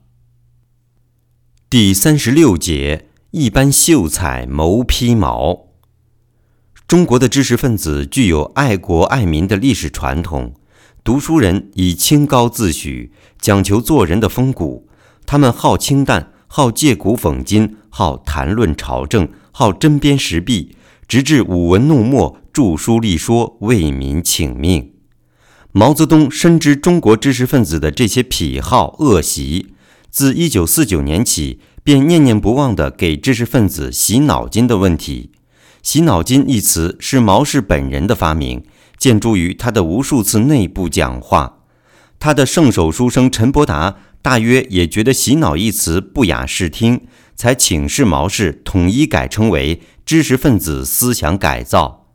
[1.69, 5.67] 第三十六节，一般秀才谋披毛。
[6.87, 10.53] 中国的知识分子具有爱国爱民的历史传统，
[11.03, 13.09] 读书人以清高自诩，
[13.41, 14.87] 讲求做人的风骨。
[15.25, 24.93] 他们好清淡，好借古讽今，好谈论朝政，好针砭时弊，直至舞文弄墨，著书立说，为民请命。
[25.73, 29.73] 毛泽东深知中国知识分子的这些癖好恶习，
[30.17, 35.29] 自一九四九年起，便念念不忘地给知识分子洗脑筋的问题。
[35.83, 38.63] 洗脑筋一词是毛氏本人的发明，
[38.97, 41.59] 见诸于他的无数次内部讲话。
[42.17, 47.01] 他的圣手书生陈伯达大约也觉得洗脑一词不雅视听，
[47.35, 52.07] 才请示毛氏统一改称为知识分子思想改造。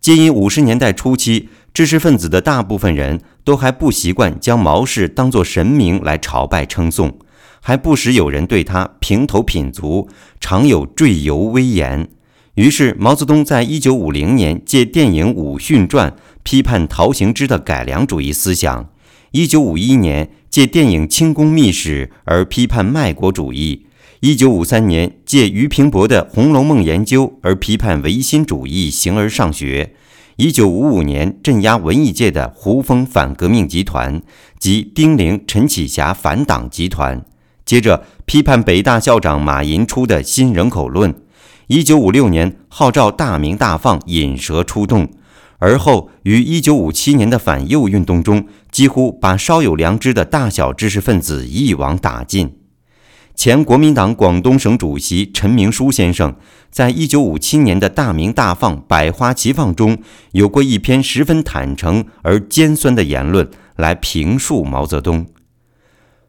[0.00, 1.50] 皆因五十年代初期。
[1.74, 7.18] 知识分子的大部分人都还不习惯将毛氏当作神明来朝拜称颂，
[7.66, 10.06] 还不时有人对他评头品足，
[10.38, 12.06] 常有赘油威言。
[12.56, 16.10] 于是毛泽东在一九五零年借电影《武训传》
[16.42, 18.90] 批判陶行知的改良主义思想；
[19.30, 23.86] 一九五一年借电影《清宫秘史》而批判卖国主义；
[24.20, 29.94] 一九五三年借俞平伯的《红楼梦》研究而批判唯心主义，形而上学。
[30.36, 34.20] 一九五五年，镇压文艺界的胡风反革命集团
[34.58, 37.20] 及丁玲、陈启霞反党集团；
[37.64, 41.14] 接着批判北大校长马寅初的新人口论。
[41.68, 45.08] 一九五六年，号召大鸣大放，引蛇出洞。
[45.58, 52.58] 而后于一九五七年的反右运动中，几乎把稍有良知的大小知识分子一网打尽。
[53.34, 56.36] 前国民党广东省主席陈明书先生，
[56.70, 59.96] 在一九五七年的大鸣大放、百花齐放中，
[60.32, 65.26] 有过一篇十分坦诚而尖酸的言论，来评述毛泽东：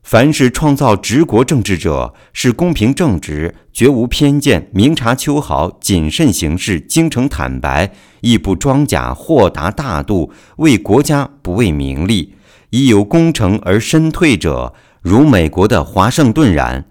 [0.05, 7.91] 凡是创造直国政治者，是公平正直，绝无偏见，明察秋毫，谨慎行事，精诚坦白，
[8.21, 12.35] 亦不装假，豁达大度，为国家不为名利，
[12.69, 16.85] 已有功成而身退者，如美国的华盛顿然。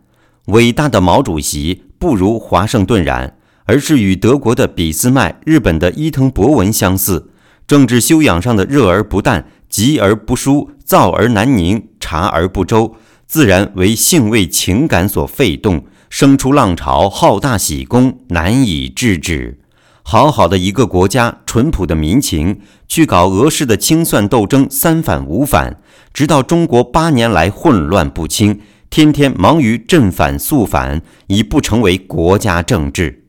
[0.47, 3.36] 伟大的毛主席不如华盛顿然，
[3.66, 7.31] 而是与德国的俾斯麦、日本的伊藤博文相似。
[7.69, 12.97] 政治修养上的热而不淡，急而不疏，躁而难宁，察而不周，
[13.27, 19.61] 自然为性味情感所废动，生出浪潮，好大喜功，难以制止。
[20.03, 25.81] 好好的一个国家，淳朴的民情，去搞俄式的清算斗争，三反五反，
[26.13, 28.61] 直到中国八年来混乱不清。
[28.91, 33.24] 天天忙于镇反肃反，已不成为国家政治。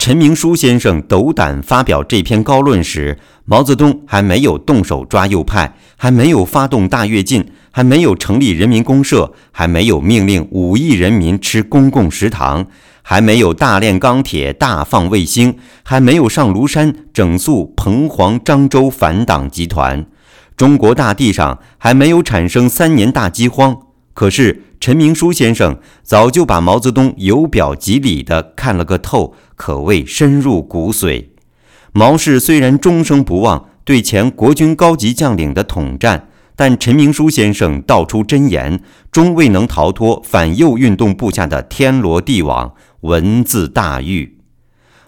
[0.00, 12.66] 陈明书先生斗胆发表这篇高论时，毛泽东还没有动手抓右派，还没有发动大跃进，还没有成立人民公社，还没有命令五亿人民吃公共食堂，
[13.02, 20.06] 还没有大炼钢铁、大放卫星，还没有上庐山整肃彭黄漳州反党集团，
[20.56, 23.76] 中国大地上还没有产生三年大饥荒。
[24.14, 24.62] 可是。
[24.80, 31.26] 陈明书先生早就把毛泽东由表及里的看了个透，可谓深入骨髓。
[31.92, 38.82] 毛氏虽然终生不忘对前国军高级将领的统战，但陈明书先生道出真言，
[39.12, 44.38] 终未能逃脱反右运动布下的天罗地网，文字大狱。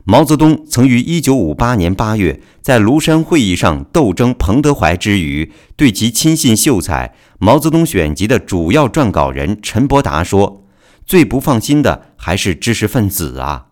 [0.04, 7.08] 毛泽东曾于1958年8月在庐山会议上斗争彭德怀之余，对其亲信秀才
[7.38, 10.64] 《毛泽东选集》的主要撰稿人陈伯达说
[11.06, 13.66] ：“最不放心的还是知识分子啊！”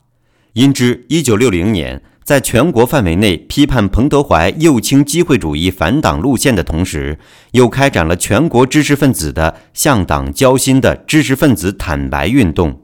[0.55, 7.19] 因之，1960年在全国范围内批判彭德怀右倾机会主义反党路线的同时，
[7.53, 12.81] 又开展了全国知识分子的向党交心的知识分子坦白运动，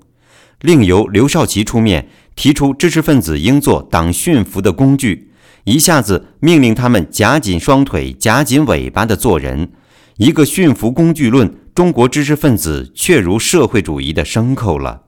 [0.60, 2.08] 另由刘少奇出面。
[2.36, 5.32] 提出知识分子应做党驯服的工具，
[5.64, 9.70] 一下子命令他们夹紧双腿、夹紧尾巴的做人。
[10.18, 15.02] 一个驯服工具论，中国知识分子确如社会主义的牲口了。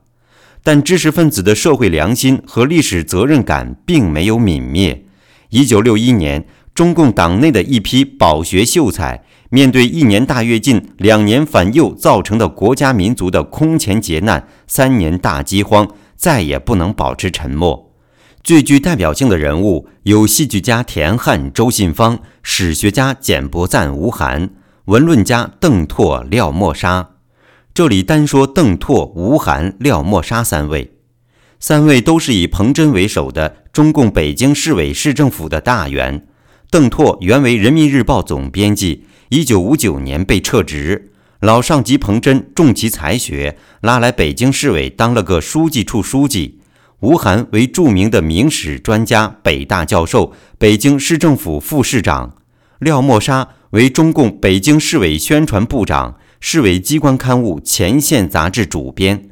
[0.63, 5.05] 但知识分子的社会良心和历史责任感并没有泯灭。
[5.49, 6.45] 一九六一年，
[6.75, 15.87] 中共党内的一批饱学秀才，面对一年大跃进、两年反右造成的国家民族的空前劫难、三年大饥荒。
[16.19, 17.93] 再也不能保持沉默。
[18.43, 24.49] 最具代表性的人物有戏剧家田汉、周信芳，史学家简伯赞、吴晗，
[24.85, 27.11] 文论家邓拓、廖沫沙。
[27.73, 30.91] 这里单说邓拓、吴晗、廖沫沙三位，
[31.59, 36.27] 三位都是以彭真为首的中共北京市委市政府的大员。
[36.69, 41.08] 邓拓原为人民日报总编辑，一九五九年被撤职。
[41.41, 46.59] 老上级彭真重其才学，拉来北京市委当了个书记处书记。
[46.99, 52.35] 吴晗为著名的明史专家、北大教授，北京市政府副市长。
[52.79, 59.29] 廖沫沙为中共北京市委宣传部长，市委机关刊物《前线》杂志主编。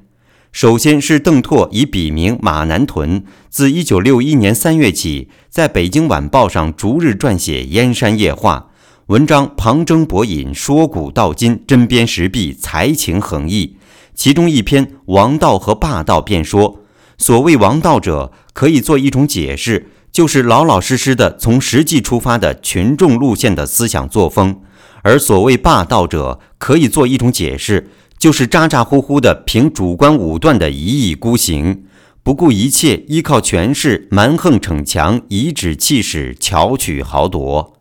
[0.53, 8.69] 首先是邓拓以笔名马南屯，自1961年3月起，在北京晚报上逐日撰写《燕山夜话》。
[9.07, 13.77] 文章旁征博引，说古道今，针砭时弊，才情横溢。
[14.13, 16.81] 其中一篇《王道和霸道》便说：
[17.17, 24.55] 所谓王道者，可以做一种解释，就是老老实实的从实际出发的群众路线的思想作风；
[25.03, 27.89] 而所谓霸道者，可以做一种解释，
[28.19, 31.85] 就是咋咋呼呼的凭主观武断的一意孤行，
[32.23, 37.76] 不顾一切，依靠权势蛮横逞强，颐指气使，巧取豪夺。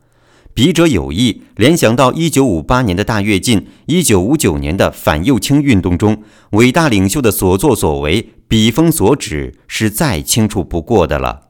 [0.57, 6.23] 笔者有意联想到一九五八年的大跃进，一九五九年的反右倾运动中，
[6.53, 11.49] 伟大领袖的所作所为，笔锋所指是再清楚不过的了。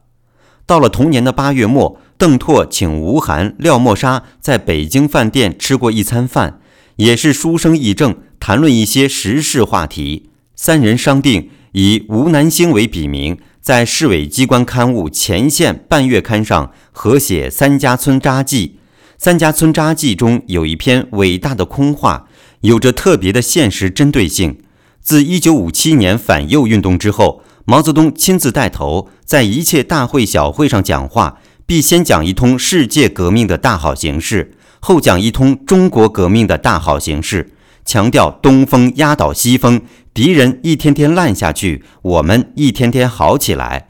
[0.65, 6.59] 到了同年的八月末，邓拓请吴晗、廖沫沙在北京饭店吃过一餐饭，
[6.97, 10.31] 也是书生议政，谈论一些时事话题。
[10.53, 18.67] 三人商定以吴南星为笔名，在市委机关刊物《前线》半月刊上合写《三家村札记》。
[19.17, 22.27] 《三家村札记》中有一篇伟大的空话，
[22.61, 24.59] 有着特别的现实针对性。
[25.01, 37.53] 自1957年反右运动之后，毛泽东亲自带头，在一切大会小会上讲话，必先讲一通世界革命的大好形势，后讲一通中国革命的大好形势，
[37.83, 39.81] 强调东风压倒西风，
[40.13, 43.87] 敌人一天天烂下去，我们一天天好起来。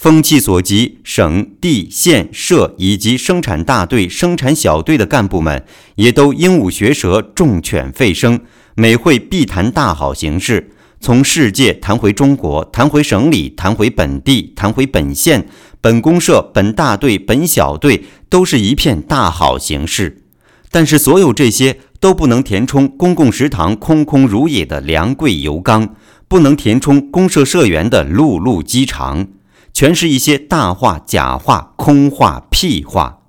[0.00, 5.62] 风气所及，省、地、县、社以及生产大队、生产小队的干部们
[5.96, 8.40] 也都鹦鹉学舌、重犬吠声，
[8.74, 10.70] 每会必谈大好形势，
[11.02, 15.46] 从世界谈回中国，谈回省里，谈回本地，谈回本县、
[15.82, 20.22] 本公社、本大队、本小队，都是一片大好形势。
[20.70, 25.94] 但是，所有这些都不能填充公共食堂空空如也的粮柜油缸，
[26.26, 29.28] 不能填充公社社员的辘辘饥肠。
[29.72, 33.20] 全是一些大话、假话、空话、屁话。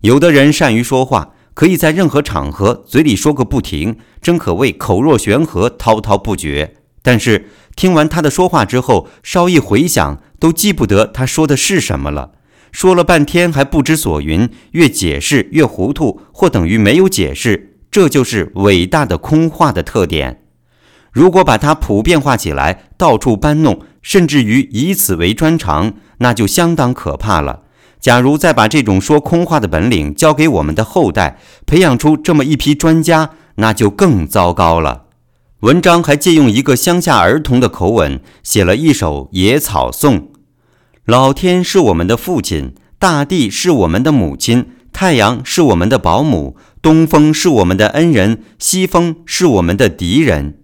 [0.00, 6.76] 有的人善于说话，可以在任何场合嘴里说个不停，真可谓口若悬河、滔滔不绝。
[7.02, 12.32] 但是听完他的说话之后，稍一回想，都记不得他说的是什么了。
[12.70, 17.76] 说了半天还不知所云，越解释越糊涂，或等于没有解释。
[17.90, 20.41] 这就是伟大的空话的特点。
[21.12, 23.80] 如果把它普遍化起来，到处搬弄。
[24.02, 27.60] 甚至于以此为专长，那就相当可怕了。
[28.00, 35.04] 假如再把这种说空话的本领交给我们的后代，培养出这么一批专家，那就更糟糕了。
[35.60, 40.18] 文章还借用一个乡下儿童的口吻，写了一首《野草颂》：
[41.04, 50.58] 老天是我们的父亲，大地是我们的母亲，太阳是我们的保姆，东风是我们的恩人，西风是我们的敌人。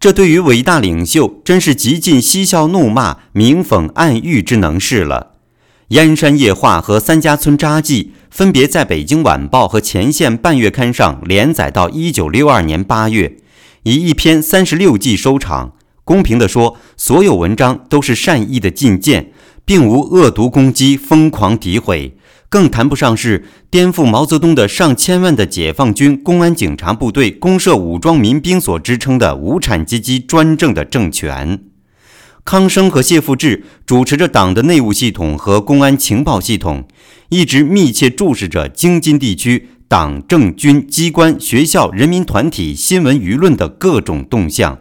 [0.00, 5.32] 这对于伟大领袖，真是极尽嬉笑怒骂、明讽暗喻之能事了。
[5.94, 13.36] 《燕山夜话》和《三家村札记》分别在《北京晚报》和《前线半月刊》上连载到一九六二年八月。
[13.82, 15.74] 以一篇三十六计收场。
[16.02, 19.30] 公平地说，所有文章都是善意的进谏，
[19.66, 22.16] 并无恶毒攻击、疯狂诋毁，
[22.50, 31.60] 更谈不上是颠覆毛泽东的上千万的解放军、公安、警察部队、公社武装民兵所支撑的无产阶级专政的政权。
[32.44, 36.88] 康生和谢富治主持着党的内务系统和公安情报系统，
[37.28, 39.68] 一直密切注视着京津地区。
[39.86, 44.78] 党政军机关、学校、人民团体、新闻舆论的各种动向。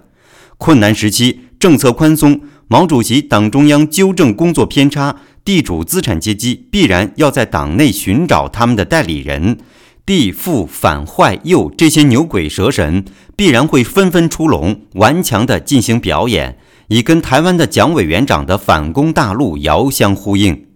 [0.60, 5.16] 困难时期，政策宽松，毛主席、党中央纠正工作偏差，
[5.50, 9.58] 地主资产阶级必然要在党内寻找他们的代理人。
[10.06, 13.04] 地富反坏右这些牛鬼蛇神
[13.36, 16.60] 必然会纷纷出笼，顽强地进行表演，
[16.90, 20.68] 以跟台湾的蒋委员长的反攻大陆遥相呼应。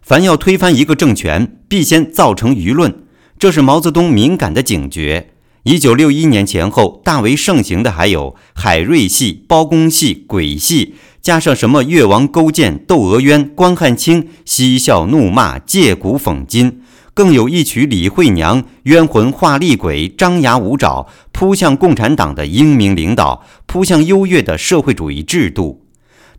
[0.00, 3.02] 凡要推翻一个政权，必先造成舆论。
[3.36, 5.30] 这是毛泽东敏感的警觉。
[5.64, 10.94] 一九六一年前后，大为盛行的还有海瑞戏、包公戏、鬼戏，
[11.24, 16.82] 加上什么越王勾践、窦娥冤、关汉卿，嬉笑怒骂、借古讽今，
[17.14, 25.86] 更有一曲李慧娘冤魂化厉鬼，张牙舞爪，扑向共产党的英明领导，扑向优越的社会主义制度。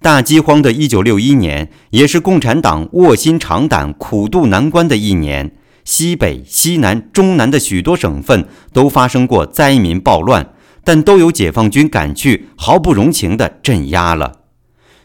[0.03, 5.55] 大饥荒的一九六一年，也是共产党卧薪尝胆、苦渡难关的一年。
[5.83, 10.53] 西北、西南、中南的许多省份都发生过灾民暴乱，
[10.83, 14.44] 但都有解放军赶去，毫不容情地镇压了。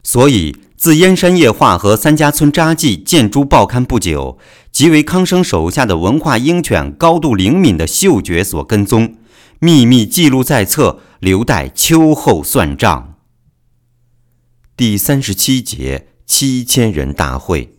[0.03, 4.39] 所以，自《燕山夜话》和《三家村札记》见诸报刊不久，
[4.73, 9.17] 即为康生手下的文化鹰犬高度灵敏的嗅觉所跟踪，
[9.59, 13.19] 秘密记录在册，留待秋后算账。
[14.75, 17.77] 第三十七节七千人大会。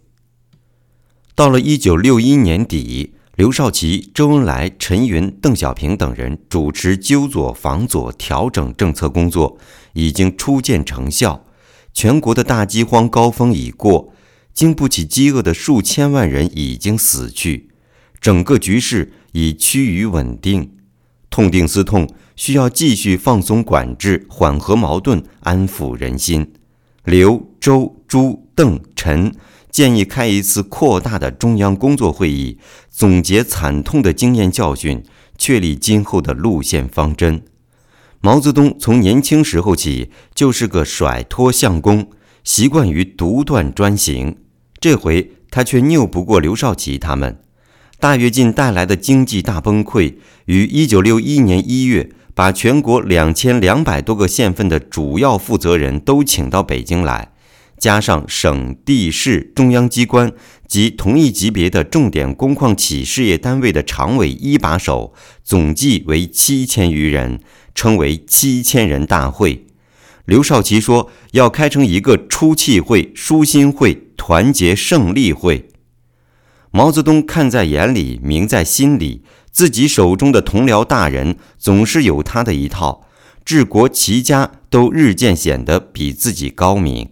[1.34, 9.57] 到了一九六一年底，刘少奇、周恩来、陈云、邓小平等人主持纠左防左调整政策工作，
[9.93, 11.45] 已经初见成效。
[11.93, 14.13] 全国的大饥荒高峰已过，
[14.53, 17.69] 经不起饥饿的数千万人已经死去，
[18.19, 20.72] 整个局势已趋于稳定。
[21.30, 26.51] 痛定思痛，需要继续放松管制，缓和矛盾，安抚人心。
[27.05, 29.34] 刘、周、朱、邓、陈。
[29.72, 32.57] 建议开一次扩大的中央工作会议，
[32.89, 35.01] 总结惨痛的经验教训，
[35.38, 37.41] 确立今后的路线方针。
[38.23, 42.07] 毛泽东从年轻时候起就是个甩脱相公，
[42.43, 44.38] 习惯于独断专行。
[44.80, 47.39] 这回他却拗不过刘少奇他们。
[47.99, 50.15] 大跃进带来的经济大崩溃，
[50.45, 57.31] 于一九六一年一月，把全国两千两百多个县份的主要负责人都请到北京来。
[57.77, 60.31] 加上省地市中央机关
[60.68, 67.39] 及同一级别的重点工矿企事业单位的常委一把手，总计为七千余人，
[67.73, 69.65] 称为七千人大会。
[70.26, 75.69] 刘少奇说要开成一个出气会、舒心会、团结胜利会。
[76.69, 83.07] 毛泽东看在眼里，明在心里，自己手中的同僚大人总是有他的一套，
[83.43, 87.10] 治国齐家都日渐显得比自己高明。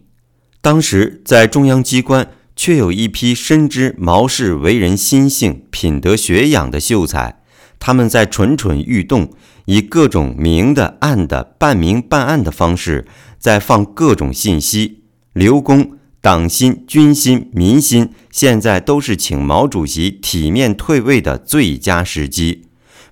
[0.61, 7.41] 当时在中央机关，却有一批深知毛氏为人心性、品德学养的秀才，
[7.79, 9.33] 他们在蠢蠢欲动，
[9.69, 13.05] 以各种明的、暗的、半明半暗的方式，
[13.37, 15.03] 在放各种信息。
[15.31, 15.91] 刘公
[16.21, 22.65] 党心、军心、民心，现在都是请毛主席体面退位的最佳时机，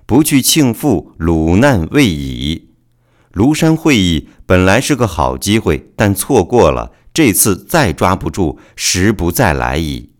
[0.04, 2.70] 不去庆复鲁难未已。
[3.32, 6.90] 庐山会议本来是个好机会，但错过了。
[7.14, 10.10] 这次再抓不住，时不再来矣。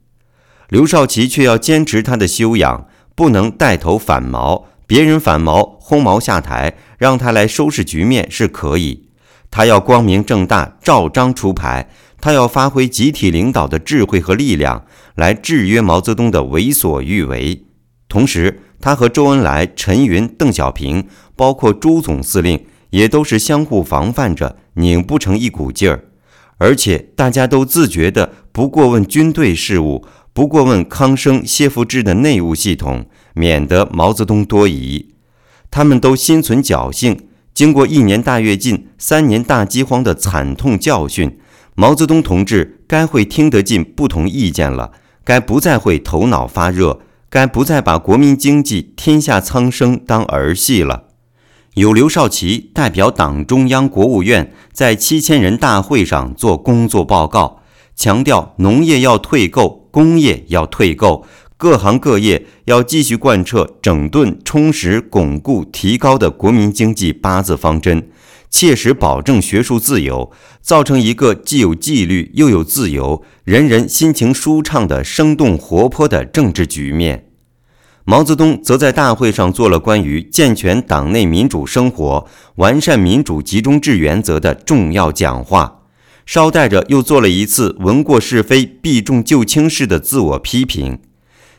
[0.68, 2.86] 刘少奇却要坚持他的修养，
[3.16, 4.67] 不能带头反毛。
[4.88, 9.10] 别人反毛，轰毛下台，让他来收拾局面是可以。
[9.50, 11.90] 他要光明正大，照章出牌。
[12.22, 17.66] 他要发挥集体领导的智慧和力量，来制约毛泽东的为所欲为。
[18.08, 21.06] 同时，他和周恩来、陈云、邓小平，
[21.36, 26.04] 包括朱总司令，也都是相互防范着，拧不成一股劲儿。
[26.56, 33.06] 而且大家都自觉地不过问军队事务，不过问康生、谢福志的内务系统，
[33.38, 35.14] 免得毛泽东多疑。
[35.70, 41.38] 他们都心存侥幸，经过一年大跃进、三年大饥荒的惨痛教训，
[41.74, 44.92] 毛泽东同志该会听得进不同意见了，
[45.24, 47.00] 该不再会头脑发热，
[47.30, 51.04] 该不再把国民经济、天下苍生当儿戏了。
[51.74, 57.60] 有刘少奇代表党中央、国务院在七千人大会上做工作报告，
[57.94, 61.24] 强调农业要退购，工业要退购，
[61.58, 68.08] 各行各业要继续贯彻整顿、充实、巩固、提高的国民经济八字方针，
[68.48, 70.30] 切实保证学术自由，
[70.62, 77.24] 造成一个既有纪律又有自由、人人心情舒畅的生动活泼的政治局面。
[78.04, 82.24] 毛泽东则在大会上做了关于健全党内民主生活、
[82.54, 85.80] 完善民主集中制原则的重要讲话，
[86.24, 91.00] 捎带着又做了一次闻过是非、避重就轻式的自我批评，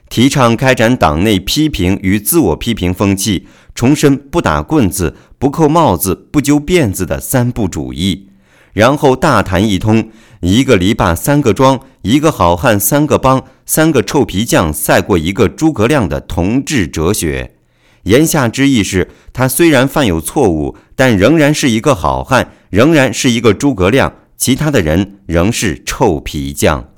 [0.10, 3.46] 提倡开展党内批评与自我批评风气，
[3.76, 8.28] 重申不打棍子、不扣帽子、不揪辫子的三不主义，
[8.74, 10.10] 然后大谈一通。
[10.42, 17.56] 一个篱笆三个桩，一个好汉三个帮，三个臭皮匠赛过一个诸葛亮的同志哲学。
[18.04, 26.90] 言下之意是，他虽然犯有错误，但仍然是一个好汉，仍然是一个诸葛亮，其他的人仍是臭皮匠。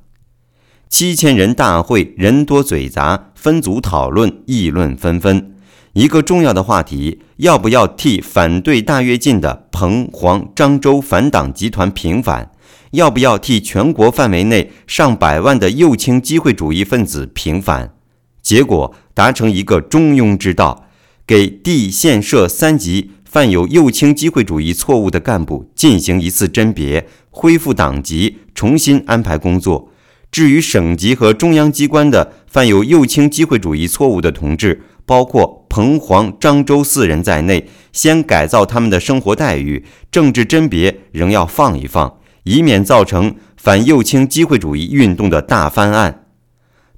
[0.92, 5.56] 七千人大会人多嘴杂，分组讨论，议论纷纷。
[5.94, 12.52] 一个重要的话题，要不要替反对大跃进的彭黄漳州反党集团平反？
[12.92, 17.94] 要不要替全国范围内上百万的右倾机会主义分子平反？
[18.42, 20.88] 结果达成一个中庸之道，
[21.26, 29.88] 给地县社三级犯有右倾机会主义错误的干部进行一次甄别，恢复党籍，重新安排工作。
[30.32, 42.18] 至于省级和中央机关的犯有右倾机会主义错误的同志，包括彭黄张、周四人在内，先改造他们的生活待遇，政治甄别仍要放一放。
[42.44, 46.26] 以免造成反右倾机会主义运动的大翻案，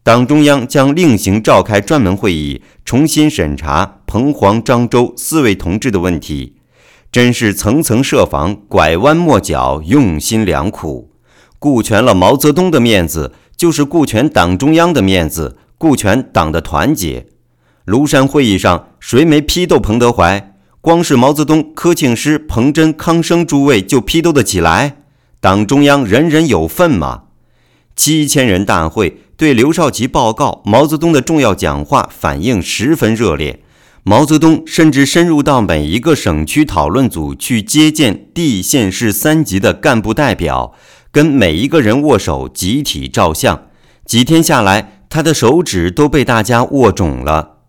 [0.01, 6.55] 党中央将另行召开专门会议，重新审查彭黄张、周四位同志的问题。
[7.11, 11.12] 真是层层设防，拐弯抹角，用心良苦。
[11.63, 17.27] 顾全了毛泽东的面子，就是顾全党中央的面子，顾全党的团结。
[17.85, 20.55] 庐山会议上，谁没批斗彭德怀？
[20.81, 24.97] 光是毛泽东、柯庆施、彭真、康生诸位就批斗得起来？
[25.39, 27.23] 党中央人人有份吗？
[27.95, 33.61] 七千人大会对刘少奇报告毛泽东的重要讲话反应十分热烈。
[34.05, 40.73] 毛泽东甚至深入到每一个省区讨论组去接见地县市三级的干部代表，
[41.13, 43.67] 跟每一个人握手，集体照相。
[44.03, 47.59] 几天下来，他的手指都被大家握肿了。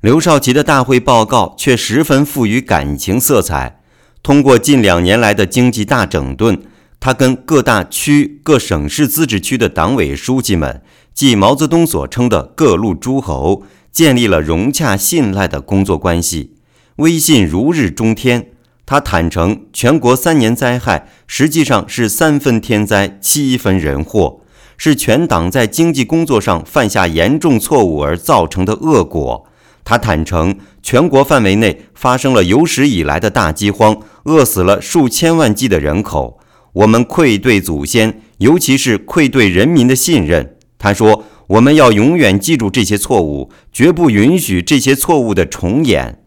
[0.00, 3.80] 刘少奇的大会报告却十分富于感情色彩，
[4.22, 6.62] 通过近两年来的经济大整顿。
[7.00, 10.80] 他跟各大区、各省市自治区的党委书记们，
[11.12, 16.52] 即毛泽东所称的各路诸侯，建立了融洽信赖的工作关系，
[16.98, 18.52] 威信如日中天。
[18.86, 24.40] 他坦诚，全国三年灾害实际上是三分天灾，七分人祸，
[24.76, 29.46] 是全党在经济工作上犯下严重错误而造成的恶果。
[29.84, 36.38] 他坦诚，全国范围内发生了有史以来的大饥荒，饿死了数千万计的人口。
[36.72, 40.56] 我们愧对祖先，尤其是愧对人民的信任。
[40.78, 46.23] 他说：“我们要永远记住这些错误，绝不允许这些错误的重演。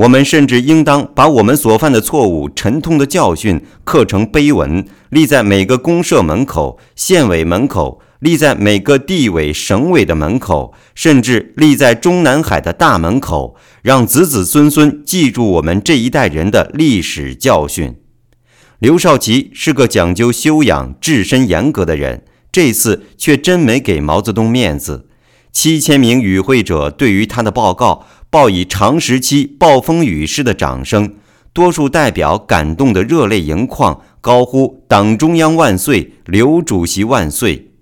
[0.00, 17.96] 我们甚至应当把我们所犯的错误、沉痛的教训刻成碑文，立在每个公社门口、县委门口，立在每个地委、省委的门口，甚至立在中南海的大门口，让子子孙孙记住我们这一代人的历史教训。”
[18.80, 25.08] 刘少奇是个讲究修养、治身严格的人，这次却真没给毛泽东面子。
[25.52, 31.16] 七千名与会者对于他的报告报以长时期暴风雨式的掌声，
[31.52, 37.72] 多数代表感动得热泪盈眶，高呼“党中央万岁，刘主席万岁”。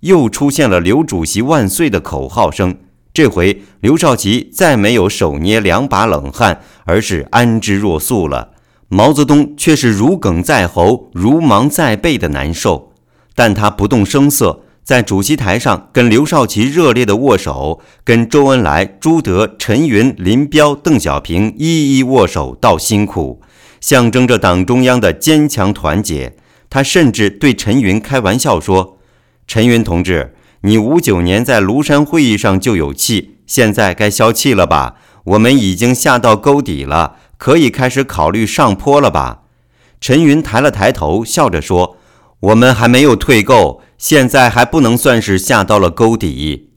[0.00, 2.76] 又出现了“刘主席万岁”的口号声，
[3.14, 8.50] 这回刘少奇再没有手捏两把冷汗，而是安之若素了。
[8.88, 12.92] 毛泽东却是如鲠在喉、如芒在背的难受，
[13.34, 23.42] 但他不动声色，在主席台上跟刘少奇热烈的握手，跟周恩来、朱德、陈云、林彪、邓小平一一握手道辛苦，
[23.82, 26.36] 象征着党中央的坚强团结。
[26.70, 28.96] 他甚至对陈云开玩笑说
[29.46, 34.94] ：“陈云同志，你五九年在庐山会议上就有气，现在该消气了吧？
[35.24, 39.40] 我们已经下到沟底了，可以开始考虑上坡了吧？”
[40.00, 41.98] 陈云抬了抬头，笑着说
[42.40, 46.70] ：“我们还没有退够，现在还不能算是下到了沟底。”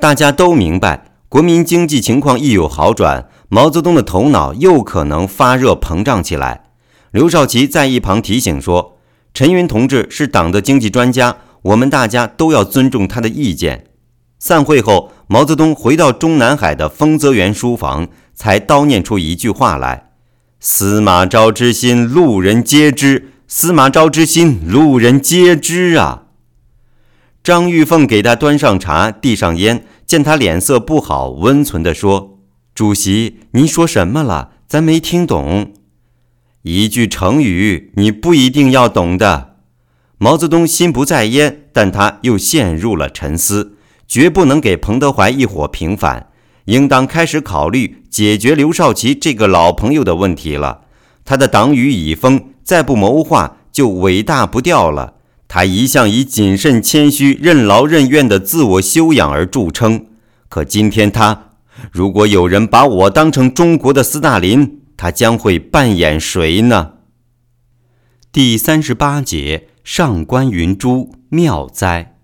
[0.00, 6.70] 大家都明白，国民经济情况一有好转，毛泽东的头脑又可能发热膨胀起来。
[7.10, 8.96] 刘少奇在一旁提醒说
[9.34, 13.84] ：“陈云同志是党的经济专家，我们大家都要尊重他的意见。”
[14.40, 20.10] 散会后，毛泽东回到中南海的丰泽园书房，才叨念出一句话来
[20.58, 23.28] ：“司马昭之心，路人皆知。
[23.46, 26.21] 司马昭之心，路人皆知啊！”
[27.42, 32.38] 张玉凤给他端上茶，递上烟，见他脸色不好，温存地说
[32.72, 34.50] ：“主席，您说什么了？
[34.68, 35.72] 咱没听懂。”
[36.62, 39.56] 一句成语，你不一定要懂的。
[40.18, 46.28] 毛泽东心不在焉，但他又陷入了沉思，绝不能给彭德怀一伙平反，
[46.66, 50.82] 应当开始考虑解决刘少奇这个老朋友的问题了。
[51.24, 55.14] 他的党羽已封，再不谋划就伟大不掉了。
[55.54, 60.06] 他一向以谨慎谦虚、任劳任怨的自我修养而著称，
[60.48, 61.50] 可今天他，
[61.90, 64.80] 如果有人把我当成中国的斯大林。
[64.96, 66.92] 他将会扮演谁呢？
[68.32, 72.16] 第三十八节上官云珠妙哉。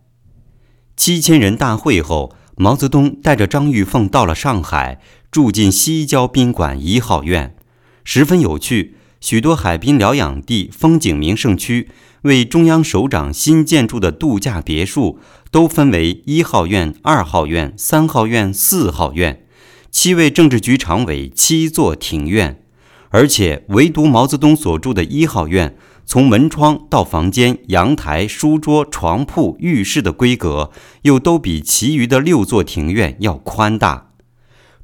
[0.96, 5.00] 七千人大会后，毛泽东带着张玉凤到了上海，
[5.30, 7.56] 住进西郊宾馆一号院，
[8.04, 8.94] 十分有趣。
[9.20, 11.88] 许多海滨疗养地、风景名胜区
[12.22, 15.18] 为中央首长新建筑的度假别墅，
[15.50, 19.44] 都分为一号院、二号院、三号院、四号院，
[19.90, 22.62] 七位政治局常委，七座庭院。
[23.10, 30.70] 而且，唯独毛泽东所住的一号院，从门窗到房间、阳台、书桌、床铺、浴室的规格，
[31.02, 34.07] 又都比其余的六座庭院要宽大。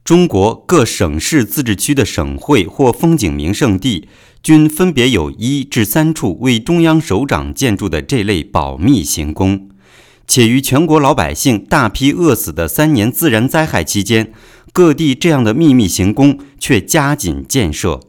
[0.05, 4.06] 中国各省市自治区的省会或风景名胜地，
[4.43, 9.70] 均分别有一至三处为中央首长建筑的这类保密行宫。
[10.26, 14.31] 且于全国老百姓大批饿死的三年自然灾害期间，
[14.74, 18.01] 各地这样的秘密行宫却加紧建设。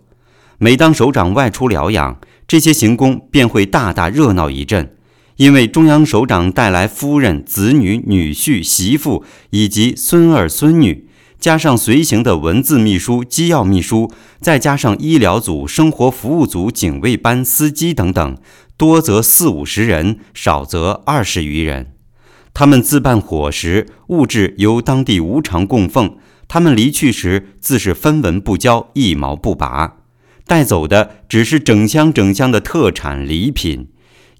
[0.58, 4.94] 每当首长外出疗养，这些行宫便会大大热闹一阵，
[5.38, 11.05] 因为中央首长带来夫人、子女、女婿、媳妇以及孙儿孙女，
[11.46, 14.12] 加上随行的文字秘书、机要秘书，
[14.42, 18.38] 再加上医疗组、生活服务组、警卫班、司机等等，
[18.78, 21.92] 多则四五十人，少则二十余人。
[22.52, 26.18] 他们自办伙食，物质由当地无偿供奉。
[26.48, 29.98] 他们离去时，自是分文不交，一毛不拔。
[30.48, 33.90] 带走的只是整箱整箱的特产礼品，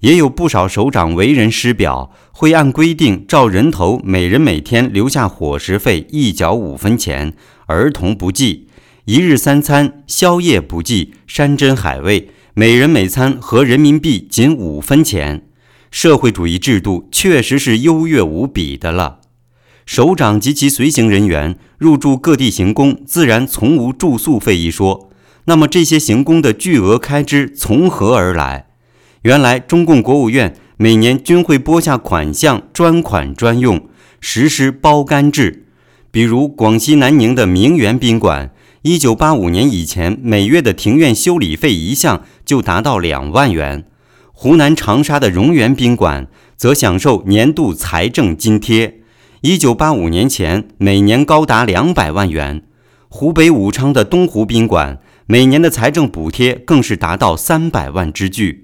[0.00, 7.34] 也有不少首长为人师表，会按规定照人头每人每天留下伙食费一角五分钱，
[7.66, 8.68] 儿童不计，
[9.06, 15.48] 一日三餐宵夜不计，山珍海味每人每餐合人民币仅五分钱。
[15.90, 19.20] 社会主义制度确实是优越无比的了。
[19.86, 25.10] 首长及其随行人员入住各地行宫，自然从无住宿费一说。
[25.44, 28.65] 那么这些行宫的巨额开支从何而来？
[29.22, 33.88] 原来中共国务院每年均会拨下款项专款专用，
[34.20, 35.66] 实施包干制。
[36.10, 38.50] 比如广西南宁的明园宾馆，
[38.82, 43.82] 一九八五年以前每月的庭院修理费一项就达到两万元；
[44.32, 49.00] 湖南长沙的荣园宾馆则享受年度财政津贴，
[49.40, 52.60] 一九八五年前每年高达两百万元；
[53.08, 55.00] 湖北武昌的东湖宾馆。
[55.28, 58.62] 每年的财政补贴更是达到三百万之巨，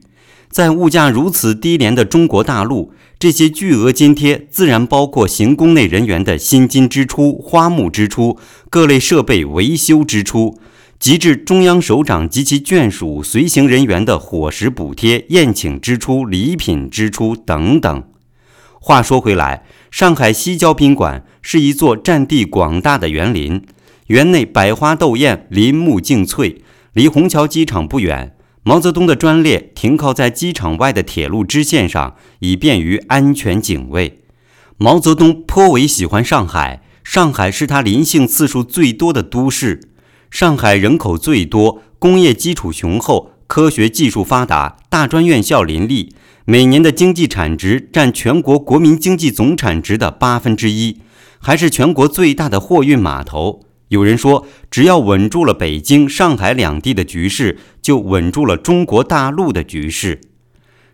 [0.52, 8.38] 在物价如此低廉的中国大陆，这些巨额津贴自然包括行宫内人员的薪金支出、花木支出、
[8.68, 10.58] 各类设备维修支出，
[10.98, 18.04] 及至中央首长及其眷属、随行人员的伙食补贴、宴请支出、礼品支出等等。
[18.78, 23.64] 话说回来，上海西郊宾馆是一座占地广大的园林。
[24.08, 26.60] 园内百花斗艳，林木竞翠，
[26.92, 28.36] 离虹桥机场不远。
[28.64, 34.20] 毛泽东的专列停靠在机场外的铁路支线上，以便于安全警卫。
[34.78, 39.88] 毛泽东颇为喜欢上海，上海是他临幸次数最多的都市。
[40.30, 46.14] 上海人口最多，工业基础雄厚，科学技术发达，大专院校林立，
[46.44, 51.00] 每年的经济产值占全国国民经济总产值的八分之一，
[51.40, 53.64] 还是全国最大的货运码头。
[53.92, 60.18] 有人说，只要稳住了北京、上海两地的局势，就稳住了中国大陆的局势。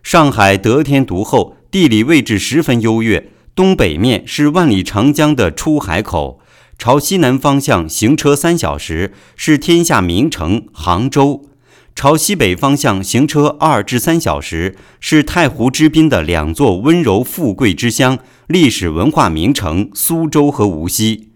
[0.03, 6.41] 上海得天独厚，地理位置十分优越，东北面是万里长江的出海口，
[6.77, 11.45] 朝西南方向行车三小时是天下名城杭州。
[11.95, 21.28] 朝西北方向行车二至三小时，是太湖之滨的两座温柔富贵之乡、历史文化名城苏州和无锡。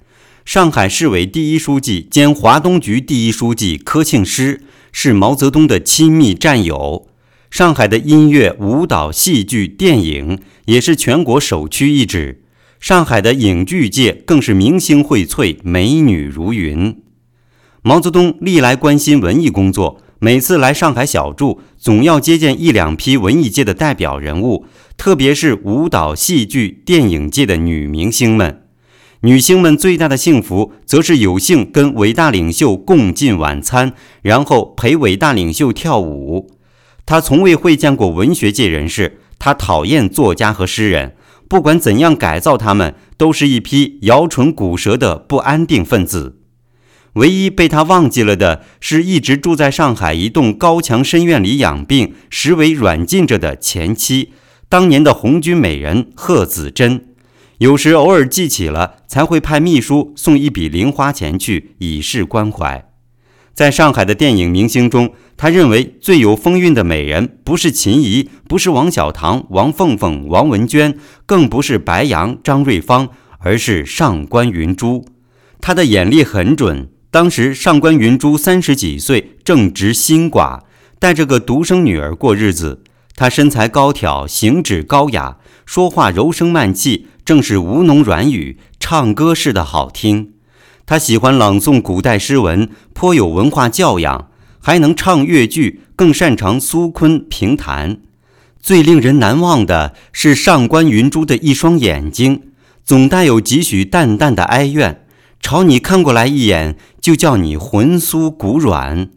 [0.46, 4.62] 上海市委第一书记兼华东局第一书记柯庆施
[4.92, 7.08] 是毛泽东的亲密战友。
[7.50, 12.44] 上海的音乐、舞蹈、戏剧、电影也是全国首屈一指。
[12.82, 17.02] 上海的影剧界更是明星荟萃，美女如云。
[17.82, 20.02] 毛泽东历来关心文艺工作。
[20.20, 24.66] 每次来上海小住，总要接见一两批文艺界的代表人物，
[24.98, 28.63] 特别是舞蹈、戏剧、电影界的女明星们。
[29.26, 36.52] 女星们最大的幸福，则是有幸跟伟大领袖共进晚餐，然后陪伟大领袖跳舞。
[37.06, 41.16] 她从未会见过文学界人士，她讨厌作家和诗人，
[41.48, 46.40] 不管怎样改造他们，都是一批摇唇鼓舌的不安定分子。
[47.14, 54.34] 唯一被他忘记了的是，一直住在上海一栋高墙深院里养病，实为软禁着的前妻，
[54.68, 57.13] 当年的红军美人贺子珍。
[57.64, 62.90] 有时偶尔记起了，才会派秘书送一笔零花钱去，以示关怀。
[63.54, 73.08] 在上海的电影明星中，他认为最有风韵的美人，不是秦怡，不是王小棠、王凤凤、王文娟，更不是白杨、张瑞芳，
[73.40, 75.06] 而是上官云珠。
[75.62, 76.90] 她的眼力很准。
[77.10, 80.64] 当时上官云珠三十几岁，正值新寡，
[81.00, 82.84] 带着个独生女儿过日子。
[83.16, 90.34] 她身材高挑，行止高雅，说话柔声慢气，正是吴侬软语，唱歌似的好听。
[90.86, 94.30] 他喜欢朗诵古代诗文，颇有文化教养，
[94.60, 98.00] 还能唱越剧，更擅长苏昆评弹。
[98.60, 102.44] 最令人难忘的是上官云珠的一双眼睛，
[102.84, 105.06] 总带有几许淡淡的哀怨。
[105.40, 109.10] 朝你看过来一眼，就叫你魂酥骨软。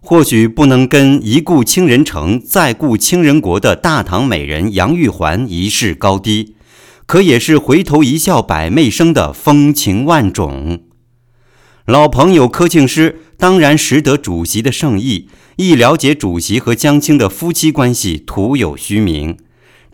[0.00, 6.54] 或许不能跟一顾倾人城，再顾倾人国的大唐美人杨玉环一世高低，
[7.08, 10.80] 可也是回头一笑百媚生的风情万种。
[11.86, 15.26] 老朋友柯庆施当然识得主席的圣意，
[15.56, 19.38] 一了解主席和江青的夫妻关系，徒有虚名。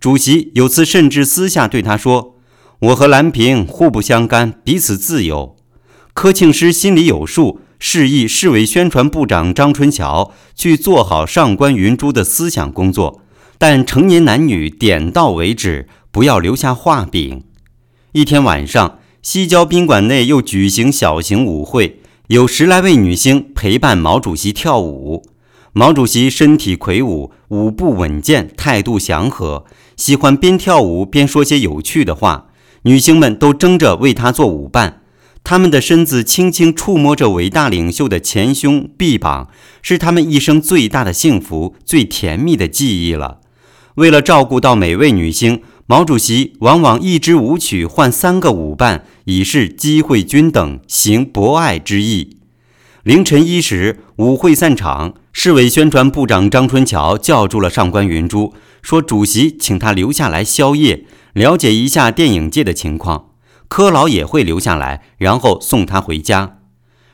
[0.00, 2.34] 主席有次甚至私下对他说。
[2.80, 5.54] 我和兰平互不相干，彼此自由。
[6.14, 13.20] 柯庆施心里有数，示意市委宣传部长张春桥去做好上官云珠的思想工作，
[13.56, 17.42] 但成年男女点到为止，不要留下画饼。
[18.12, 25.24] 一天晚上，西郊宾馆内又举行小型舞会，有十来位女星陪伴毛主席跳舞。
[25.72, 29.64] 毛主席身体魁梧，舞步稳健，态度祥和，
[29.96, 32.46] 喜欢边跳舞边说些有趣的话。
[32.82, 35.00] 女星们都争着为他做舞伴，
[35.42, 39.48] 她们的身子轻轻触摸着伟大领袖的前胸臂膀，
[39.82, 43.40] 是他们一生最大的幸福、最甜蜜的记忆了。
[43.96, 52.38] 为了照顾到每位女星，毛主席往往一支舞曲换三个舞伴，以示机会均等、行博爱之意。
[53.02, 61.04] 凌晨一时，舞会散场，市委宣传部长张春桥叫住了上官云珠，说：“主席请他留下来宵夜。”
[61.34, 63.32] 了解一下电影界的情况，
[63.68, 66.58] 柯老也会留下来，然后送他回家。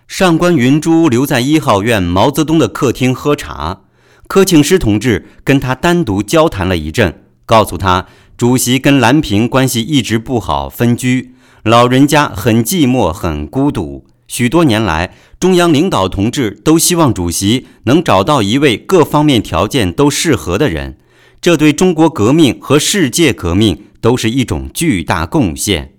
[0.07, 3.81] 上官云珠留在一号院毛泽东的客厅喝茶，
[4.29, 8.07] 柯庆施同志跟他单独交谈了一阵，告诉他，
[8.41, 14.07] 主席跟蓝平关系一直不好，分居，老人家很寂寞，很孤独。
[14.27, 20.97] 许多年来，中央领导同志都希望主席能找到一位各方面条件都适合的人，
[21.43, 23.85] 这对中国革命和世界革命。
[24.01, 25.93] 都是一种巨大贡献。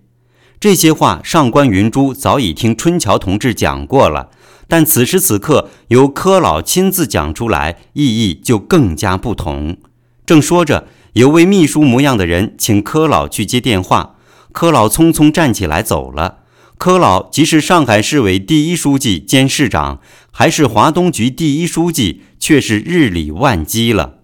[0.59, 4.31] 这些话，上官云珠早已听春桥同志讲过了，
[4.67, 9.77] 但此时此刻由柯老亲自讲出来，意义就更加不同。
[10.25, 14.15] 正说着，有位秘书模样的人请柯老去接电话，
[14.53, 16.37] 柯老匆匆站起来走了。
[16.77, 19.99] 柯老即是上海市委第一书记兼市长，
[20.31, 24.19] 还是华东局第一书记，却是日理万机了。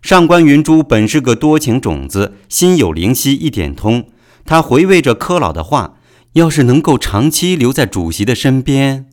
[0.00, 4.06] 上官云珠本是个多情种子，心有灵犀一点通。
[4.46, 5.96] 他回味着柯老的话
[6.32, 9.06] ：“要是能够长期留在主席的身边。”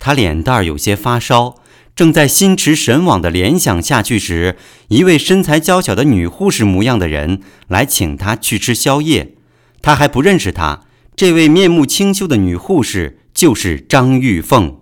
[0.00, 1.54] 他脸蛋儿有些发烧，
[2.00, 4.56] 正在心驰神往的联想下去时，
[4.88, 9.34] 一位身材娇小的女护士模样的人来请他去吃宵夜。
[9.82, 14.78] 他还不认识她，这位面目清秀的女护士就是张玉凤。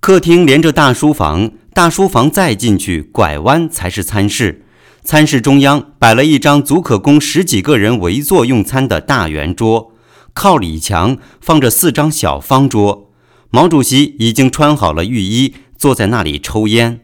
[0.00, 1.52] 客厅连着大书房。
[1.72, 4.64] 大书房再进去拐弯才是餐室，
[5.04, 9.92] 餐室中央摆了一张足可供十几个人围坐用餐的大圆桌，
[10.34, 13.12] 靠里墙放着四张小方桌。
[13.50, 17.00] 毛主席已经穿好了浴衣，坐在那里抽烟。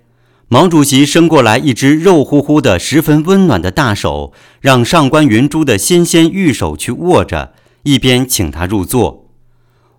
[0.49, 7.55] 毛主席伸过来一只肉乎乎的、十分温暖的大手，让上官云珠的纤纤玉手去握着，
[7.85, 9.31] 一边请他入座。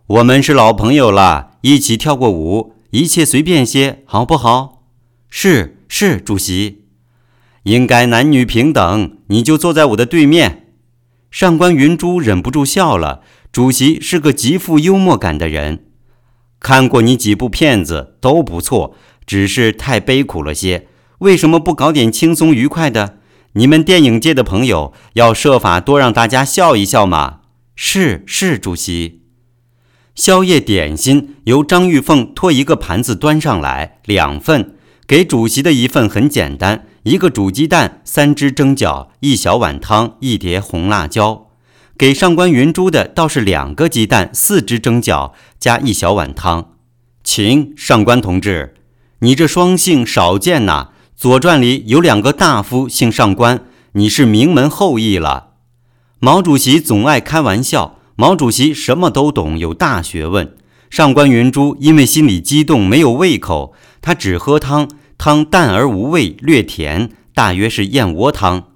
[0.05, 4.83] 我们是老朋友了，一起跳过舞，一切随便些，好不好？
[5.29, 6.83] 是是，主席，
[7.63, 10.67] 应该男女平等，你就坐在我的对面。
[11.31, 13.21] 上官云珠忍不住笑了。
[13.51, 15.85] 主席是个极富幽默感的人，
[16.63, 18.95] 看过你几部片子都不错。
[19.25, 20.87] 只是太悲苦了些，
[21.19, 23.19] 为什么不搞点轻松愉快的？
[23.53, 27.41] 你们电影界的朋友要设法多让大家笑一笑嘛。
[27.75, 29.21] 是是，主席。
[30.15, 34.75] 宵夜点心由张玉凤托一个盘子端上来，两份。
[35.05, 41.42] 给主席的一份很简单，一个煮鸡蛋，三只蒸饺，一小碗汤，一碟红辣椒。
[41.95, 46.71] 给上官云珠的倒是两个鸡蛋，四只蒸饺，加一小碗汤。
[47.23, 48.73] 请上官同志。
[49.19, 53.63] 你这双姓少见呐，《左传》里有两个大夫姓上官，
[53.93, 55.51] 你是名门后裔了。
[56.19, 60.55] 毛主席总爱开玩笑，毛主席什么都懂，有大学问。
[60.89, 68.72] 上官云珠因为心里激动，没有胃口，他只喝汤，汤淡而无味，略甜，大约是燕窝汤。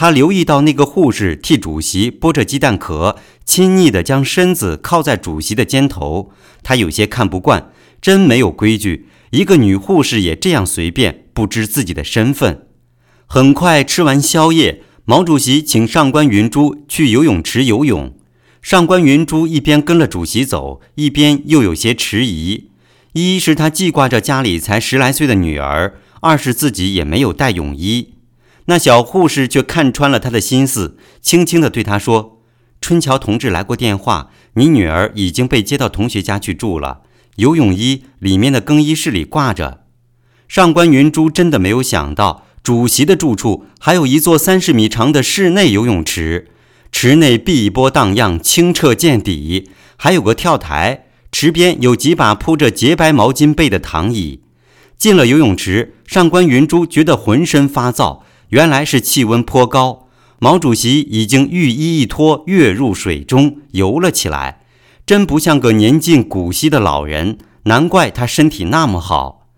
[0.00, 6.32] 他留意到那个护士替主席剥着鸡蛋壳，亲昵地将身子靠在主席的肩头，
[6.62, 7.70] 他有些看不惯，
[8.00, 9.08] 真没有规矩。
[9.32, 12.66] 一个女护士也这样随便，不知自己的身份。
[13.26, 18.14] 很快吃完宵夜，毛主席请上官云珠去游泳池游泳。
[18.62, 22.70] 上官云珠一边跟了主席走，一边又有些迟疑：
[23.12, 28.09] 一是他记挂着家里才十来岁的女儿，二是自己也没有带泳衣。
[28.70, 32.38] 那小护士却看穿了他的心思，轻轻地对他说
[32.80, 37.00] ：“春桥同志来过电话，你女儿已经被接到同学家去住了。”
[37.34, 39.80] 游泳衣里面的更衣室里挂着。
[40.46, 46.46] 上官云珠真的没有想到，主席的住处还有一座三十米长的室内游泳池，
[46.92, 51.06] 池内碧波荡漾，清澈见底，还有个跳台。
[51.32, 54.42] 池边有几把铺着洁白毛巾被的躺椅。
[54.96, 58.20] 进了游泳池，上官云珠觉得浑身发燥，
[58.50, 60.06] 原来是气温颇高。
[60.38, 64.60] 毛主席已经浴衣一脱，跃入水中游了起来。
[65.04, 69.48] 真不像个年近古稀的老人，难怪他身体那么好。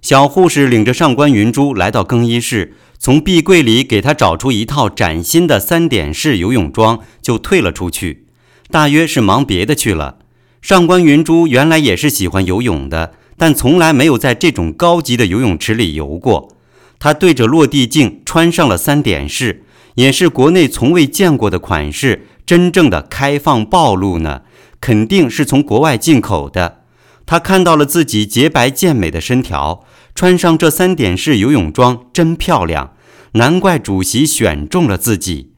[0.00, 8.24] 小护士领着上官云珠来到更衣室，从壁柜里给他找出一套崭新的三点式游泳装，就退了出去，
[8.70, 10.18] 大约是忙别的去了。
[10.62, 16.56] 上官云珠原来也是喜欢游泳的，但从来没有在这种高级的游泳池里游过。
[17.00, 19.64] 他对着落地镜穿上了三点式，
[19.94, 24.42] 也是国内从未见过的款式，真正的开放暴露呢。
[24.80, 26.84] 肯定是从国外进口的。
[27.26, 32.94] 他看到了自己洁白健美的身条，穿上这三点式游泳装真漂亮，
[33.32, 35.52] 难怪主席选中了自己。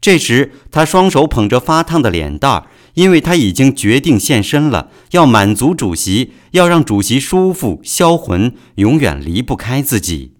[0.00, 10.34] 这时，他双手捧着发烫的脸蛋儿，因为他已经决定献身了，要满足主席，要让主席舒服销魂，永远离不开自己。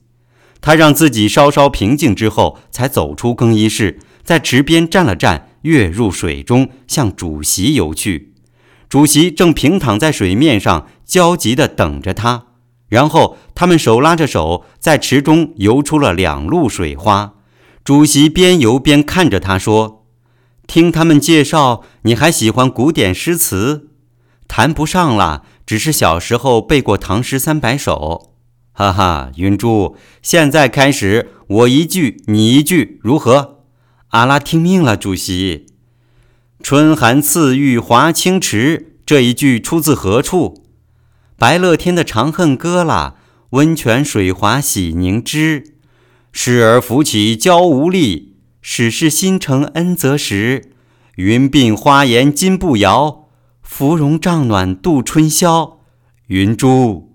[0.60, 5.48] 他让自己稍稍平静之后，才走出更衣室，在池边站了站。
[5.62, 8.32] 跃入水中，向主席游去。
[8.88, 12.46] 主席正平躺在水面上，焦急地等着他。
[12.88, 17.34] 然后他们手拉着手，在池中游出了两路水花。
[17.84, 20.06] 主席边游边看着他说
[20.66, 23.90] ：“听他们介绍，你还喜欢古典诗词？
[24.48, 28.29] 谈不上啦，只是小时候背过唐诗三百首。
[28.72, 33.58] 哈哈，云珠，现在开始，我一句你一句，如何？”
[34.10, 35.66] 阿拉听命了，主席。
[36.62, 40.64] 春寒赐浴华清池，这一句出自何处？
[41.36, 43.16] 白乐天的《长恨歌》啦。
[43.50, 45.74] 温泉水滑洗凝脂，
[46.30, 48.36] 侍儿扶起娇无力。
[48.62, 50.70] 始是新承恩泽时，
[51.16, 53.28] 云鬓花颜金步摇。
[53.62, 55.80] 芙蓉帐暖度春宵。
[56.28, 57.09] 云珠，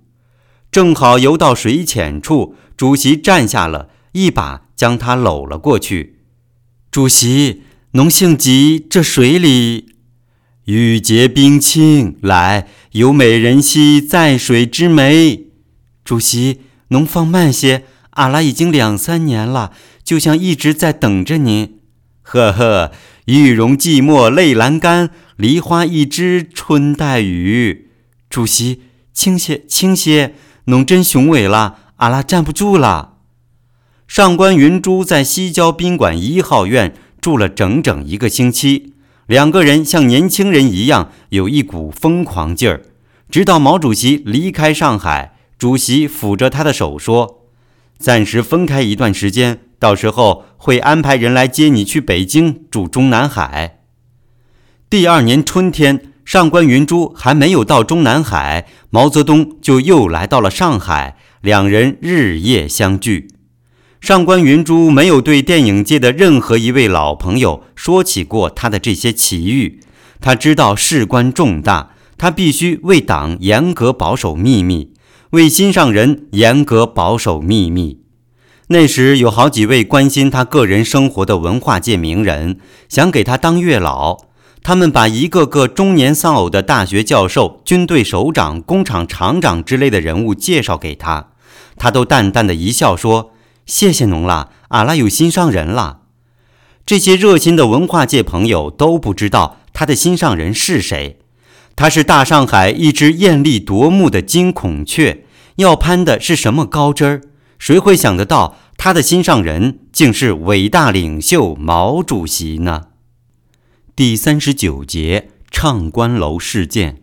[0.76, 6.18] 正好游到水浅处，主席站下了，一把将他搂了过去。
[6.91, 7.61] 主席，
[7.91, 9.93] 侬性急，这水里
[10.65, 15.45] 玉洁冰清，来有美人兮在水之湄。
[16.03, 19.72] 主席，侬放慢些，阿拉已经两三年了，
[20.03, 21.77] 就像一直在等着您。
[22.22, 22.91] 呵呵，
[23.27, 27.91] 玉容寂寞泪阑干，梨花一枝春带雨。
[28.30, 28.81] 主席，
[29.14, 30.35] 轻些，轻些，
[30.66, 33.18] 侬真雄伟了，阿拉站不住了。
[34.08, 38.94] 上官云珠在西郊宾馆一号院住了整整一个星期，
[39.28, 42.84] 两个人像年轻人一样，有一股疯狂劲儿。
[43.30, 47.48] 直到毛主席离开上海，主席抚着他的手说
[47.98, 53.80] ：“暂时分开一段时间，到时候会安排人来接你去北京住中南海。”
[54.88, 63.27] 第二年春天，上官云珠还没有到中南海，毛泽东就又来到了上海，两人日夜相聚。
[64.02, 69.80] 上官云珠没有对电影界的任何一位老朋友说起过他的这些奇遇，
[70.19, 74.93] 他知道事关重大，他必须为党严格保守秘密，
[75.30, 78.02] 为心上人严格保守秘密。
[78.69, 82.57] 那时有好几位关心他个人生活的文化界名人
[82.89, 84.18] 想给他当月老，
[84.68, 91.28] 他们把一个个中年丧偶的大学教授、军队首长、工厂厂长之类的人物介绍给他，
[91.78, 93.32] 他都淡淡的一笑说。
[93.68, 96.00] 谢谢侬啦，阿拉有心上人啦。
[96.84, 101.20] 这些热心的文化界朋友都不知道他的心上人是谁。
[101.76, 105.26] 他是大上海一只艳丽夺目的金孔雀，
[105.58, 107.22] 要攀的是什么高枝儿？
[107.60, 112.82] 谁会想得到他的心上人竟是伟大领袖毛主席呢？
[113.98, 117.02] 第三十九节唱官楼事件。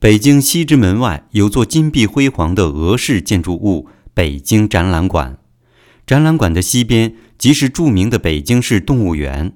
[0.00, 3.86] 北京西直门外有座金碧辉煌的俄式建筑物。
[4.12, 5.38] 北京展览馆，
[6.04, 9.52] 展览馆的西边即是著名的北京市动物园。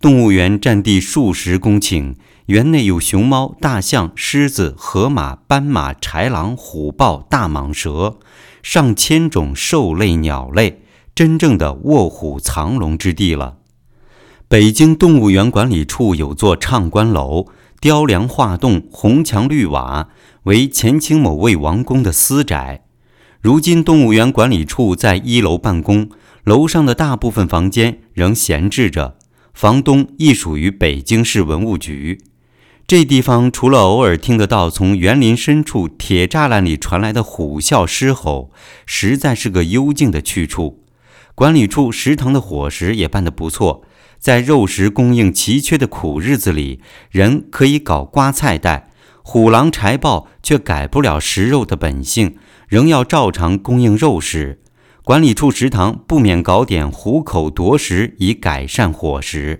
[0.00, 2.14] 动物园占地数十公顷，
[2.46, 8.18] 园内有熊猫、大象、狮子、河马、斑马、豺狼、虎豹、大蟒蛇，
[8.62, 10.80] 上千种兽类、鸟类，
[11.14, 13.58] 真正的卧虎藏龙之地了。
[14.52, 17.46] 北京动物园管理处有座唱官楼，
[17.80, 20.10] 雕梁画栋，红墙绿瓦，
[20.42, 22.84] 为前清某位王公的私宅。
[23.40, 26.10] 如今，动物园管理处在一楼办公，
[26.44, 29.16] 楼上的大部分房间仍闲置着。
[29.54, 32.20] 房东亦属于北京市文物局。
[32.86, 38.50] 这地方除了偶尔听得到从园林深处铁栅栏里传来的虎啸狮吼，
[38.84, 40.80] 实在是个幽静的去处。
[41.34, 43.86] 管理处食堂的伙食也办得不错，
[44.22, 46.80] 在肉食供应奇缺的苦日子里，
[47.10, 48.88] 人可以搞瓜菜袋，
[49.24, 52.36] 虎狼豺豹却改不了食肉的本性。
[52.68, 54.60] 仍要照常供应肉食，
[55.02, 59.58] 管理处食堂不免搞点虎口夺食，以改善伙食。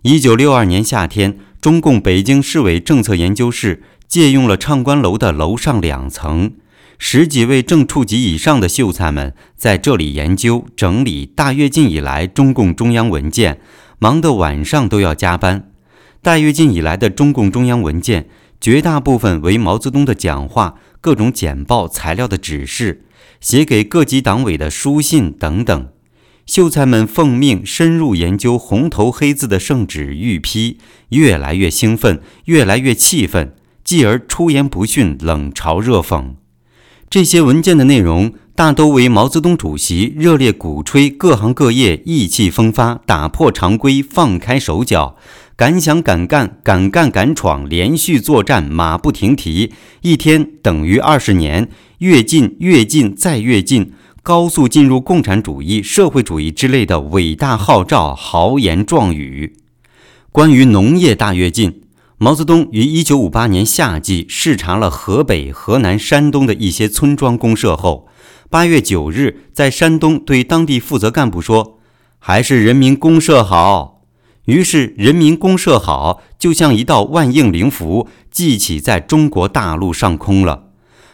[0.00, 6.54] 一九六二年夏天，中共北京市委政策研究室借用了唱官楼的楼上两层，
[6.98, 13.60] 十几位正处级以上的秀才们在这里研究整理大跃进以来中共中央文件，
[13.98, 15.70] 忙得晚上都要加班。
[16.22, 18.28] 大跃进以来的中共中央文件，
[18.60, 20.76] 绝大部分为毛泽东的讲话。
[21.00, 23.04] 各种简报材料的指示，
[23.38, 25.88] 写给各级党委的书信等等，
[26.46, 30.78] 秀才们奉命深入研究红头黑字的圣旨御批，
[31.10, 33.54] 越来越兴奋，越来越气愤，
[33.84, 36.36] 继而出言不逊，冷嘲热讽。
[37.08, 45.16] 这些文件的内容大都为毛泽东主席热烈鼓吹各行各业意气风发，打破常规，放开手脚。
[45.56, 49.72] 敢想敢干，敢干敢闯，连续作战，马不停蹄，
[50.02, 51.68] 一天等于二十年，
[51.98, 53.92] 越进越进再越进，
[54.24, 59.54] 高速进入共产主义、社会主义之类的伟大号召、豪言壮语。
[60.32, 61.82] 关于农业大跃进，
[62.24, 68.08] 毛泽东于一九五八年夏季视察了河北、河南、山东的一些村庄公社后，
[68.48, 71.80] 八月九日在山东对当地负责干部说
[72.18, 74.00] ：“还是人民公社好。”
[74.46, 80.68] 于是，人民公社好，就像一道万应灵符，记起在中国大陆上空了。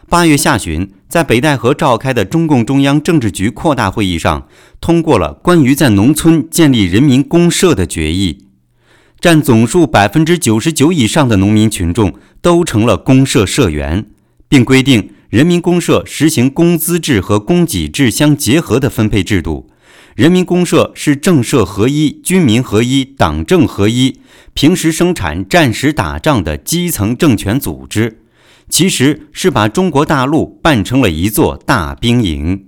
[0.08, 4.46] 八月下旬，在北戴河召开的中共中央政治局扩大会议上，
[4.80, 8.46] 通过了关于在农村建立人民公社的决议，
[9.20, 14.06] 占总数百分之九十九以上的农民群众都成了公社社员，
[14.48, 19.68] 并规定人民公社实行工资制和供给制相结合的分配制度。
[20.16, 24.20] 人民公社是政社合一、军民合一、党政合一、
[24.54, 28.22] 平时生产、战时打仗的基层政权组织，
[28.70, 32.64] 其实是把中国大陆办成了一座大兵营。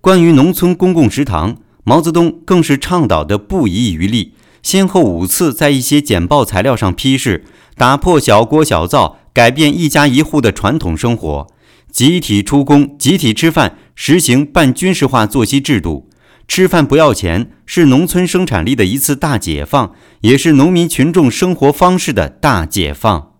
[0.00, 4.34] 关于农村公共食堂，毛泽东更是倡导的不遗余力，
[4.68, 7.42] 先后五次在一些简报材料上批示，
[7.74, 11.46] 打破小锅小灶，改变一家一户的传统生活，
[11.90, 16.10] 集体出工、集体吃饭，实行半军事化作息制度。
[16.46, 23.32] 吃饭不要钱是农村生产力的一次大解放，也是农民群众生活方式的大解放。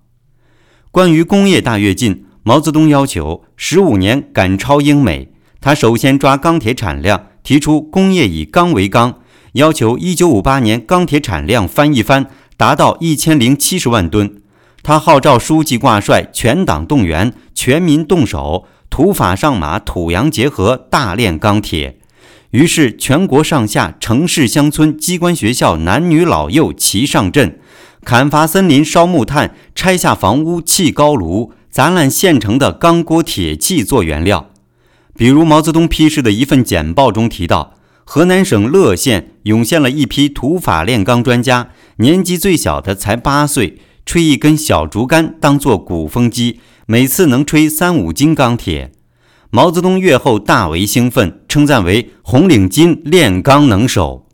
[0.90, 5.30] 关于工业大跃进，毛泽东要求十五年赶超英美，
[5.60, 9.20] 他首先抓钢铁产量，提出工业以钢为纲，
[9.52, 12.26] 要求1958年钢铁产量翻一番，
[12.56, 14.42] 达到一千零七十万吨。
[14.82, 21.98] 他号召书记挂帅，全党动员，全民动手，土法上马，土洋结合，大炼钢铁。
[22.50, 27.58] 于是，全国上下、城市乡村、机关学校，男女老幼齐上阵，
[28.04, 34.50] 砍伐森林、烧木炭，拆下房屋、砌高炉，砸烂现成的钢锅铁器做原料。
[35.14, 37.74] 比如，毛泽东批示的一份简报中提到，
[38.10, 48.92] 河南省乐县涌现了一批土法炼钢专家，年纪最小的才八岁，吹一根小竹竿当做鼓风机，每次能吹三五斤钢铁。
[49.50, 54.26] 毛泽东阅后大为兴奋，称赞为“红领巾炼钢能手”。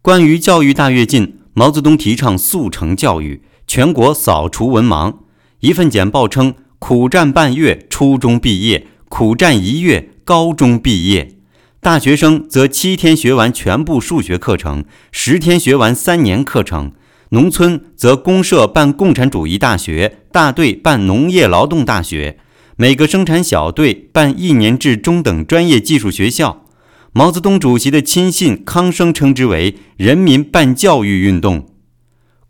[0.00, 5.12] 关于教育大跃进，毛泽东提倡速成教育，全国扫除文盲。
[5.58, 11.37] 一份简报称：苦战半月，初中毕业；苦战一月，高中毕业。
[11.80, 16.90] 大学生则七天学完全部数学课程，十天学完三年课程；
[17.30, 22.38] 农村则公社办共产主义大学，大队办农业劳动大学。
[22.76, 26.64] 每个生产小队办一年制中等专业技术学校，
[27.12, 31.68] 毛泽东主席的亲信康生称之为“人民办教育运动”。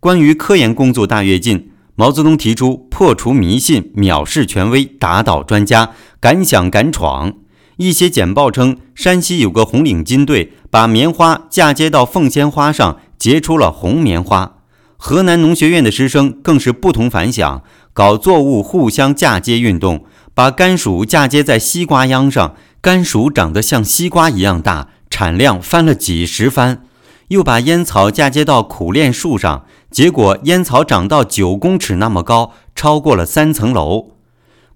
[0.01, 7.35] 关于科研工作大跃进，毛泽东提出破除迷信、藐视权威、打倒专家，敢想敢闯。
[7.79, 14.57] 一些简报称，山西有个红领巾队把棉花嫁接到凤仙花上，结出了红棉花。
[14.97, 20.05] 河南农学院的师生更是不同凡响，搞作物互相嫁接运动。
[20.35, 26.79] 把甘薯嫁接在西瓜秧上，甘薯长得像西瓜一样大，产量翻了几十番；
[27.29, 34.11] 又把烟草嫁接到苦楝树上，结果烟草长到九公尺那么高，超过了三层楼。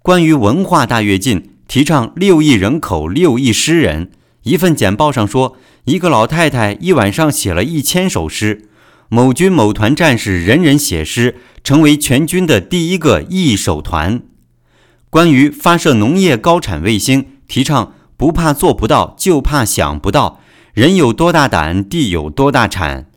[0.00, 4.10] 关于文化大跃进，提倡六亿人口六亿诗人。
[4.42, 8.68] 一份简报上说，一个老太太一晚上写了一千首诗。
[9.08, 14.22] 某军某团战士人人写诗，成为全军的第一个一首团。
[15.10, 20.40] 关于发射农业高产卫星，提倡不怕做不到，就怕想不到。
[20.72, 23.10] 人有多大胆，地有多大产。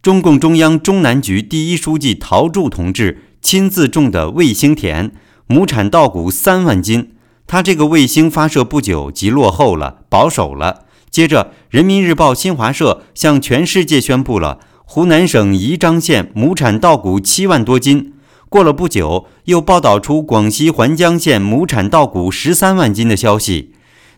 [0.00, 5.12] 中共中央中南局第一书记陶铸同志亲自种的卫星田，
[5.46, 7.12] 亩产稻谷三万斤。
[7.52, 10.86] 他这个卫星发射不久即落后了，保守了。
[11.10, 18.14] 接着，人民日报新华社向全世界宣布了湖南省宜章县亩产稻谷七万多斤。
[18.48, 23.74] 过了不久，又报道出广西环江县亩产稻谷十三万斤的消息，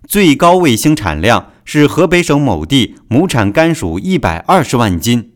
[0.06, 5.32] 最高卫星产量是河北省某地亩产甘薯一百二十万斤。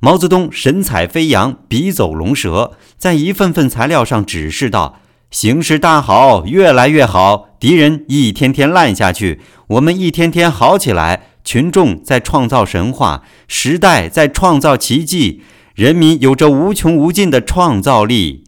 [0.00, 5.00] 毛泽东神采飞扬，笔走龙蛇，在一份份材料上指示道
[5.36, 15.42] ：“形势大好，越来越好，敌人一天天烂下去，我们一天天好起来，群众在创造神话，时代在创造奇迹。”
[15.76, 18.44] 人民有着无穷无尽的创造力。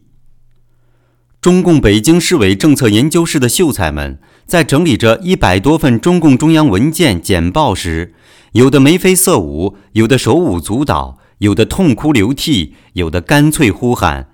[1.39, 8.15] 中共北京市委政策研究室的秀才们在整理着一百多份中共中央文件简报时，
[8.53, 14.28] 有的眉飞色舞，有的手舞足蹈，有的痛哭流涕，有的干脆呼喊：“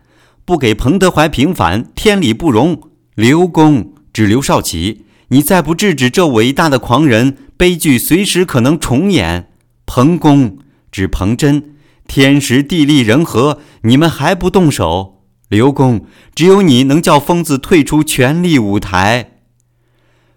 [0.45, 2.79] 不给彭德怀平反，天理不容！”
[3.15, 9.49] 刘公指刘少奇：“你再不制止这伟大的狂人，悲剧随时可能重演。”
[9.87, 10.59] 彭公
[10.91, 11.71] 指彭真。
[12.07, 15.23] 天时地利人和，你们还不动手？
[15.49, 16.05] 刘公，
[16.35, 19.31] 只有你能叫疯子退出权力舞台。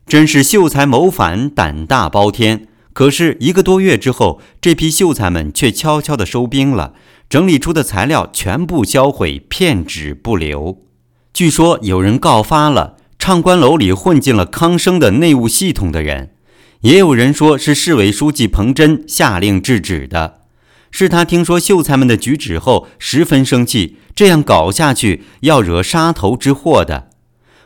[0.07, 2.68] 真是秀才谋反，胆大包天。
[2.99, 6.95] 可是一个多月之后，这批秀才们却悄悄地收兵了，
[7.31, 10.79] 整理出的材料全部销毁，片纸不留。
[11.33, 16.31] 据说有人告发了唱官楼里混进了康生的内务系统的人，
[16.81, 20.41] 也有人说是市委书记彭真下令制止的。
[20.91, 27.11] 是他听说秀才们的举止后十分生气，这样搞下去要惹杀头之祸的。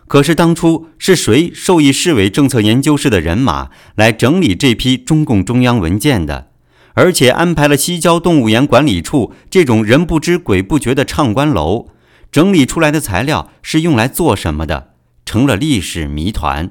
[0.07, 6.49] 可是当初是谁授意市委政策研究室的人马来整理这批中共中央文件的？
[6.95, 11.89] 而且安排了西郊动物园管理处这种人不知鬼不觉的唱官楼，
[12.31, 14.91] 整理出来的材料是用来做什么的？
[15.25, 16.71] 成了历史谜团。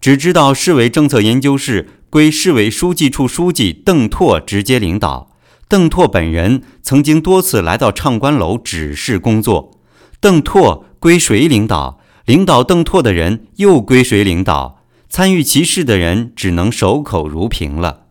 [0.00, 5.36] 只知道市委政策研究室归市委书记处书记邓拓直接领导。
[5.68, 9.78] 邓拓本人曾经多次来到唱官楼指示工作，
[10.18, 12.00] 邓拓归谁领导？
[12.28, 14.82] 领导邓拓的人又归谁领导？
[15.08, 18.02] 参与其事的人只能守口如瓶了。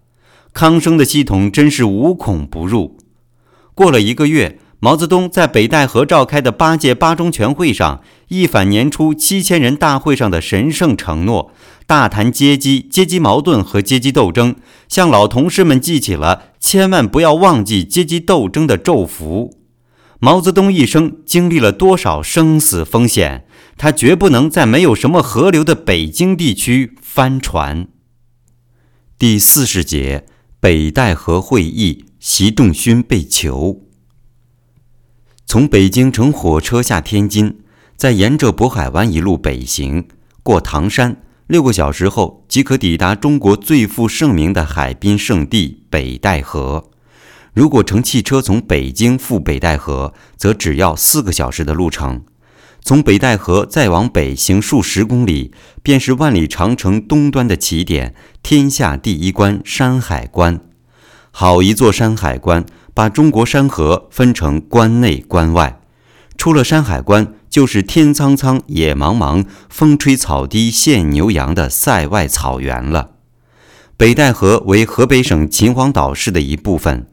[0.53, 2.97] 康生的系统真是无孔不入。
[3.75, 11.51] 过了一个月，毛泽东在北戴河召开的八届八中全会上，一反年初七千人大会上的神圣承诺，
[11.85, 14.55] 大谈阶级、阶级矛盾和阶级斗争，
[14.89, 19.59] 向老同事们记起了千万不要忘记阶级斗争的咒符。
[20.19, 23.43] 毛泽东一生经历了多少生死风险？
[23.77, 27.87] 他绝不能在没有什么河流的北京地区翻船。
[29.19, 30.25] 第四十节，
[30.59, 33.83] 北戴河会议，习仲勋被囚。
[35.45, 37.59] 从北京乘火车下天津，
[37.95, 40.07] 再沿着渤海湾一路北行，
[40.41, 46.89] 过唐山，六个小时后即可抵达中国最负盛名的海滨圣地北戴河。
[47.53, 52.23] 如果乘汽车从北京赴北戴河，则只要四个小时的路程。
[52.81, 55.51] 从北戴河再往北行数十公里，
[55.83, 60.61] 便是万里长城东端的起点——天下第一关山海关。
[61.31, 65.81] 好一座山海关，把中国山河分成关内关外。
[66.37, 73.11] 出了山海关，就是天苍苍、野茫茫、风吹草低见牛羊的塞外草原了。
[73.97, 77.07] 北戴河为河北省秦皇岛市的一部分，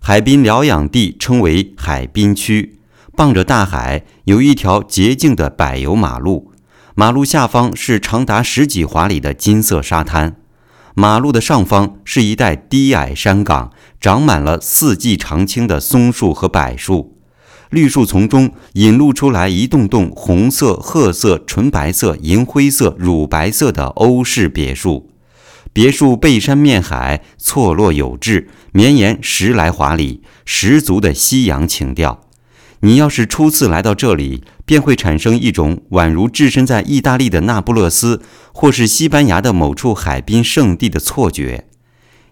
[0.00, 2.79] 海滨疗养地称为海滨区。
[3.16, 6.52] 傍着大海，有一条洁净的柏油马路，
[6.94, 10.36] 马路下方是长达十几华里的金色沙滩，
[10.94, 17.16] 马路的上方是一带低矮山岗，长满了四季常青的松树和柏树，
[17.68, 25.10] 绿树丛中引露出来一栋栋红色、褐色、纯白色、银灰色、乳白色的欧式别墅，
[25.72, 32.22] 别墅背山面海，错落有致，绵延十来华里，十足的西洋情调。
[32.82, 38.22] 你要是初次来到这里，便会产生一种宛如置身在意大利的那不勒斯，
[38.54, 41.66] 或是西班牙的某处海滨圣地的错觉。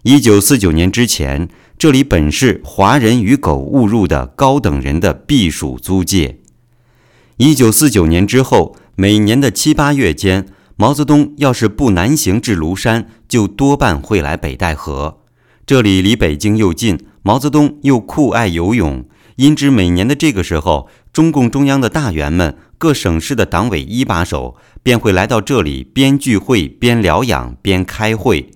[0.03, 6.39] 一九四九年之前，这里本是华人与狗误入的高等人的避暑租界。
[7.37, 15.19] 一九四九年之后，每年的七八月间，毛泽东要是不南行至庐山，就多半会来北戴河。
[15.67, 19.05] 这里离北京又近，毛泽东又酷爱游泳。
[19.39, 28.51] 因之，每年的这个时候，中共中央的大员们、各省市的党委一把手便会来到这里，边聚会边疗养边开会，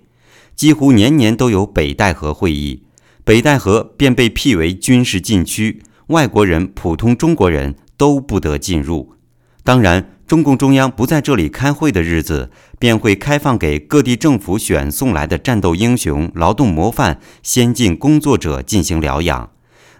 [0.54, 2.82] 几乎年年都有北戴河会议。
[3.24, 9.14] 北戴河便被辟为军事禁区，外国人、普通中国人都不得进入。
[9.62, 19.48] 当然，中共中央不在这里开会的日子，便会开放给各地政府选送来的战斗英雄、劳动模范、先进工作者进行疗养。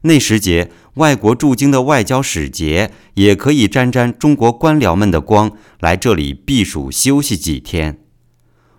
[0.07, 8.01] 那时节，外国驻京的外交使节也可以沾沾中国官僚们的光，来这里避暑休息几天。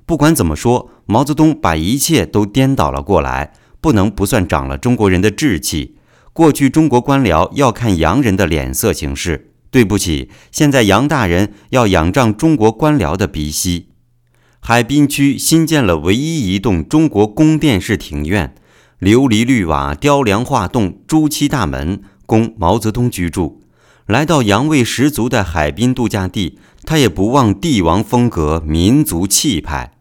[0.05, 5.95] 不管怎么说，毛泽东把一切都颠倒了过来，不能不算长了中国人的志气。
[6.31, 13.87] 过去中国官僚要看洋人的脸色行事，对不起，现在洋大人要仰仗中国官僚的鼻息。
[14.59, 18.53] 海滨区新建了唯一一栋中国宫殿式庭院。
[19.01, 23.61] 琉璃绿瓦、雕梁画栋、朱漆大门，供毛泽东居住。
[24.05, 29.97] 来到洋味十足的海滨度假地，他也不忘帝王风格、民族气派。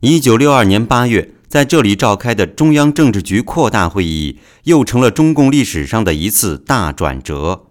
[0.00, 7.66] 一九六二年八月，在这里召开的中央政治局扩大会议，又成了中共历史上的一次大转折。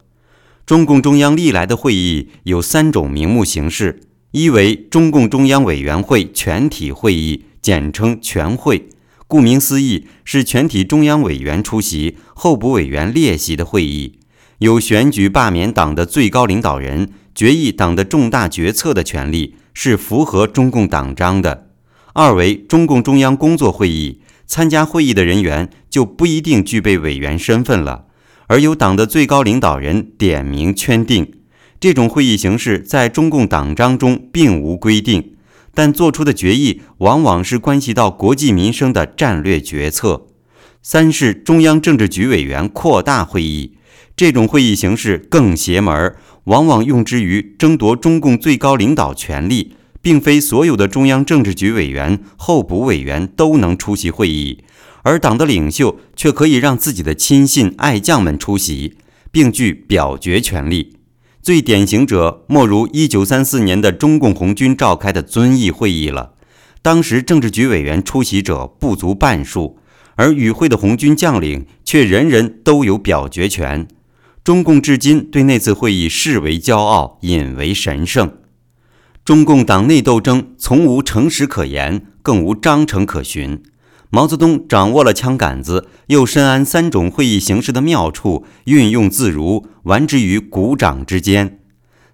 [0.65, 4.01] 中共中央历来的会议有三种名目形式：
[4.31, 8.87] 一为中共中央委员会全体会议，简称全会。
[9.29, 14.17] 顾名思义，是全体中央委员出席、候补委员列席的会议，
[14.57, 21.67] 有选举、罢免党的最高领导人、决议党的重大决策的权利，是符合中共党章的。
[22.13, 28.05] 二为中共中央工作会议，参加会议的人员就不一定具备委员身份了，
[28.47, 31.31] 而由党的最高领导人点名圈定。
[31.79, 35.35] 这种会议形式在中共党章中并无规定。
[35.79, 40.27] 但做出的决议往往是关系到国计民生的战略决策。
[40.81, 43.77] 三是中央政治局委员扩大会议，
[44.13, 54.61] 这种会议形式更邪门儿，往往用之于争夺中共最高领导权力，并非所有的中央政治局委员、候补委员都能出席会议，
[55.03, 58.97] 而党的领袖却可以让自己的亲信、爱将们出席，
[59.31, 60.98] 并具表决权利。
[61.49, 66.33] 最典型者莫如一九三四年的中共红军召开的遵义会议了。
[66.83, 69.79] 当时政治局委员出席者不足半数，
[70.13, 73.87] 而与会的红军将领却人人都有表决权。
[74.43, 78.31] 中共至今对那次会议视为骄傲，引为神圣。
[79.25, 83.63] 中共党内斗争从无诚实可言，更无章程可循。
[84.11, 91.59] 毛泽东掌握了枪杆子，又深谙三种会议形式的妙处，运用自如，玩之于股掌之间。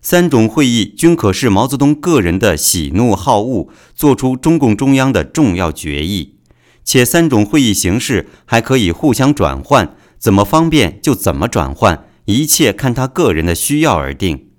[0.01, 6.35] 三种会议均可视毛泽东个人的喜怒好恶，做出中共中央的重要决议。
[6.83, 14.49] 且三种会议形式还可以互相转换，怎么方便就怎么转换，一切看他个人的需要而定。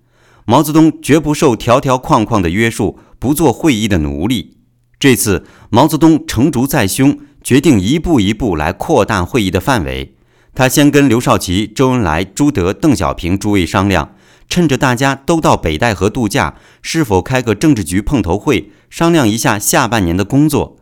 [0.46, 4.55] 毛泽东绝不受条条框框的约束，不做会议的奴隶。
[4.98, 10.14] 这次毛泽东成竹在胸，决定一步一步来扩大会议的范围。
[10.54, 14.12] 他先跟刘少奇、周恩来、朱德、邓小平诸位商量。
[14.48, 20.76] 趁着大家都到北戴河度假，是否开个政治局碰头会，商量一下下半年的工作？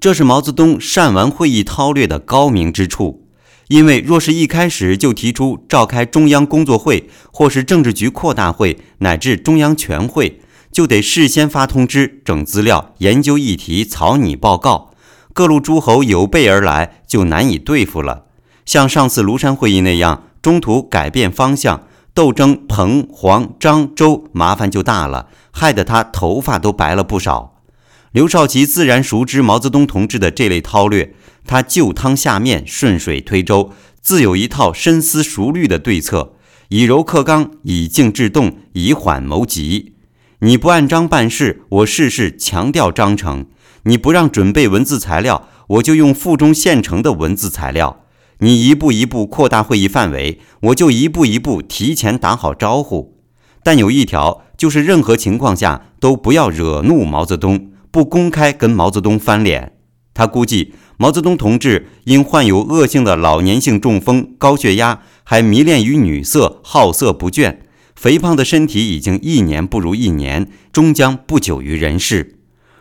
[0.00, 3.26] 这是毛泽东善玩会议韬略的高明之处。
[3.68, 10.40] 因为若是一开始就提出召开中央工作会，或是政治局扩大会，乃至中央全会，
[10.72, 14.92] 就得事先发通知、整资料、研究议题、草拟报告，
[15.32, 18.26] 各路诸侯有备而来，就难以对付了。
[18.64, 21.86] 像上次庐山会议那样，中途改变方向。
[22.12, 27.62] 斗争彭黄张周麻烦就大了，害得他头发都白了不少。
[28.10, 31.14] 刘少奇自然熟知毛泽东同志的这类韬略，
[31.46, 33.70] 他就汤下面，顺水推舟，
[34.02, 36.34] 自有一套深思熟虑的对策，
[36.70, 39.94] 以柔克刚，以静制动，以缓谋急。
[40.42, 43.44] 你不按章办事，我事事强调章程；
[43.82, 48.04] 你不让准备文字材料，我就用附中现成的文字材料。
[48.38, 53.18] 你一步一步扩大会议范围，我就一步一步提前打好招呼。
[53.62, 59.74] 但有一条，就是任何情况下都不要惹怒毛泽东，不公开跟毛泽东翻脸。
[60.14, 67.58] 他估计毛泽东同志因患有恶性的老年性中风、高血压，还迷恋于女色，好色不倦，
[68.00, 72.36] 肥胖的身体已经一年不如一年，终将不久于人世。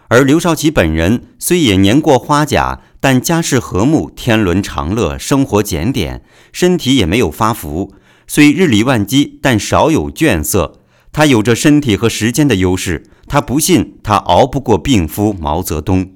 [0.07, 2.79] 而刘少奇本人虽也年过花甲。
[3.01, 6.21] 但家世和睦，天伦长乐，生活检点，
[6.53, 7.93] 身体也没有发福。
[8.27, 10.79] 虽日理万机，但少有倦色。
[11.11, 16.13] 他有着身体和时间的优势，他不信他熬不过病夫毛泽东。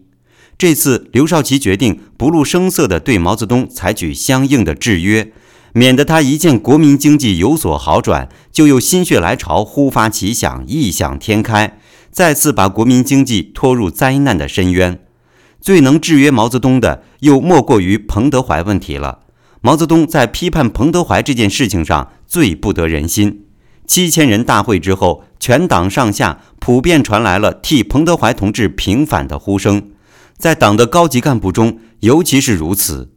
[0.58, 5.34] 这次刘少奇决定不露声色地对毛泽东采取相应的制约，
[5.74, 11.80] 免得他一见国民经济有所好转，就又心血来潮，忽发奇想，异想天开，
[12.12, 15.00] 再次把国民经济拖入灾难的深渊。
[15.60, 19.20] 最能制约毛泽东的，又莫过于彭德怀问题了。
[19.62, 23.46] 毛泽东在批判彭德怀这件事情上最不得人心。
[23.88, 29.90] 七千人大会之后，全党上下普遍传来了替彭德怀同志平反的呼声，
[30.38, 33.14] 在党的高级干部中尤其是如此。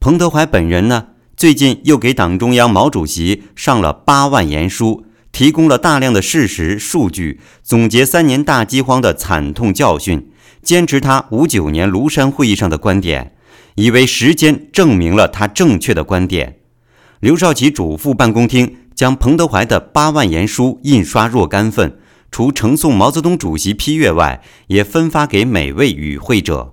[0.00, 10.32] 彭德怀本人呢，最近又给党中央毛主席上了八万言书，提供了大量的事实数据，总结三年大饥荒的惨痛教训。
[10.64, 13.36] 坚持他五九年庐山会议上的观点，
[13.76, 16.58] 以为时间证明了他正确的观点。
[17.20, 22.00] 刘少奇嘱咐办公厅将彭德怀的八万言书印刷若干份，
[22.32, 26.72] 除呈送毛泽东主席批阅外，也分发给每位与会者。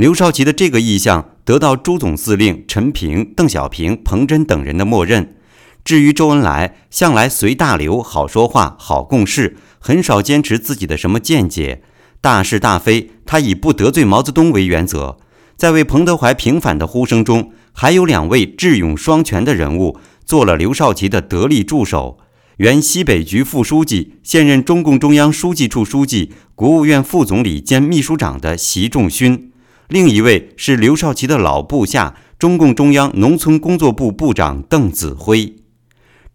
[0.00, 5.36] 刘少奇的这个意向得到朱总司令陈平、邓小平、彭真等人的默认。
[5.84, 11.82] 至于周恩来，向来随大流，好说话，好共事，很少坚持自己的什么见解。
[12.22, 15.18] 大是大非，他以不得罪毛泽东为原则。
[15.58, 22.16] 在为彭德怀平反的呼声中，还有两位智勇双全的人物做了刘少奇的得力助手：
[22.56, 29.49] 原西北局副书记、现任中共中央书记处书记、国务院副总理兼秘书长的习仲勋；
[29.90, 35.56] 另一位是刘少奇的老部下，中共中央农村工作部部长邓子恢。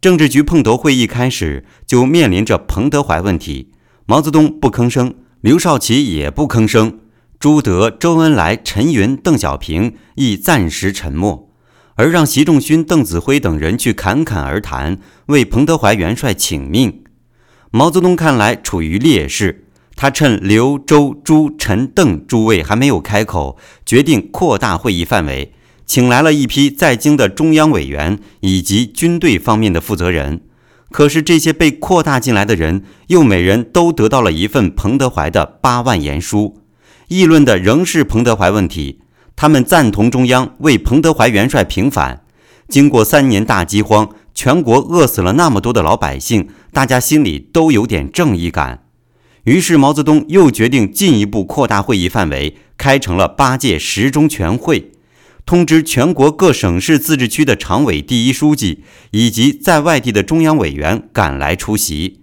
[0.01, 3.72] 政治局碰头会议开始，就面临着彭德怀问题，
[4.06, 5.16] 毛泽东不吭声。
[5.40, 7.00] 刘少奇也不吭声，
[7.40, 11.50] 朱德、周恩来、陈云、邓小平亦暂时沉默，
[11.95, 17.03] 而让习仲勋、邓子恢等人去侃侃而谈，为彭德怀元帅请命。
[17.72, 19.64] 毛泽东看来处于劣势，
[19.95, 25.53] 他趁刘、周、朱、陈、邓诸位还没有开口，决定扩大会议范围，
[25.85, 30.41] 请来了一批在京的中央委员以及军队方面的负责人。
[30.91, 36.61] 可是这些被扩大进来的人，又每人都得到了一份彭德怀的八万言书，
[37.07, 38.99] 议论的仍是彭德怀问题。
[39.35, 42.24] 他们赞同中央为彭德怀元帅平反。
[42.69, 48.84] 经过三年大饥荒，全国饿死了那么多的老百姓，大家心里都有点正义感。
[49.45, 54.91] 于是毛泽东又决定进一步扩大会议范围，开成了八届十中全会。
[55.45, 62.22] 通知全国各省市自治区的常委、第一书记以及在外地的中央委员赶来出席。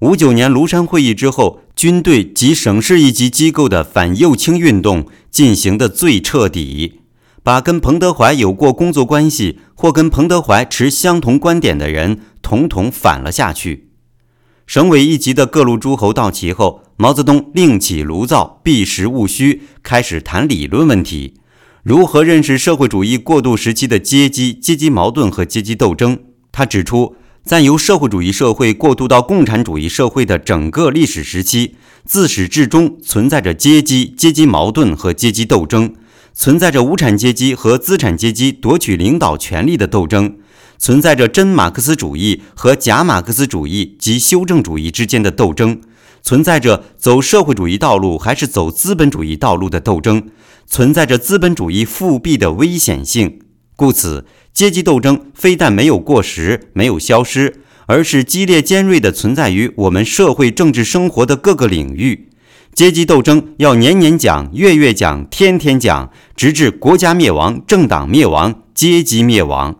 [0.00, 7.00] 五九年庐山会议之后，军队及省市一级机构的反右倾运动进行的最彻底，
[7.44, 13.85] 把跟彭德怀有过工作关系或跟彭德怀持相同观点的人统统反了下去。
[14.66, 21.34] 省委一级的各路诸侯到齐后，毛泽东另起炉灶，避实务虚，开始谈理论问题：
[21.84, 26.18] 如何认识社会主义过渡时期的阶级、阶级矛盾和阶级斗争？
[26.50, 27.14] 他指出，
[27.44, 35.94] 在由社会主义社会过渡到共产主义社会的整个历史时期，自始至终存在着阶级、阶级矛盾和阶级斗争，
[36.34, 40.38] 存在着无产阶级和资产阶级夺取领导权力的斗争。
[40.78, 45.80] 存在着真马克思主义和假马克思主义及修正主义之间的斗争，
[46.22, 50.28] 存在着走社会主义道路还是走资本主义道路的斗争，
[50.66, 53.40] 存在着资本主义复辟的危险性。
[53.74, 62.30] 故此，阶级斗争非但没有过时、没有消失，而是激烈尖锐地存在于我们社会政治生活的各个领域。
[62.74, 69.76] 阶级斗争要年年讲、月月讲、天天讲，直至国家灭亡、政党灭亡、阶级灭亡。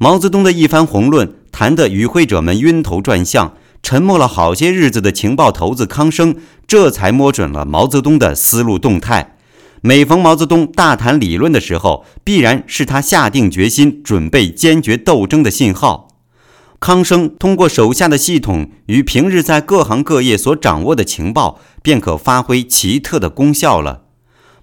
[0.00, 6.36] 毛泽东的一番宏论谈得与会者们晕头转向，沉默了好些日子的情报头子康生
[6.68, 9.36] 这才摸准了毛泽东的思路动态。
[9.80, 16.06] 每逢毛泽东大谈理论的时候，必然是他下定决心准备坚决斗争的信号。
[16.78, 24.02] 康生通过手下的系统与平日在各行各业所掌握的情报，便可发挥奇特的功效了。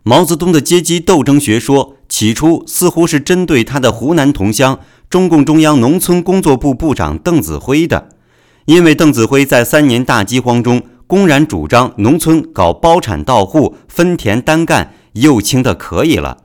[0.03, 4.79] 毛泽东的阶级斗争学说起初似乎是针对他的湖南同乡。
[5.15, 8.09] 中共中央农村工作部部长邓子恢的，
[8.65, 16.39] 因为邓子恢在三年大饥荒中公然主张农村搞包产到户、分田单干，右倾的可以了。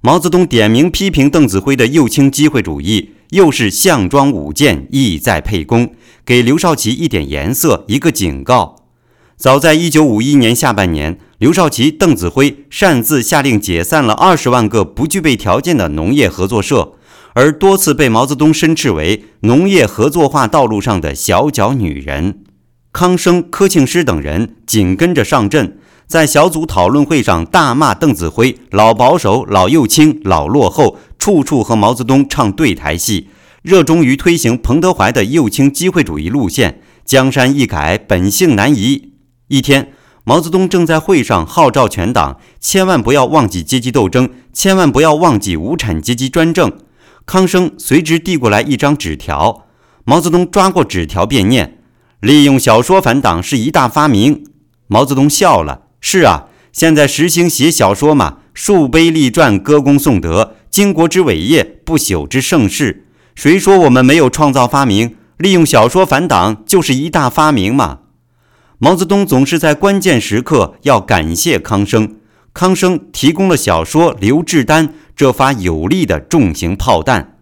[0.00, 5.92] 毛泽东点名批评邓子恢的右倾机会主义，又是项庄舞剑，意在沛公，
[6.26, 8.74] 给刘少奇一点颜色，一个警告。
[9.36, 16.94] 早在一九五一年下半年，刘少奇、邓子恢擅自下令解散了二十万个不具备条件的农业合作社。
[17.38, 22.40] 而多次被毛泽东申斥为农业合作化道路上的小脚女人，
[22.90, 33.28] 康生、柯庆施等人紧跟着上阵，在小组讨论会上大骂邓子恢老保守、老右倾、老落后，处处和毛泽东唱对台戏，
[33.62, 36.80] 热衷于推行彭德怀的右倾机会主义路线。
[37.04, 39.12] 江山易改，本性难移。
[39.46, 39.92] 一天，
[40.24, 46.72] 毛泽东正在会上号召全党，千万不要忘记阶级斗争，千万不要忘记无产阶级专政。
[47.28, 49.66] 康生随之递过来一张纸条，
[50.04, 51.76] 毛泽东抓过纸条便念
[52.20, 54.46] ：“利用小说反党是一大发明。”
[54.88, 63.04] 毛泽东笑了：“是啊，现在实行写小说嘛，树碑立传，歌功颂德，巾国之伟业，不朽之盛世。
[63.34, 65.14] 谁说我们没有创造发明？
[65.36, 67.98] 利用小说反党就是一大发明嘛。”
[68.80, 72.16] 毛泽东总是在关键时刻要感谢康生，
[72.54, 74.88] 康生提供了小说《刘志丹》。
[75.18, 77.34] 这发有力的重型炮弹，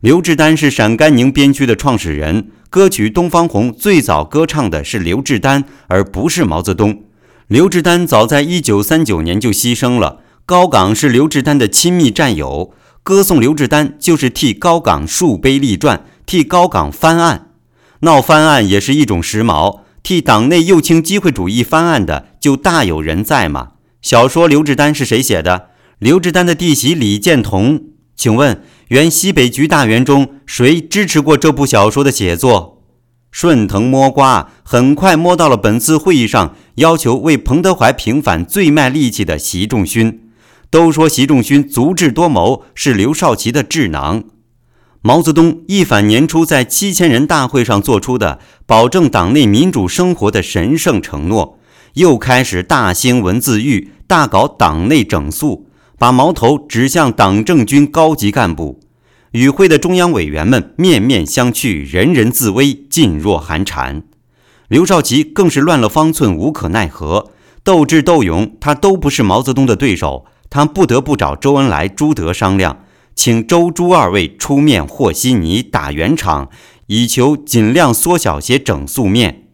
[0.00, 2.50] 刘志丹是陕甘宁边区的创始人。
[2.68, 7.04] 歌曲《东方红》最早歌唱的是刘志丹，而不是毛泽东。
[7.46, 10.20] 刘志丹早在一九三九年就牺牲了。
[10.44, 17.48] 高岗是刘志丹的亲密战友，歌颂刘志丹就是替高岗树碑立传，替高岗翻案。
[18.00, 23.68] 闹翻案也是一种时髦，替党内右倾机会主义翻案的就大有人在嘛。
[24.02, 25.68] 小说《刘志丹》是谁写的？
[26.02, 27.80] 刘志丹的弟媳李建彤，
[28.16, 32.82] 请问原西北局大员中谁支持过这部小说的写作？
[33.30, 40.28] 顺藤摸瓜，很快摸到了本次会议上要求为彭德怀平反最卖力气的习仲勋。
[40.70, 44.24] 都说习仲勋足智多谋，是刘少奇的智囊。
[45.02, 51.60] 毛泽东一反年初在七千人大会上做出的保证党内民主生活的神圣承诺，
[51.94, 55.68] 又开始大兴文字狱，大搞党内整肃。
[56.02, 58.80] 把矛头指向党政军高级干部，
[59.30, 64.02] 与会的中央委员们面面相觑，人人自危，噤若寒蝉。
[64.66, 67.30] 刘少奇更是乱了方寸，无可奈何。
[67.62, 72.80] 斗智斗勇，他都不是毛泽东的对手，他不得不找周恩来、朱德商量，
[73.14, 76.48] 请周朱二位出面和稀泥、打圆场，
[76.88, 79.44] 以求尽量缩小些整肃面。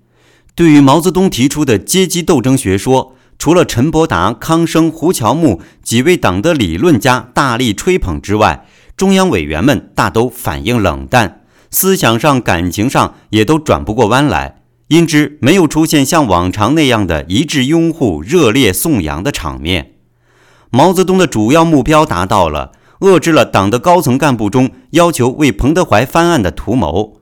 [0.54, 19.92] 对于毛泽东提出的阶级斗争学说，除了陈伯达、康生、胡乔木几位党的理论家大力吹捧之外，中央委员们大都反应冷淡，思想上、感情上也都转不过弯来，因之没有出现像往常那样的一致拥护、热烈颂扬的场面。
[20.70, 27.20] 毛泽东的主要目标达到了，遏制了党的高层干部中要求为彭德怀翻案的图谋。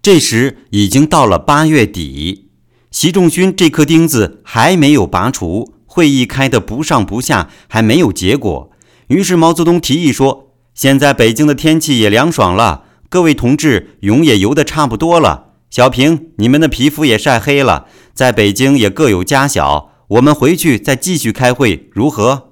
[0.00, 2.49] 这时已经到了八月底。
[2.90, 8.70] 习仲勋这颗钉子还没有拔除，会议开得不上不下，还没有结果。
[9.06, 22.48] 于是毛泽东提议说：“现在北京的天气也凉爽了，各位同志泳也游得差不多了，小平，你们的皮肤也晒黑了，在北京也各有家小，我们回去再继续开会，如何？”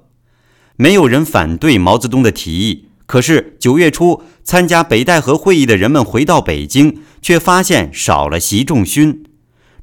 [0.77, 2.85] 没有人反对毛泽东的提议。
[3.05, 9.23] 可是九月初参加北戴河会议的人们回到北京，却发现少了习仲勋。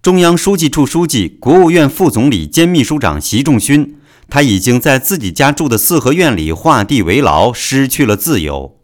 [0.07, 3.97] 中央书记处书记、国务院副总理兼秘书长习仲勋，
[4.31, 8.77] 他已经在自己家住的四合院里画地为牢，失去了自由。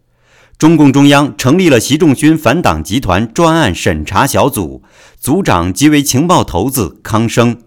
[0.59, 4.83] 中共中央成立了习仲勋反党集团专案审查小组，
[5.20, 7.59] 组长即为情报头子康生。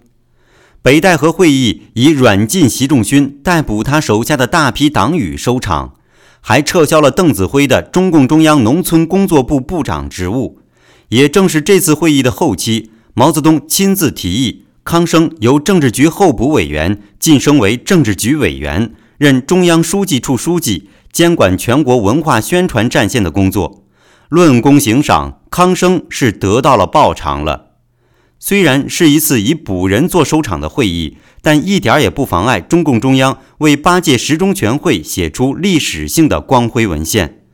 [0.82, 5.94] 北戴河会议以软禁习仲勋、逮捕他手下的大批党羽收场，
[6.42, 10.60] 还撤销了邓子恢的中共中央农村工作部部长职务。
[11.08, 23.86] 也正是这次会议的后期，毛泽东亲自提议康生由政治局候补委员晋升为政治局委员，任中央书记处书记，监管全国文化宣传战线的工作。
[24.28, 27.78] 论功行赏，康生是得到了报偿了。
[28.38, 37.45] 虽然是一次以补人做收场的会议，但一点也不妨碍中共中央为八届十中全会写出历史性的光辉文献。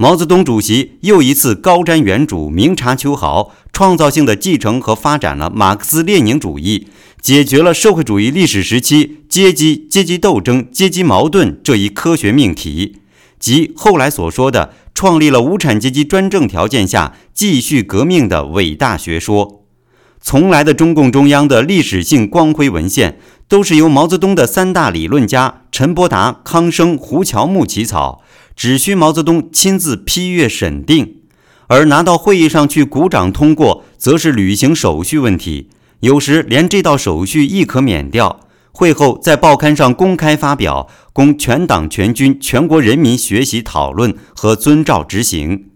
[0.00, 6.86] 毛泽东主席又一次高瞻远瞩、明察秋毫，创造性的继承和发展了马克思列宁主义，
[7.20, 12.96] 解决了社会主义历史时期阶级、阶级斗争、阶级矛盾这一科学命题，
[13.38, 19.58] 即后来所说的创立了无产阶级专政条件下继续革命的伟大学说。
[20.22, 28.22] 从来的中共中央的历史性光辉文献，都是由毛泽东的三大理论家陈伯达、康生、胡乔木起草，
[28.60, 31.14] 只需毛泽东亲自批阅审定，
[31.68, 38.40] 而拿到会议上去鼓掌通过，则是履行手续问题，有时连这道手续亦可免掉。
[38.72, 45.70] 会后在报刊上公开发表，供全党全军全国人民学习讨论和遵照执行。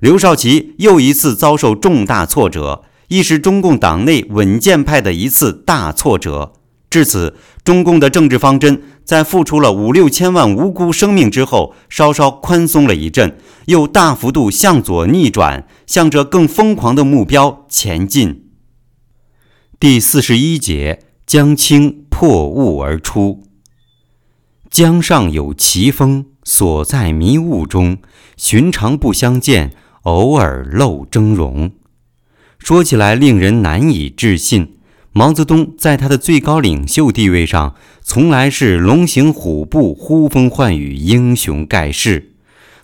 [0.00, 2.82] 刘少奇又一次遭受重大挫折。
[3.06, 6.54] 亦是中共党内稳健派的一次大挫折。
[6.90, 18.46] 至此，中共的政治方针在付出了五六千万无辜生命之后，稍稍宽松了一阵，又大幅度向左逆转，向着更疯狂的目标前进。
[19.78, 23.42] 第四十一节：江青破雾而出。
[24.70, 27.98] 江上有奇峰，所在迷雾中，
[28.36, 31.72] 寻常不相见，偶尔露峥嵘。
[32.58, 34.73] 说起来令人难以置信，
[35.16, 42.32] 毛泽东在他的最高领袖地位上，从来是龙行虎步、呼风唤雨、英雄盖世。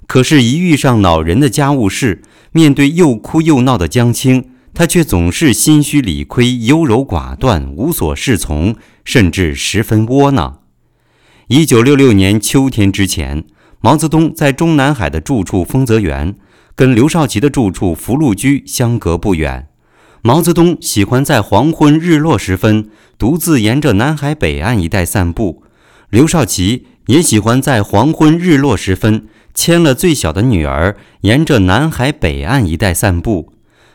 [0.07, 10.60] 可是，一遇上恼人的家务事，面对又哭又闹的江青，他却总是心虚理亏、优柔寡断、无所适从，甚至十分窝囊。
[11.49, 13.44] 一九六六年秋天之前，
[13.81, 16.36] 毛泽东在中南海的住处丰泽园，
[16.76, 19.69] 跟刘少奇的住处福禄居相隔不远。
[20.23, 25.62] 毛泽东喜欢在黄昏日落时分独自沿着南海北岸一带散步，
[26.10, 33.55] 刘少奇也喜欢在黄昏日落时分牵了最小的女儿沿着南海北岸一带散步。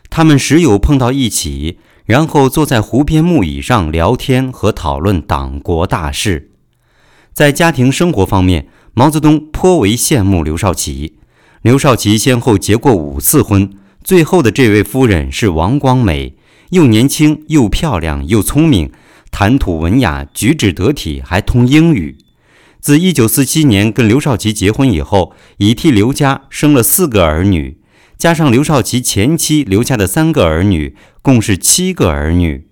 [0.10, 6.50] 他们时有碰到一起，然后坐在湖边木椅上聊天和讨论党国大事。
[7.34, 11.18] 在家庭生活方面，毛泽东颇为羡慕刘少奇。
[11.62, 13.72] 刘少奇先后结过五次婚。
[14.06, 16.36] 最后的这位夫人是王光美，
[16.70, 18.92] 又年轻又漂亮又聪明，
[19.32, 22.16] 谈吐文雅，举止得体，还通英语。
[22.80, 27.80] 自1947年跟刘少奇结婚以后，已替刘家生了四个儿女，
[28.16, 32.68] 加上刘少奇前妻留下的三个儿女，共是七个儿女。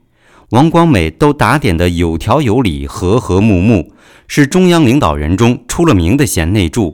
[0.52, 3.92] 王光美都打点得有条有理，和和睦睦，
[4.28, 6.94] 是中央领导人中出了名的贤内助。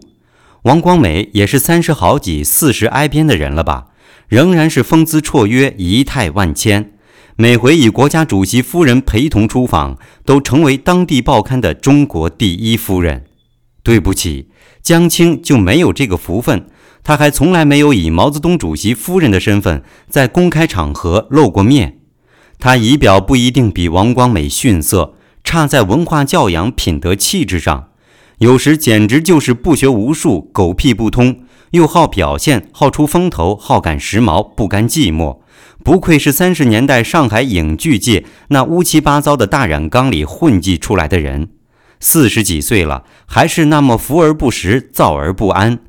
[0.62, 3.88] 王光美也是三十好几、四十挨边的人了吧？
[4.30, 6.92] 仍然是风姿绰约、仪态万千，
[7.36, 13.26] 每回以国家主席夫人陪同出访，都成为当地报刊的中国第一夫人。
[13.82, 14.50] 对不起，
[14.84, 16.68] 江青就没有这个福分，
[17.04, 21.98] 他还从来没有以毛泽东主席夫人的身份在公开场合露过面。
[22.60, 27.88] 他仪表不一定比王光美逊色，差在文化教养、品德气质上，
[28.38, 31.40] 有时简直就是不学无术、狗屁不通。
[31.72, 35.40] 又好表现，好出风头，好赶时髦，不甘寂寞，
[35.84, 41.50] 不愧是三十年代上海影剧界那乌七八糟的大染缸里混迹出来的人。
[42.00, 45.80] 四十几岁了，还是那么浮而不实，躁而不安。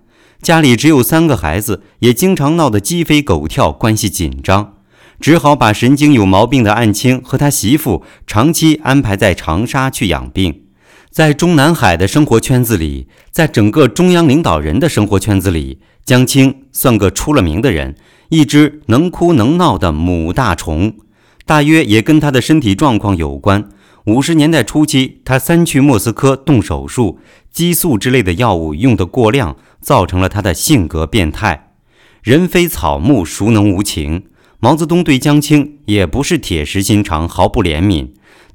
[0.43, 4.75] 家里只有三个孩子，也经常闹得鸡飞狗跳，关系紧张，
[5.21, 10.63] 只好把神经有毛病的岸青和他媳妇长期安排在长沙去养病。
[11.11, 17.97] 在中南海的生活圈子里，在整个中央领导人的生活圈子里，江青算个出了名的人，
[18.29, 20.95] 一只能哭能闹的母大虫。
[21.45, 23.69] 大约也跟他的身体状况有关。
[24.07, 27.19] 五十年代初期，他三去莫斯科动手术，
[27.53, 31.73] 激素之类的药物用得过量，造成了他的性格变态。
[32.23, 34.27] 人非草木，孰能无情？
[34.61, 38.11] 毛泽东对江青也不是铁石心肠，毫不怜悯。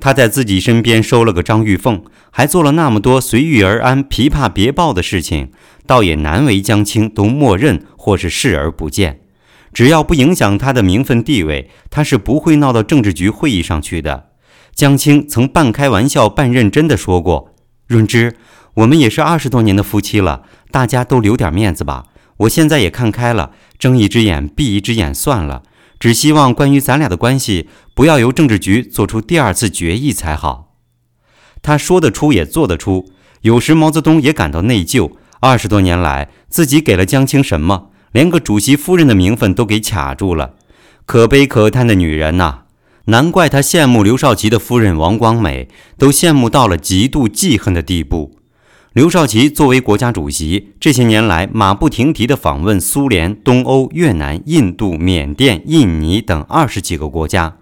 [0.06, 5.50] 他在自己身边收了个张玉凤，还做了那么多随遇而安、琵琶别抱的事情，
[5.88, 9.22] 倒也难为江青都默认或是视而不见。
[9.74, 14.28] 只要不影响他的名分地位，他是不会闹到政治局会议上去的。
[14.76, 17.56] 江青曾半开玩笑半认真地说过
[17.90, 18.36] ：“润之，
[18.76, 22.06] 我们也是二十多年的夫妻了，大家都留点面子吧。
[22.38, 25.64] 我现在也看开了，睁一只眼闭一只眼算了。”
[26.00, 30.76] 只希望关于咱俩的关系，不要由政治局做出第二次决议才好。
[31.62, 33.12] 他说得出也做得出。
[33.42, 35.12] 有时毛泽东也感到内疚。
[35.40, 37.92] 二十多年来，自己给了江青什么？
[38.12, 40.56] 连个主席夫人的名分都给卡住了。
[41.06, 42.62] 可悲可叹的女人呐！
[43.06, 48.40] 难怪他羡慕刘少奇的夫人王光美，都羡慕到了极度记恨的地步。
[48.96, 57.58] 刘少奇作为国家主席，这些年来马不停蹄地访问苏联、东欧、越南、印度、缅甸、印尼等二十几个国家，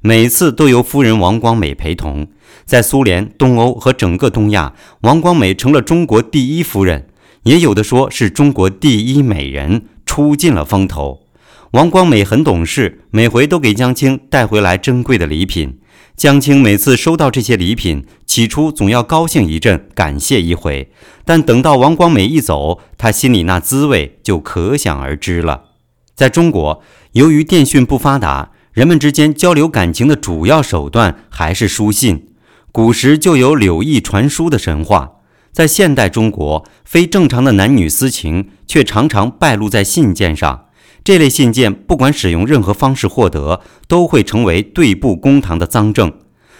[0.00, 2.26] 每次都由夫人王光美陪同。
[2.64, 7.06] 在苏联、东欧和整个东亚，王光美成了中国第一夫人，
[7.42, 11.20] 也有的说是中国第一美人，出尽了风头。
[11.72, 15.80] 王光美很懂事，每回都给江青带回来珍贵的礼品。
[16.18, 20.90] 江青每次收到这些礼品，起初总要高兴一阵，感谢一回，
[21.24, 25.66] 但等到王光美一走，他心里那滋味就可想而知了。
[26.16, 26.82] 在中国，
[27.12, 32.26] 由于电讯不发达，人们之间交流感情的主要手段还是书信。
[32.72, 35.12] 古时就有柳毅传书的神话。
[35.52, 40.64] 在现代中国，非正常的男女私情却常常败露在信件上。
[41.08, 46.12] 这类信件不管使用任何方式获得，都会成为对簿公堂的赃证。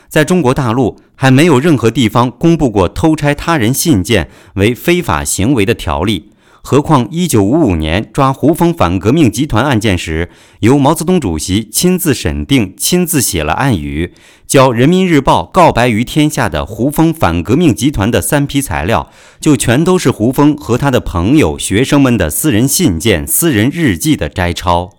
[0.09, 6.31] 在中国大陆，还没有任何地方公布过偷拆他人信件为非法行为的条例。
[6.71, 10.29] 何况1955年抓胡风反革命集团案件时，
[10.61, 14.13] 由毛泽东主席亲自审定、亲自写了案语，
[14.47, 24.91] 交人民日报告白于天下的胡风反革命集团的三批材料，就全都是胡风和他的朋友、学生们的私人信件、私人日记的摘抄。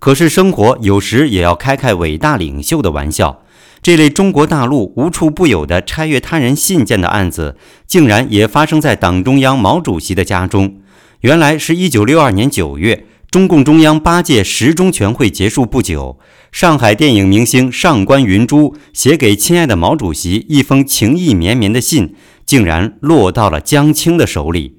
[0.00, 3.42] 可是生活有时也要开开伟大领袖的玩笑，
[3.80, 10.74] 这类中国大陆无处不有的拆阅他人信件的案子，竟然也发生在党中央毛主席的家中。
[11.22, 16.20] 原来是一九六二年九月，中共中央八届十中全会结束不久，
[16.52, 22.14] 上海电影明星上官云珠写给亲爱的毛主席一封情意绵绵的信，
[22.46, 24.76] 竟然落到了江青的手里。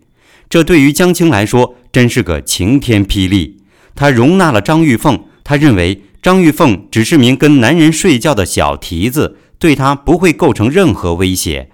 [0.48, 3.58] 这对于江青来说，真是个晴天霹雳。
[3.94, 11.70] 他容纳了张玉凤，他认为张玉凤只是名跟男人睡觉的小蹄子，对他不会构成任何威胁。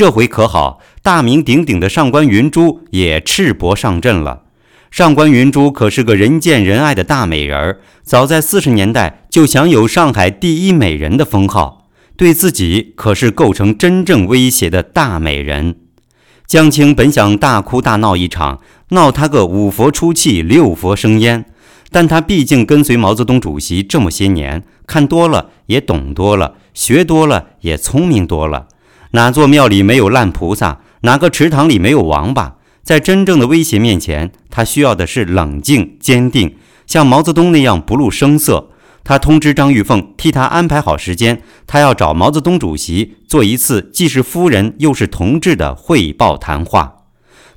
[0.00, 4.44] 这回可好，大名鼎鼎的上官云珠也赤膊上阵了。
[4.90, 15.76] 上官云珠可是个人见人爱的大美人儿，早在四十年代就享有上海第一美人的封号，对自己可是构成真正威胁的大美人。
[16.46, 18.60] 江青本想大哭大闹一场，
[18.92, 21.44] 闹他个五佛出气，六佛生烟，
[21.90, 28.68] 但他毕竟跟随毛泽东主席这么些年，看多了也懂多了，学多了也聪明多了。
[29.12, 30.78] 哪座庙里没有烂菩萨？
[31.00, 32.56] 哪个池塘里没有王八？
[32.84, 36.54] 在真正的威胁面前，他需要的是冷静、坚定，
[36.86, 38.70] 像毛泽东那样不露声色。
[39.02, 46.98] 他通知张玉凤，替他安排好时间，他要找毛泽东主席做一次既是夫人又是同志的汇报谈话。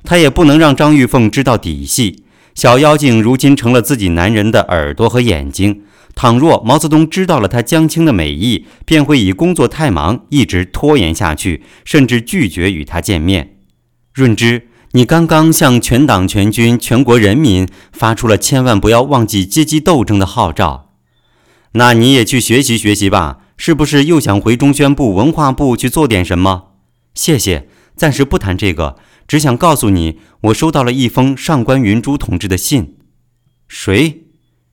[0.02, 2.24] 他也不能让张玉凤知道底细。
[2.54, 5.82] 小妖精如今成了自己男人的耳朵和眼睛。
[6.14, 13.56] 倘若毛泽东知道了他江青的美意，便会以工作太忙一直拖延下去，甚至拒绝与他见面。
[14.12, 20.92] 润之，你刚刚向全党全军全国人民发出了千万不要忘记阶级斗争的号召，
[21.72, 23.40] 那你也去学习学习吧。
[23.56, 26.74] 是不是又想回中宣部、文化部去做点什么？
[27.14, 28.96] 谢谢，暂时不谈这个，
[29.28, 32.96] 只想告诉你，我收到了一封上官云珠同志的信。
[33.68, 34.24] 谁？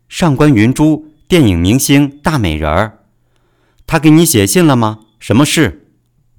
[0.07, 1.10] 上官云珠。
[1.31, 3.05] 电影明星大美人儿，
[3.87, 4.99] 他给你写信了吗？
[5.17, 5.87] 什么事？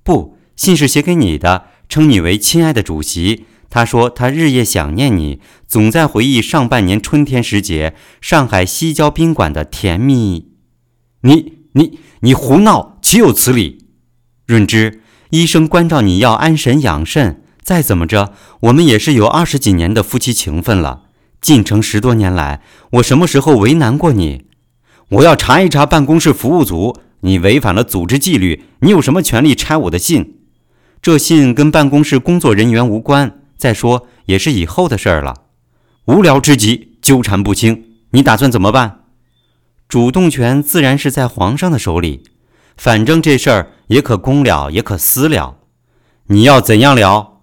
[0.02, 3.46] 不，信是写给你的，称你为亲爱的主席。
[3.70, 10.50] 他说他日夜想念你，总在回忆上半年春天时节上海西郊宾馆的甜蜜。
[11.22, 13.86] 你你你胡闹，岂有此理！
[14.44, 21.04] 润之，医生关照你要安神养肾，再怎么着，我们也是有二十几年的夫妻情分了。
[21.40, 24.44] 进城十多年来，我什么时候为难过你？
[25.12, 30.38] 我要查一查办公室服务组，你违反了组织纪律，你有什么权利拆我的信？
[31.02, 35.42] 这信跟办公室工作人员无关，再说也是以后的事儿了。
[36.06, 39.00] 无聊之极，纠缠不清，你打算怎么办？
[39.86, 42.22] 主动权自然是在皇上的手里，
[42.78, 45.58] 反正这事儿也可公了，也可私了。
[46.28, 47.40] 你要怎样了？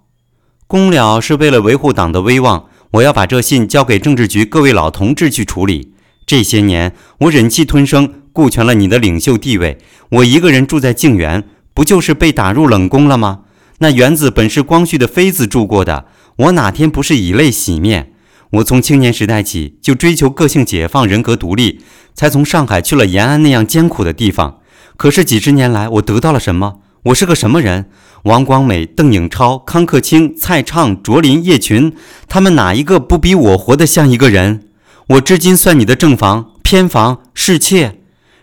[0.66, 5.94] 公了是为了维护党的威望，我要把这信交给政治局各位老同志去处理。
[6.30, 9.80] 这些年我忍气吞声，顾全了你的领袖地位，
[10.12, 11.44] 我一个人住在静园，
[11.74, 13.40] 不就是被打入冷宫了吗？
[13.80, 18.12] 那园子本是光绪的妃子住过的，我哪天不是以泪洗面？
[18.52, 21.80] 我从青年时代起就追求个性解放、人格独立，
[22.14, 24.60] 才从上海去了延安那样艰苦的地方。
[24.98, 26.76] 可是几十年来，我得到了什么？
[27.06, 27.90] 我是个什么人？
[28.26, 31.92] 王光美、邓颖超、康克清、蔡畅、卓林、叶群，
[32.28, 34.66] 他们哪一个不比我活得像一个人？
[35.10, 38.00] 我至今算你的正房、偏房、侍妾，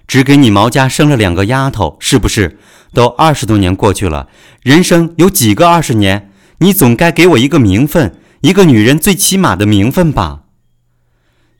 [0.08, 2.58] 只给你毛家生了两个丫头，是不是？
[2.92, 4.28] 都二十多年过去了，
[4.62, 6.32] 人生有几个二十年？
[6.58, 10.40] 你总该给我一个名分，一个女人最起码的名分吧。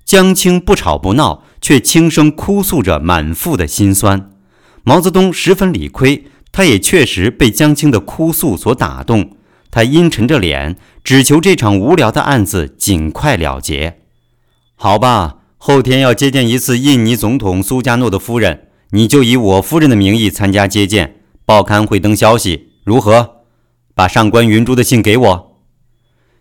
[0.04, 4.30] 江青不吵不闹，却轻声哭诉着满腹的心酸。
[4.82, 9.36] 毛泽东十分理亏，他也确实被江青的哭诉所打动。
[9.70, 14.00] 他阴沉着脸，只求这场无聊的案子尽快了结。
[14.78, 21.22] 好吧，后天要接见一次印尼总统苏加诺的夫人，你就以我夫人的名义参加接见。
[21.46, 23.36] 报刊会登消息，如何？
[23.94, 25.62] 把上官云珠的信给我。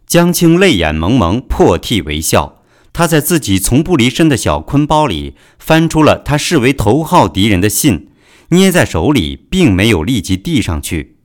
[0.06, 2.62] 江青泪眼蒙蒙，破涕为笑。
[2.92, 8.10] 他在自己从不离身的小坤包里翻出了他视为头号敌人的信，
[8.50, 11.18] 捏在手里，并没有立即递上去。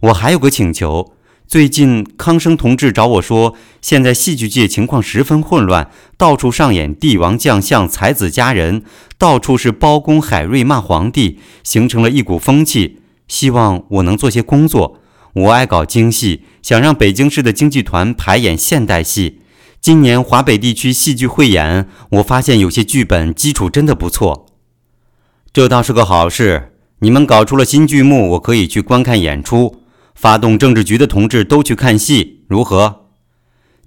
[0.00, 1.14] 我还有个请求。
[1.50, 8.84] 最近康生同志找我说，现在戏剧界情况十分混乱，到处上演帝王将相、才子佳人，
[9.18, 13.00] 到处是包公、海瑞骂皇帝，形成了一股风气。
[13.26, 15.00] 希望我能做些工作。
[15.32, 19.40] 我爱搞京戏，想让北京市的京剧团排演现代戏。
[19.80, 24.46] 今年华北地区戏剧汇演，我发现有些剧本基础真的不错。
[25.52, 26.74] 这倒是个好事。
[27.00, 29.79] 你们搞出了新剧目，我可以去观看演出。
[30.20, 33.06] 发动政治局的同志都去看戏，如何？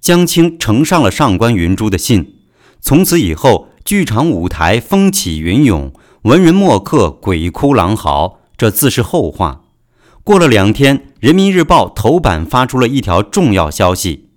[0.02, 2.38] 江青呈上了上官云珠的信。
[2.82, 8.40] 从此以后，剧场舞台风起云涌，文人墨客鬼哭狼嚎。
[8.58, 9.66] 这自是后话。
[10.24, 14.30] 过了两天，《人民日报》头版发出了一条重要消息：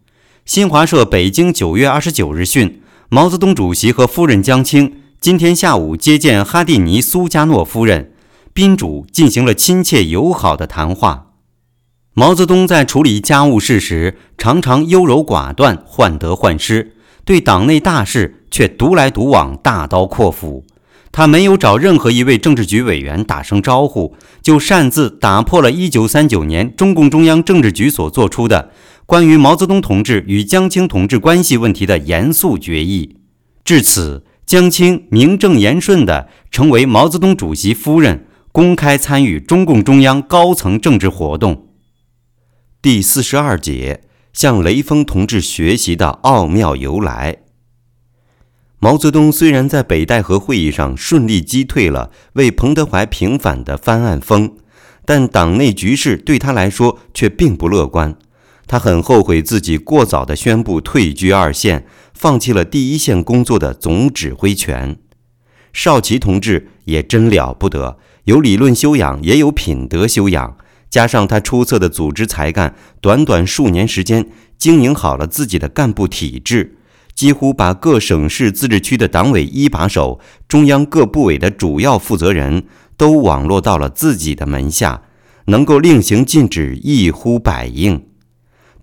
[0.44, 8.12] 新华社北京九月二十九日讯，毛泽东主席和夫人江青今天下午接见哈蒂尼·苏加诺夫人，
[8.52, 11.25] 宾主进行了亲切友好的谈话。
[12.18, 16.92] 毛泽东在处理家务事时，常常优柔寡断，患得患失；
[17.26, 20.64] 对党内大事却独来独往，大刀阔斧。
[21.12, 28.70] 他没有找任何一位政治局委员打声招呼，就擅自打破了1939年中共中央政治局所作出的
[29.04, 33.18] 关于毛泽东同志与江青同志关系问题的严肃决议。
[33.62, 41.65] 至此，江青名正言顺地成为毛泽东主席夫人，公开参与中共中央高层政治活动。
[42.82, 47.38] 第四十二节，向雷锋同志学习的奥妙由来。
[48.78, 54.54] 毛泽东虽然在北戴河会议上顺利击退了为彭德怀平反的翻案风，
[55.04, 58.16] 但党内局势对他来说却并不乐观。
[58.68, 64.96] 他很后悔自己过早地宣布退居二线，放弃了第一线工作的总指挥权。
[65.72, 70.56] 少奇同志也真了不得，有理论修养，也有品德修养，
[70.88, 76.76] 加上他出色的组织才干，短短数年时间经营好了自己的干部体制。
[77.14, 82.64] 几乎把各省市自治区的党委一把手、中央各部委的主要负责人
[82.98, 85.00] 都网络到了自己的门下，
[85.46, 88.04] 能够令行禁止，一呼百应。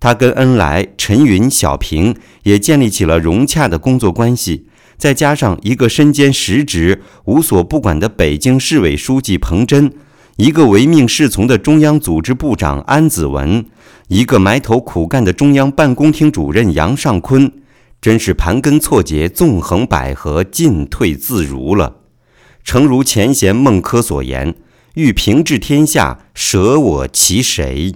[0.00, 4.66] 他跟恩来、陈云、小平也建立起了融洽的工作关系，
[4.98, 9.92] 再加上一个身兼实职、无所不管的北京市委书记彭真，
[10.36, 13.64] 一个唯命是从的中央组织部长安子文，
[14.08, 17.52] 一个埋头苦干的中央办公厅主任杨尚昆。
[18.00, 21.98] 真是盘根错节，纵横捭阖，进退自如了。
[22.64, 24.56] 诚如前贤孟轲所言
[24.94, 27.94] ：“欲平治天下，舍我其谁？”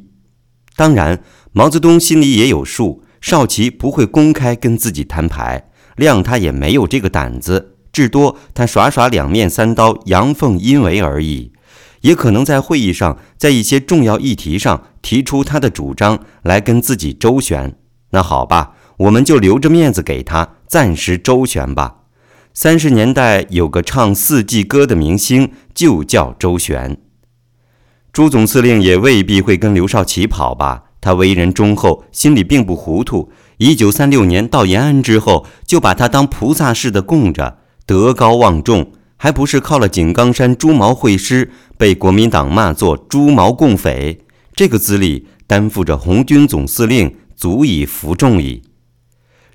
[0.76, 1.20] 当然，
[1.52, 11.52] 毛泽东心里也有数，少奇不会公开跟自己摊牌，谅他也没有这个胆子，至多他耍耍两面三刀，阳奉阴违而已。
[12.02, 17.76] 也可能在会议上，在一些重要议题上提出他的主张来跟自己周旋。
[18.10, 18.74] 那好吧。
[18.98, 21.98] 我们就留着面子给他，暂时周旋吧。
[22.52, 26.98] 三十年代有个唱四季歌的明星，就叫周旋。
[28.12, 30.82] 朱总司令也未必会跟刘少奇跑吧？
[31.00, 33.30] 他为人忠厚，心里并不糊涂。
[33.58, 44.20] 一九三六年到延安之后，就把他当菩萨似的供着，德高望重，还不是靠了井冈山猪毛会师，被国民党骂作猪毛共匪。
[44.54, 48.62] 这个资历，担负着红军总司令，足以服众矣。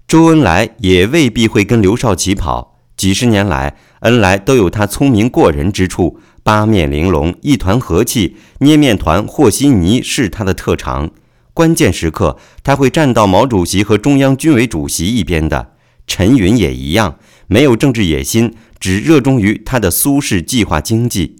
[0.06, 2.77] 周恩来也未必会跟刘少奇跑。
[2.95, 11.09] 几十年来，恩来都有他聪明过人之处，八面玲珑，一团和气，捏面团和稀泥是他的特长。
[11.53, 15.72] 关键时刻，他会站到毛主席和中央军委主席一边的。
[16.06, 21.35] 陈云也一样，没有政治野心，只热衷于他的苏式计划经济。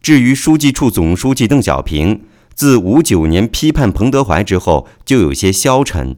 [0.00, 2.22] 至于书记处总书记邓小平，
[2.54, 6.16] 自五九年批判彭德怀之后，就有些消沉。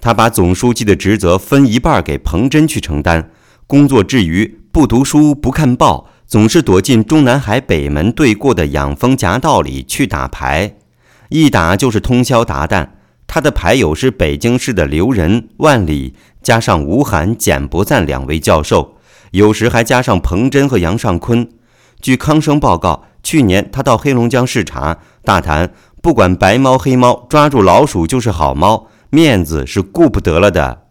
[0.00, 3.30] 他把总书记的职责分一半给彭真去承担。
[3.66, 10.74] 工作之余，不读书不看报，总是躲进中南海北门对过的养蜂夹道里去打牌，
[11.28, 12.90] 一打就是通宵达旦。
[13.26, 18.96] 他的牌友是北京市的刘仁、万里，加上吴晗、简伯赞两位教授，
[19.30, 21.48] 有时还加上彭真和杨尚昆。
[22.00, 25.72] 据康生报告，去年他到黑龙江视察，大谈
[26.02, 30.86] 不管白猫黑猫，抓住老鼠就是好猫，面子是顾不得了的。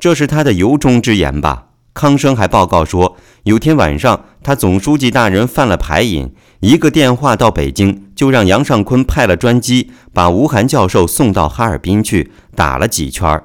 [0.00, 1.66] 这是他的由衷之言吧。
[1.94, 13.44] 康生还报告说，有天晚上，他总书记大人犯了牌瘾，一个电话到北京，就让杨尚昆派了专机，把吴晗教授送到哈尔滨去打了几圈儿。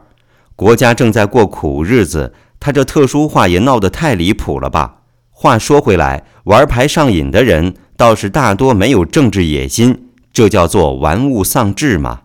[0.56, 4.98] 国家正在过苦日子，他这特殊话也闹得太离谱了吧？
[5.32, 12.22] 话说回来，玩牌上瘾的人倒是大多没有政治野心，这叫做玩物丧志嘛。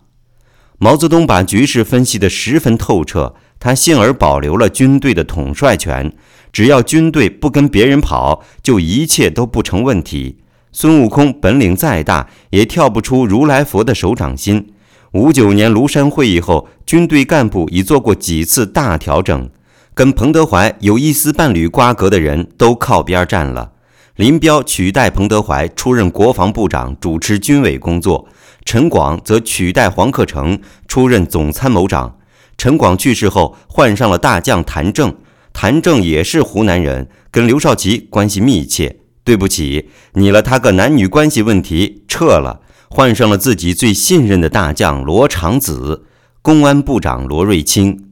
[0.77, 3.35] 毛泽东把局势分析得十分透彻。
[3.61, 6.13] 他幸而保留了军队的统帅权，
[6.53, 10.37] 只要军队不跟别人跑，就一切都不成问题。
[10.71, 14.71] 孙悟空本领再大，也跳不出如来佛的手掌心。
[15.13, 19.49] 五九年庐山会议后，军队干部已做过几次大调整，
[19.95, 23.71] 跟彭德怀有一丝半缕瓜葛的人都靠边站了。
[24.15, 28.27] 林彪取代彭德怀出任国防部长，主持军委工作；
[28.63, 32.17] 陈广则取代黄克诚出任总参谋长。
[32.55, 35.15] 陈广去世后，换上了大将谭政。
[35.51, 38.97] 谭政也是湖南人，跟刘少奇关系密切。
[39.23, 46.05] 对不起，拟了他个男女关系问题，撤了，换上了自己最信任的大将罗长子。
[46.41, 48.07] 公安部长罗瑞卿，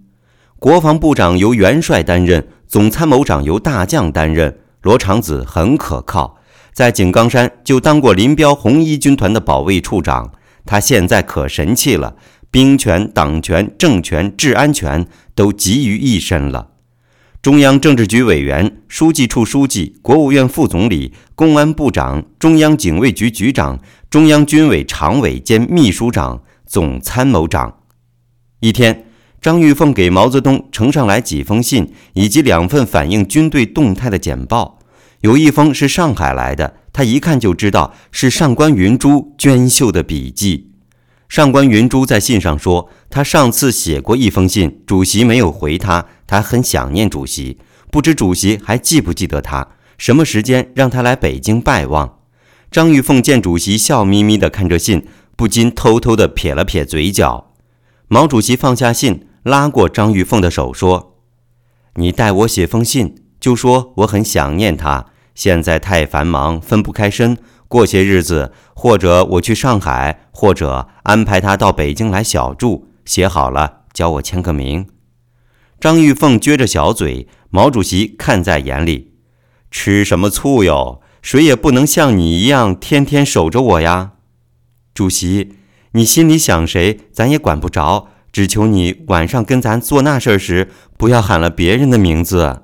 [0.59, 4.59] 国防部长由元帅担任，总参谋长由大将担任。
[4.83, 6.37] 罗长子很可靠，
[6.73, 10.31] 在井冈山就当过林彪红一军团的保卫处长。
[10.65, 12.15] 他现在可神气了。
[12.49, 16.69] 兵权、党权、政权、治安权都集于一身了。
[17.41, 23.79] 中央政治局委员、书记处书记、国务院副总理、公安部长、中央警卫局局长、
[24.09, 27.79] 中央军委常委兼秘书长、总参谋长。
[28.61, 29.05] 一天，
[29.41, 34.79] 张玉凤给毛泽东呈上来几封信，以及两份反映军队动态的简报。
[35.19, 40.71] 有一封是上海来的，他一看就知道是上官云珠娟秀的笔记。
[41.27, 47.57] 上官云珠在信上说，他上次写过一封信，主席没有回他，他很想念主席，
[47.91, 52.16] 不知主席还记不记得他，什么时间让他来北京拜望。
[52.77, 57.55] 张玉凤见主席笑眯眯地看着信，不禁偷偷地撇了撇嘴角。
[58.07, 61.17] 毛主席放下信，拉过张玉凤的手说
[61.97, 67.35] ：“你代我写封信，就说我很想念他，现在太繁忙，分不开身。”
[67.67, 72.89] 过些日子，或者我去上海，或者安排他到北京来小住。
[73.05, 74.85] 写好了，叫我签个名。
[75.79, 79.13] 张玉凤撅着小嘴，毛主席看在眼里。
[79.71, 81.01] 吃什么醋哟？
[81.27, 84.11] 谁也不能像你一样天天守着我呀。
[84.93, 85.55] 主席，
[85.91, 88.07] 你心里想谁，咱也管不着。
[88.31, 92.61] 只求你晚上跟咱做那事儿时，不要喊了别人的名字。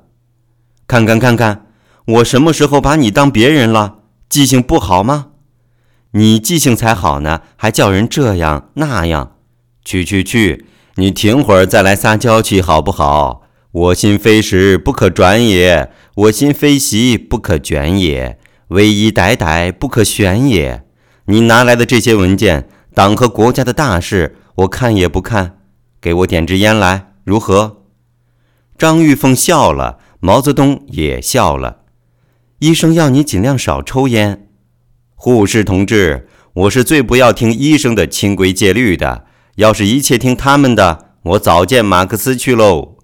[0.88, 1.66] 看看看看，
[2.06, 3.96] 我什么时候把你当别人了？
[4.30, 5.32] 记性不好吗？
[6.12, 9.36] 你记性才好呢，还叫人这样那样。
[9.84, 10.64] 去去去，
[10.96, 13.42] 你停会儿再来撒娇去好不好？
[13.72, 20.86] 我心非时不可转也，我心非席不可卷也，唯一歹歹不可选也。
[21.26, 25.60] 你拿来的这些文件，党和国家的大事，我看也不看。
[26.02, 27.84] 给我点支烟来，如何？
[28.78, 31.84] 张玉凤笑了，毛泽东也笑了。
[32.60, 34.48] 医生要你尽量少抽烟，
[35.16, 39.26] 护士同志，我是最不要听医生的清规戒律的。
[39.56, 42.98] 要是一切听他们的，我早见马克思去喽。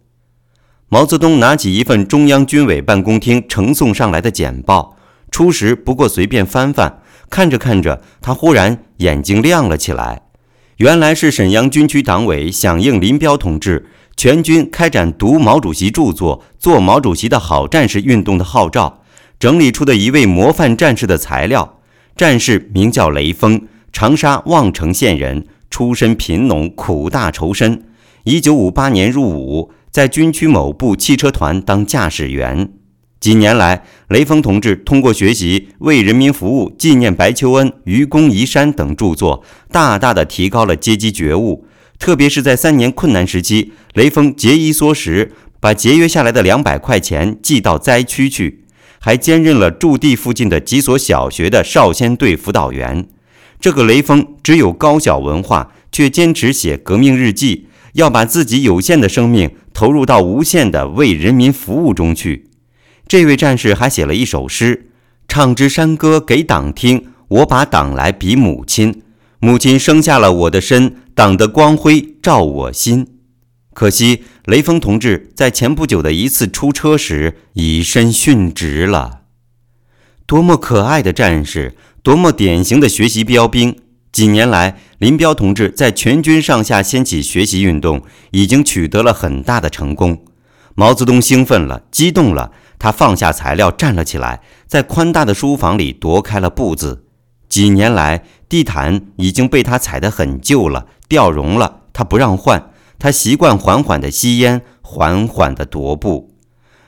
[0.89, 4.97] 毛泽东拿起一份中央军委办公厅呈送上来的简报，
[5.31, 10.23] 初时不过随便翻翻，看着看着，他忽然眼睛亮了起来。
[10.77, 13.85] 原来是沈阳军区党委响应林彪同志
[14.15, 19.01] 全军开展读毛主席著作、做毛主席的好战士运动的号召，
[19.37, 21.79] 整理出的一位模范战士的材料。
[22.15, 27.85] 战士名叫雷锋，长沙望城县人，出身贫农，苦大仇深。
[28.23, 32.71] 一九五八年入伍，在军区某部汽车团当驾驶员。
[33.19, 41.65] 几年来，雷锋同志通过学习《为人民服务、纪念白求恩、愚公移山》等著作，大大的提高了阶级觉悟。
[41.99, 48.63] 特别是在三年困难时期，雷锋节衣缩食，把节约下来的两百块钱寄到灾区去。
[49.01, 53.07] 还兼任了驻地附近的几所小学的少先队辅导员。
[53.59, 62.48] 这个雷锋只有高小文化，却坚持写革命日记，要把自己有限的生命投入到无限的为人民服务中去。
[63.09, 64.91] 这位战士还写了一首诗
[65.27, 69.01] ：“唱支山歌给党听，我把党来比母亲，
[69.39, 73.07] 母亲生下了我的身，党的光辉照我心。”
[73.73, 79.21] 可惜，雷锋同志在前不久的一次出车时以身殉职了。
[80.27, 83.75] 多么可爱的战士，多么典型的学习标兵！
[84.11, 90.23] 几年来，林彪同志在全军上下掀起学习运动，已经取得了很大的成功。
[90.75, 97.03] 毛泽东兴奋了，激动了，他放下材料，站了起来，在宽大的书房里踱开了步子。
[97.49, 102.71] 几年来，地毯已经被他踩得很旧了，掉绒了，他不让换。
[102.97, 106.35] 他习惯缓缓地吸烟，缓缓地踱步。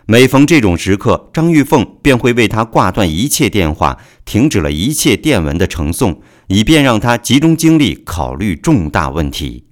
[0.05, 9.65] 每逢这种时刻，张玉凤便会为他挂断一切电话，停止了一切电文的呈送，以便让他集中精力考虑重大问题。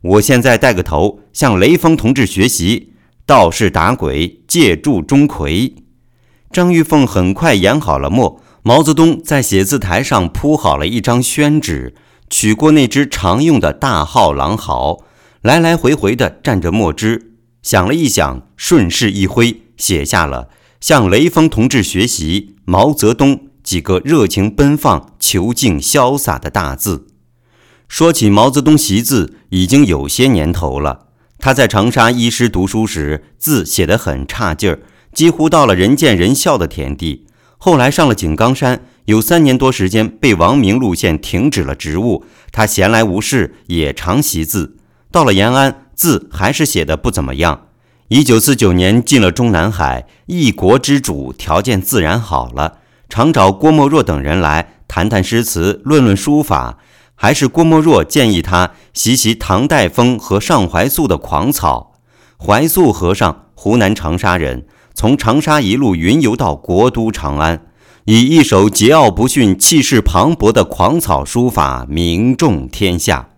[0.00, 2.91] 我现在带个头，向雷锋同志学习，
[3.24, 5.72] 道士打鬼，借助钟馗。
[6.50, 11.94] 张玉凤很快研好了墨，毛泽东在写字台上铺好了一张宣纸，
[12.28, 15.04] 取过那支常用的大号狼毫。
[15.40, 20.48] 来来回回地蘸着墨汁，想了一想，顺势一挥，写下了
[20.80, 27.06] “向雷锋同志学习，毛泽东”几个热情奔放、遒劲潇洒的大字。
[27.88, 31.08] 说起毛泽东习字，已经有些年头了。
[31.42, 34.78] 他在长沙医师读书时，字写得很差劲儿，
[35.12, 37.26] 几乎到了人见人笑的田地。
[37.58, 44.76] 后来上了井冈山，有三年多时间被王明路线停止了职务，他闲来无事，也常习字。
[45.10, 47.66] 到了延安，字还是写的不怎么样。
[48.06, 56.78] 一九四九年进了中南海，一国之主，条件自然好了，常找郭沫若等人来谈谈诗词，论论书法。
[57.22, 62.00] 还是郭沫若建议他习习唐代风和上怀素的狂草。
[62.36, 67.64] 怀素和尚，湖南长沙人，从长沙一路云游到国都长安，
[68.06, 73.28] 以一首桀骜不驯、气势磅礴的狂草书法名重天下。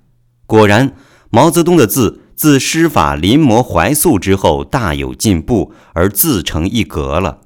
[0.47, 0.95] 果然。
[1.29, 7.41] 毛泽东的字自师法临摹怀素之后大有进步，而自成一格了。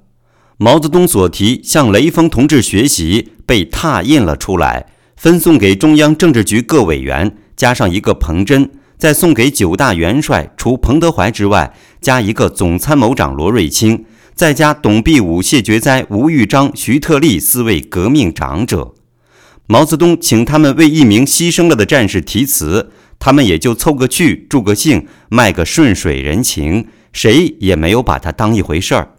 [0.59, 14.05] 毛泽东所提向雷锋同志学习被拓印了出来，分送给中央政治局各委员，加上一个彭真，再送给九大元帅，除彭德怀之外，加一个总参谋长罗瑞卿，
[14.37, 18.95] 再加董必武、谢觉哉、吴玉章、徐特立四位革命长者。
[19.67, 22.93] 毛泽东请他们为一名牺牲了的战士题词。
[23.19, 29.17] 他们也就凑个趣，助个兴，卖个顺水人情，谁也没有把他当一回事儿。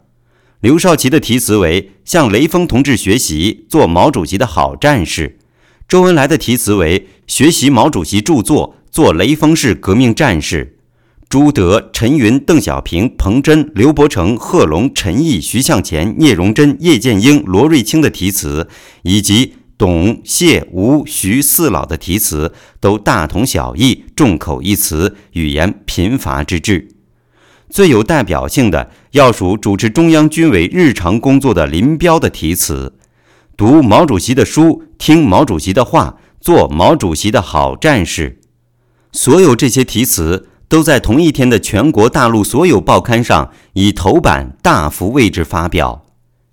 [0.61, 5.37] 刘少奇的题词为“向雷锋同志学习，做毛主席的好战士”；
[5.89, 10.77] 周恩来的题词为“学习毛主席著作，做雷锋式革命战士”；
[11.27, 18.69] 朱德、陈云、邓小平、彭真、刘伯承、贺龙、陈毅、徐向前、聂荣臻、叶剑英、罗瑞卿的题词，
[19.01, 19.55] 以及。
[19.79, 22.51] 董、谢、吴、徐四老的题词
[22.81, 26.89] 都大同小异，众口一词，语言贫乏之至。
[27.69, 32.91] 最有代表性的，要数主持中央军委日常工作的林彪的题词：
[33.59, 38.39] 读毛主席的书，听毛主席的话，做毛主席的好战士。
[39.11, 46.05] 所有这些题词都在同一天的全国大陆所有报刊上以头版大幅位置发表。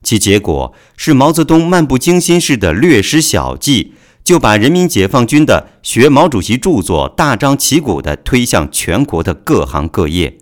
[0.03, 3.93] 其结果是毛泽东漫不经心式的略施小计，
[4.25, 10.39] 就把人民解放军的学毛主席著作大张旗鼓地推向全国的各行各业。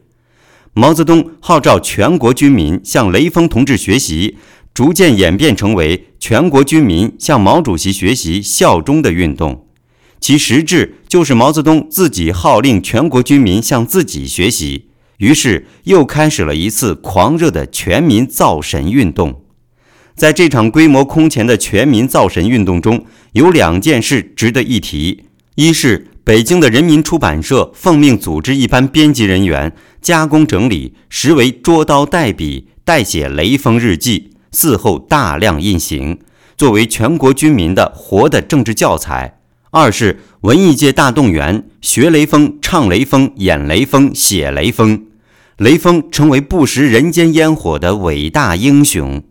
[0.76, 4.38] 毛泽东号召全国军民向雷锋同志学习，
[4.74, 9.68] 逐渐演变成为全国军民向毛主席学习效忠的运动。
[10.20, 14.86] 其实质就是毛泽东自己号令全国军民向自己学习，
[15.18, 19.42] 于是又开始了一次狂热的全民造神运动。
[20.16, 25.24] 在这场规模空前的全民造神运动中，有两件事值得一提：
[25.56, 36.20] 一是北京的人民出版社奉命组织一班编辑人员加工整理，实为捉刀代笔，代写雷锋日记，嗣后大量印行，
[36.56, 39.34] 作为全国军民的活的政治教材；
[39.70, 45.06] 二是文艺界大动员，学雷锋、唱雷锋、演雷锋、写雷锋，
[45.58, 49.22] 雷锋成为不食人间烟火的伟大英雄。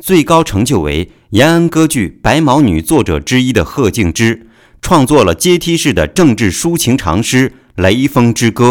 [0.00, 4.46] 最高成就为延安歌剧《白毛女》作者之一的贺敬之，
[4.80, 7.48] 创作了阶梯式的政治抒情长诗
[7.82, 8.66] 《雷锋之歌》，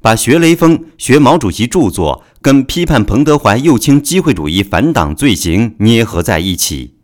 [0.00, 6.94] 把学雷锋、学毛主席著作跟批判彭德怀右倾机会主义反党罪行捏合在一起。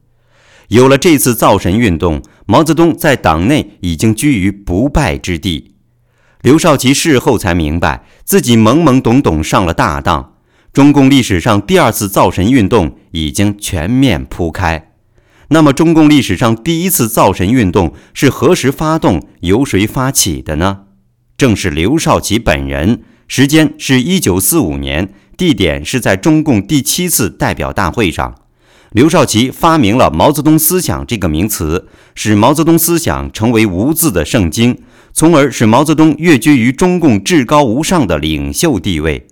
[0.68, 5.74] 有了这次造神运动，毛泽东在党内已经居于不败之地。
[6.42, 10.34] 刘少奇事后才明白，自己懵懵懂懂上了大当。
[10.72, 14.92] 中共历史上第二次造神运动已经全面铺开，
[15.48, 20.84] 那么中共历史上第一次造神运动是何时发动、由谁发起的呢？
[21.42, 23.02] 正是刘少奇本人。
[23.26, 28.36] 时间是一九四五年，地点是在中共第七次代表大会上。
[28.92, 34.78] 刘少奇发明了“毛泽东思想”这个名词，使毛泽东思想成为无字的圣经，
[35.12, 39.26] 从而使毛泽东跃居于中共至高无上的领袖地位。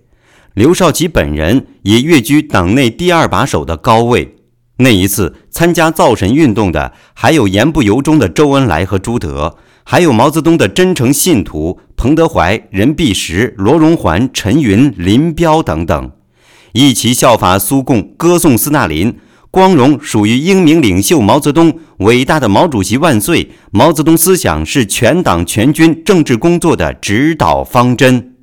[0.53, 4.35] 刘少奇本人也跃居党内第二把手的高位。
[4.79, 16.11] 那一次参加造神运动的，还有言不由衷的周恩来和朱德，还有毛泽东的真诚信徒彭德怀、任弼时、罗荣桓、陈云、林彪等等，
[16.73, 19.17] 一起效法苏共，歌颂斯大林，
[19.49, 23.51] 光荣属于英明领袖毛泽东，伟大的毛主席万岁！
[23.71, 28.35] 毛泽东思想是全党全军政治工作的指导方针。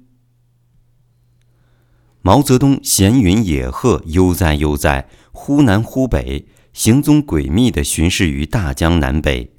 [2.20, 9.52] 毛泽东闲云野鹤，悠哉悠哉，忽南忽北，行踪诡秘地巡视于大江南北。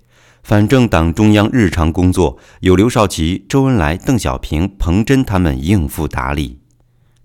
[0.44, 6.60] 反正党中央日常工作有刘少奇、周恩来、邓小平、彭真他们应付打理。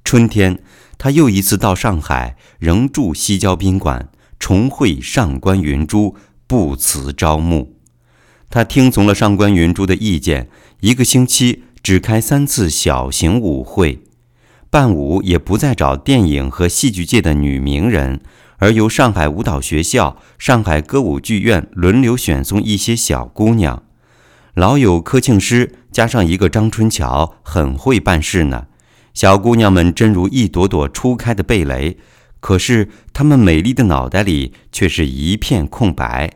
[0.05, 0.59] 春天，
[0.99, 7.75] 他又一次到上海，仍住西郊宾馆，重会上官云珠，不辞朝暮。
[8.51, 10.49] 他听从了上官云珠的意见，
[10.81, 14.03] 一个星期只开三次小型舞会。
[14.71, 18.21] 伴舞也不再找电影和戏剧界的女名人，
[18.59, 23.83] 而由上海舞蹈学校、上海歌舞剧院轮流选送一些小姑娘。
[24.55, 28.67] 老友柯庆施加上一个张春桥，很会办事呢。
[29.13, 31.99] 小姑娘们真如一朵朵初开的蓓蕾，
[32.41, 36.31] 可是她们美丽的脑袋里却是一片空白。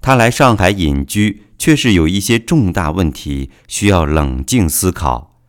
[0.00, 5.40] 她来上海隐居，却是有一些重大问题需要冷静思考。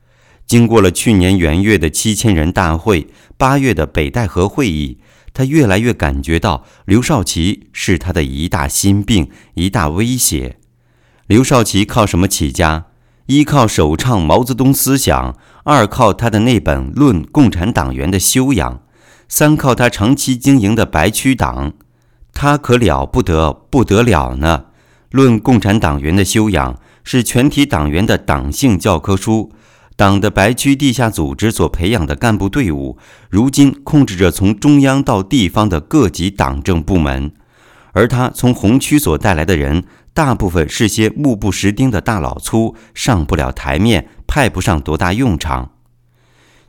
[0.45, 4.99] 经过了去年元月的七千人大会，八月的北戴河会议，
[5.37, 10.57] 他越来越感觉到刘少奇是他的一大心病，一大威胁。
[11.27, 12.85] 刘少奇靠什么起家？
[13.27, 18.73] 一靠首倡毛泽东思想，二靠他的那本《论共产党员的修养》，
[19.29, 21.73] 三靠他长期经营的白区党。
[22.33, 24.65] 他可了不得，不得了呢！
[25.11, 29.51] 《论共产党员的修养》是全体党员的党性教科书。
[29.97, 32.99] 党的白区地下组织所培养的干部队伍，
[33.31, 37.31] 如今控制着从中央到地方的各级党政部门，
[37.93, 45.71] 而他从红区所带来的人，大部分是些目不识丁的大老粗，上不了台面，派不上多大用场。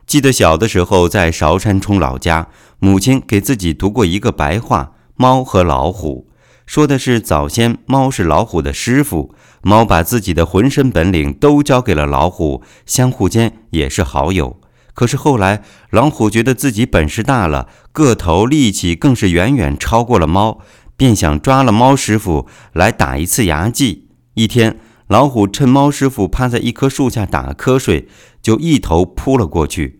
[0.07, 2.47] 记得小的时候在韶山冲老家，
[2.79, 6.25] 母亲给自己读过一个白话《猫和老虎》。
[6.69, 9.33] 说的是早先猫是老虎的师傅，
[9.63, 14.61] 猫把自己的浑身本领都交给了老虎，相互间也是好友。
[14.93, 20.59] 可是后来老虎觉得自己本事大了，个头力气更是远远超过了猫，
[20.95, 24.09] 便想抓了猫师傅来打一次牙祭。
[24.35, 28.07] 一天，老虎趁猫师傅趴在一棵树下打瞌睡，
[28.43, 29.98] 就一头扑了过去。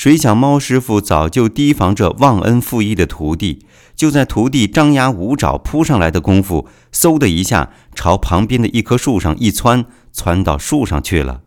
[0.00, 3.66] 谁想猫师傅早就提防着忘恩负义的徒弟。
[3.94, 11.42] 就在徒弟张牙舞爪扑上来的功夫，嗖的一下朝旁边的一棵树上一窜，窜到树上去了。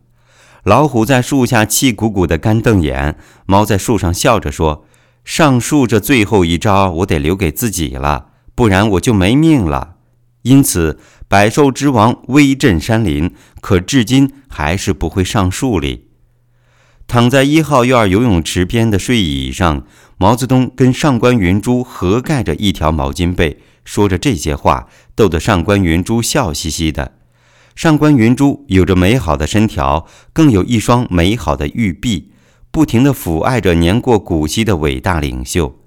[0.66, 3.18] 老虎在树下气鼓鼓的干瞪眼，
[3.48, 4.86] 猫在树上笑着说
[5.26, 9.96] ：“上树这最后一招，我得留给自己了，不然我就没命了。”
[10.44, 16.10] 因此，百兽之王威震山林，可至今还是不会上树里。
[17.08, 19.86] 躺在一号院游泳池边的睡椅上。
[20.18, 27.14] 毛泽东跟上官云珠合盖着一条毛巾被，说着这些话，逗得上官云珠笑嘻嘻的。
[27.76, 32.32] 上官云珠有着美好的身条，更有一双美好的玉臂，
[32.72, 35.80] 不停地抚爱着年过古稀的伟大领袖。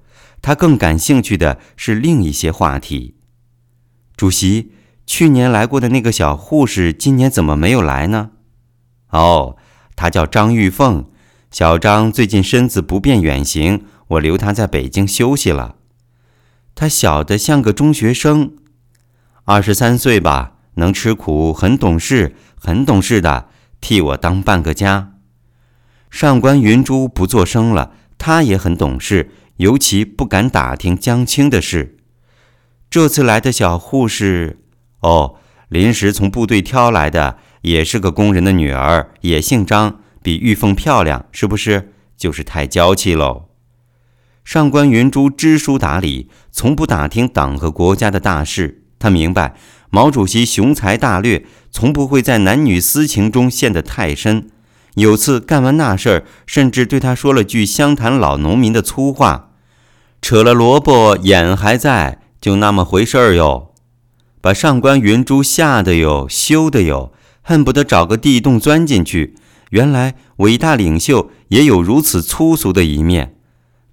[0.42, 3.14] 他更感兴趣的是另一些话题。
[4.16, 4.72] 主席，
[5.06, 8.32] 去年来过的那个小护士，今年怎么没有来呢？
[9.10, 9.56] 哦，
[9.96, 11.06] 她叫张玉凤。
[11.50, 15.76] 小张最近身子不便远行，我留她在北京休息了。
[16.74, 18.54] 他小的像个中学生，
[19.44, 23.48] 二十三岁吧，能吃苦，很懂事，很懂事的，
[23.80, 25.14] 替我当半个家。
[26.10, 29.30] 上官云珠不做声了，她也很懂事。
[29.56, 31.96] 尤其不敢打听江青的事。
[32.90, 34.58] 这次来的小护士，
[35.00, 35.36] 哦，
[35.70, 41.92] 临时从部队挑来的，也是个工人的女儿，也姓张，比玉凤漂亮，是不是？
[42.16, 43.46] 就是太娇气喽。
[44.44, 48.84] 上官云珠知书达理，从不打听党和国家的大事。
[48.98, 49.54] 他明白
[49.90, 54.48] 毛主席雄才大略，从不会在男女私情中陷得太深。
[54.94, 59.50] 有次干完那事儿，甚至对他说了句湘潭老农民的粗话
[60.22, 63.74] ：“扯了萝卜眼还在，就那么回事儿哟。”
[64.40, 67.12] 把上官云珠吓得哟，羞得哟，
[67.48, 69.36] 恨不得找个地洞钻进去。
[69.70, 73.36] 原来伟大领袖也有如此粗俗的一面，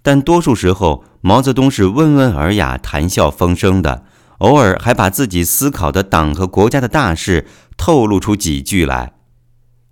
[0.01, 4.05] 但多数时候毛泽东是温文尔雅、谈笑风生的，
[4.39, 7.45] 偶尔还把自己思考的党和国家的大事
[7.77, 9.13] 透露出几句来。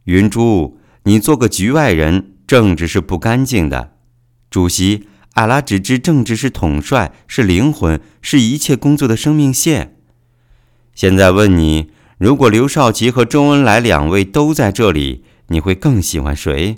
[0.05, 0.79] 云珠。
[1.05, 3.93] 你做个局外人，政治是不干净的。
[4.51, 9.97] 主席，阿拉只知政治是统帅，是灵魂，是一切工作的生命线。
[10.93, 11.89] 现在问你，
[12.21, 16.77] 如果刘少奇和周恩来两位都在这里，你会更喜欢谁？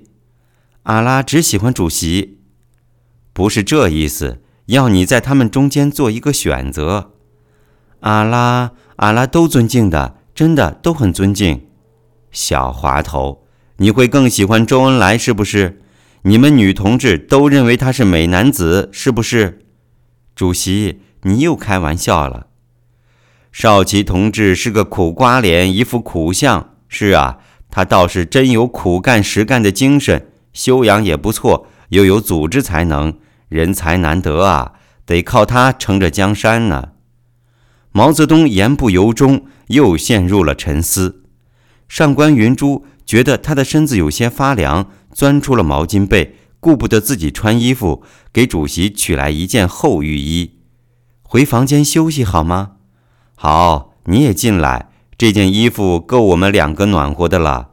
[0.83, 2.37] 阿拉只喜欢主席，
[3.33, 7.11] 不是这意思，要你在他们中间做一个选择。
[7.99, 11.67] 阿拉，阿拉都尊敬的，真的都很尊敬。
[12.31, 13.43] 小滑头。
[13.79, 15.81] 你会更喜欢周恩来是不是？
[16.21, 19.59] 你们女同志都认为他是美男子是不是？
[20.37, 22.47] 主席，你又开玩笑了。
[23.53, 26.71] 少奇同志是个苦瓜脸，一副苦相。
[26.89, 27.37] 是啊，
[27.69, 33.13] 他倒是真有苦干实干的精神，修养也不错，又有组织才能，
[33.47, 34.73] 人才难得啊，
[35.05, 36.89] 得靠他撑着江山呢。
[37.91, 41.23] 毛泽东言不由衷，又陷入了沉思。
[41.87, 42.85] 上官云珠。
[43.05, 48.01] 觉得他的身子有些发凉，钻出了毛巾被，顾不得自己穿衣服，
[48.31, 50.59] 给主席取来一件厚浴衣。
[51.21, 52.77] 回房间休息好吗？
[53.35, 54.89] 好，你也进来。
[55.17, 57.69] 这件衣服够我们两个暖和的了。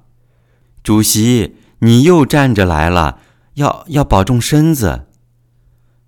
[0.83, 3.19] 主席，你又站着来了，
[3.55, 5.07] 要要保重身子。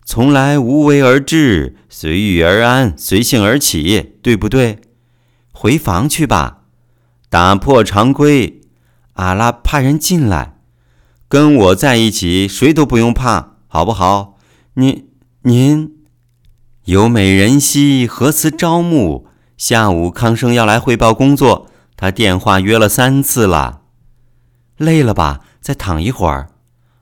[0.05, 4.81] 从来无为而治，随遇而安，随性而起，对不对？
[5.53, 6.63] 回房去吧，
[7.29, 8.61] 打破常规。
[9.15, 10.57] 阿拉怕人进来，
[11.29, 14.39] 跟我在一起，谁都不用怕，好不好？
[14.75, 15.09] 您
[15.43, 15.93] 您
[16.85, 19.27] 有美人兮，何辞朝暮？
[19.63, 23.83] 下午康生要来汇报工作，他电话约了三次了。
[24.77, 25.43] 累了吧？
[25.61, 26.49] 再躺一会儿。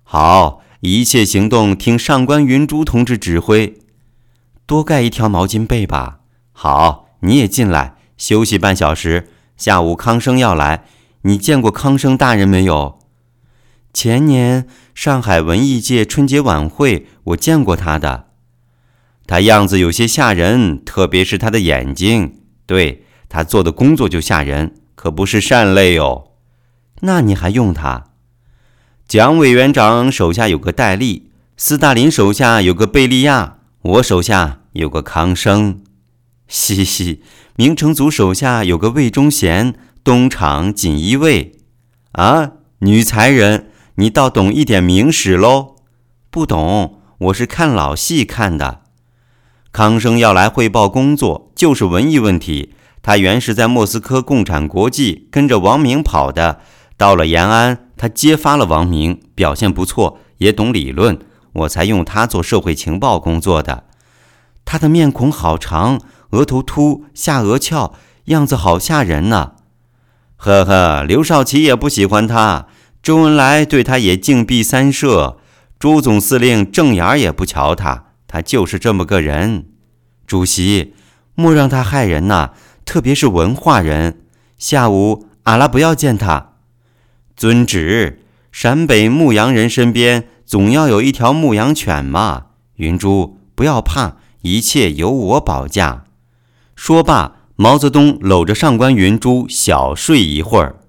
[0.03, 3.79] 好，一切行动听上官云珠同志指挥。
[4.67, 6.19] 多盖一条毛巾被吧。
[6.53, 9.31] 好，你也进来休息半小时。
[9.57, 10.85] 下午康生要来。
[11.23, 12.99] 你见过康生大人没有？
[13.95, 18.27] 前年上海文艺界春节晚会，我见过他的。
[19.27, 22.37] 他样子有些吓人，特别是他的眼睛。
[22.71, 26.29] 对他做的工作就吓人，可不是善类哦。
[27.01, 28.05] 那你还用他？
[29.09, 35.83] 蒋委员长手下有个戴笠，斯大林手下有个贝利亚，我手下有个康生。
[36.47, 37.25] 嘻嘻，
[37.57, 39.75] 明成祖手下有个魏忠贤。
[40.05, 41.59] 东厂锦衣卫，
[42.13, 45.75] 啊，女才人，你倒懂一点明史喽？
[46.31, 48.81] 不懂，我是看老戏看的。
[49.73, 52.73] 康生要来汇报工作，就是文艺问题。
[53.03, 56.61] 他原是在莫斯科共产国际跟着王明跑的，
[56.97, 61.19] 到了延安，他揭发了王明，表现不错，也懂理论，
[61.53, 63.85] 我才用他做社会情报工作的。
[64.65, 67.93] 他的面孔好长，额头凸，下颚翘，
[68.27, 69.53] 样子好吓人呢。
[70.37, 72.69] 呵呵，刘少奇也不喜欢他，
[73.03, 75.37] 周恩来对他也敬避三舍，
[75.79, 79.67] 朱总司令正眼也不瞧他，他就是这么个人。
[80.27, 80.95] 主席，
[81.35, 82.51] 莫让他害人呐，
[82.85, 84.23] 特别是文化人。
[84.59, 86.53] 下午阿拉不要见他。
[87.37, 88.23] 遵旨。
[88.53, 92.47] 陕北牧羊人身边总要有一条牧羊犬嘛。
[92.77, 96.05] 云珠，不要怕，一切由我保驾。
[96.75, 97.37] 说罢。
[97.57, 100.80] 毛泽东搂着上官云珠小睡一会儿。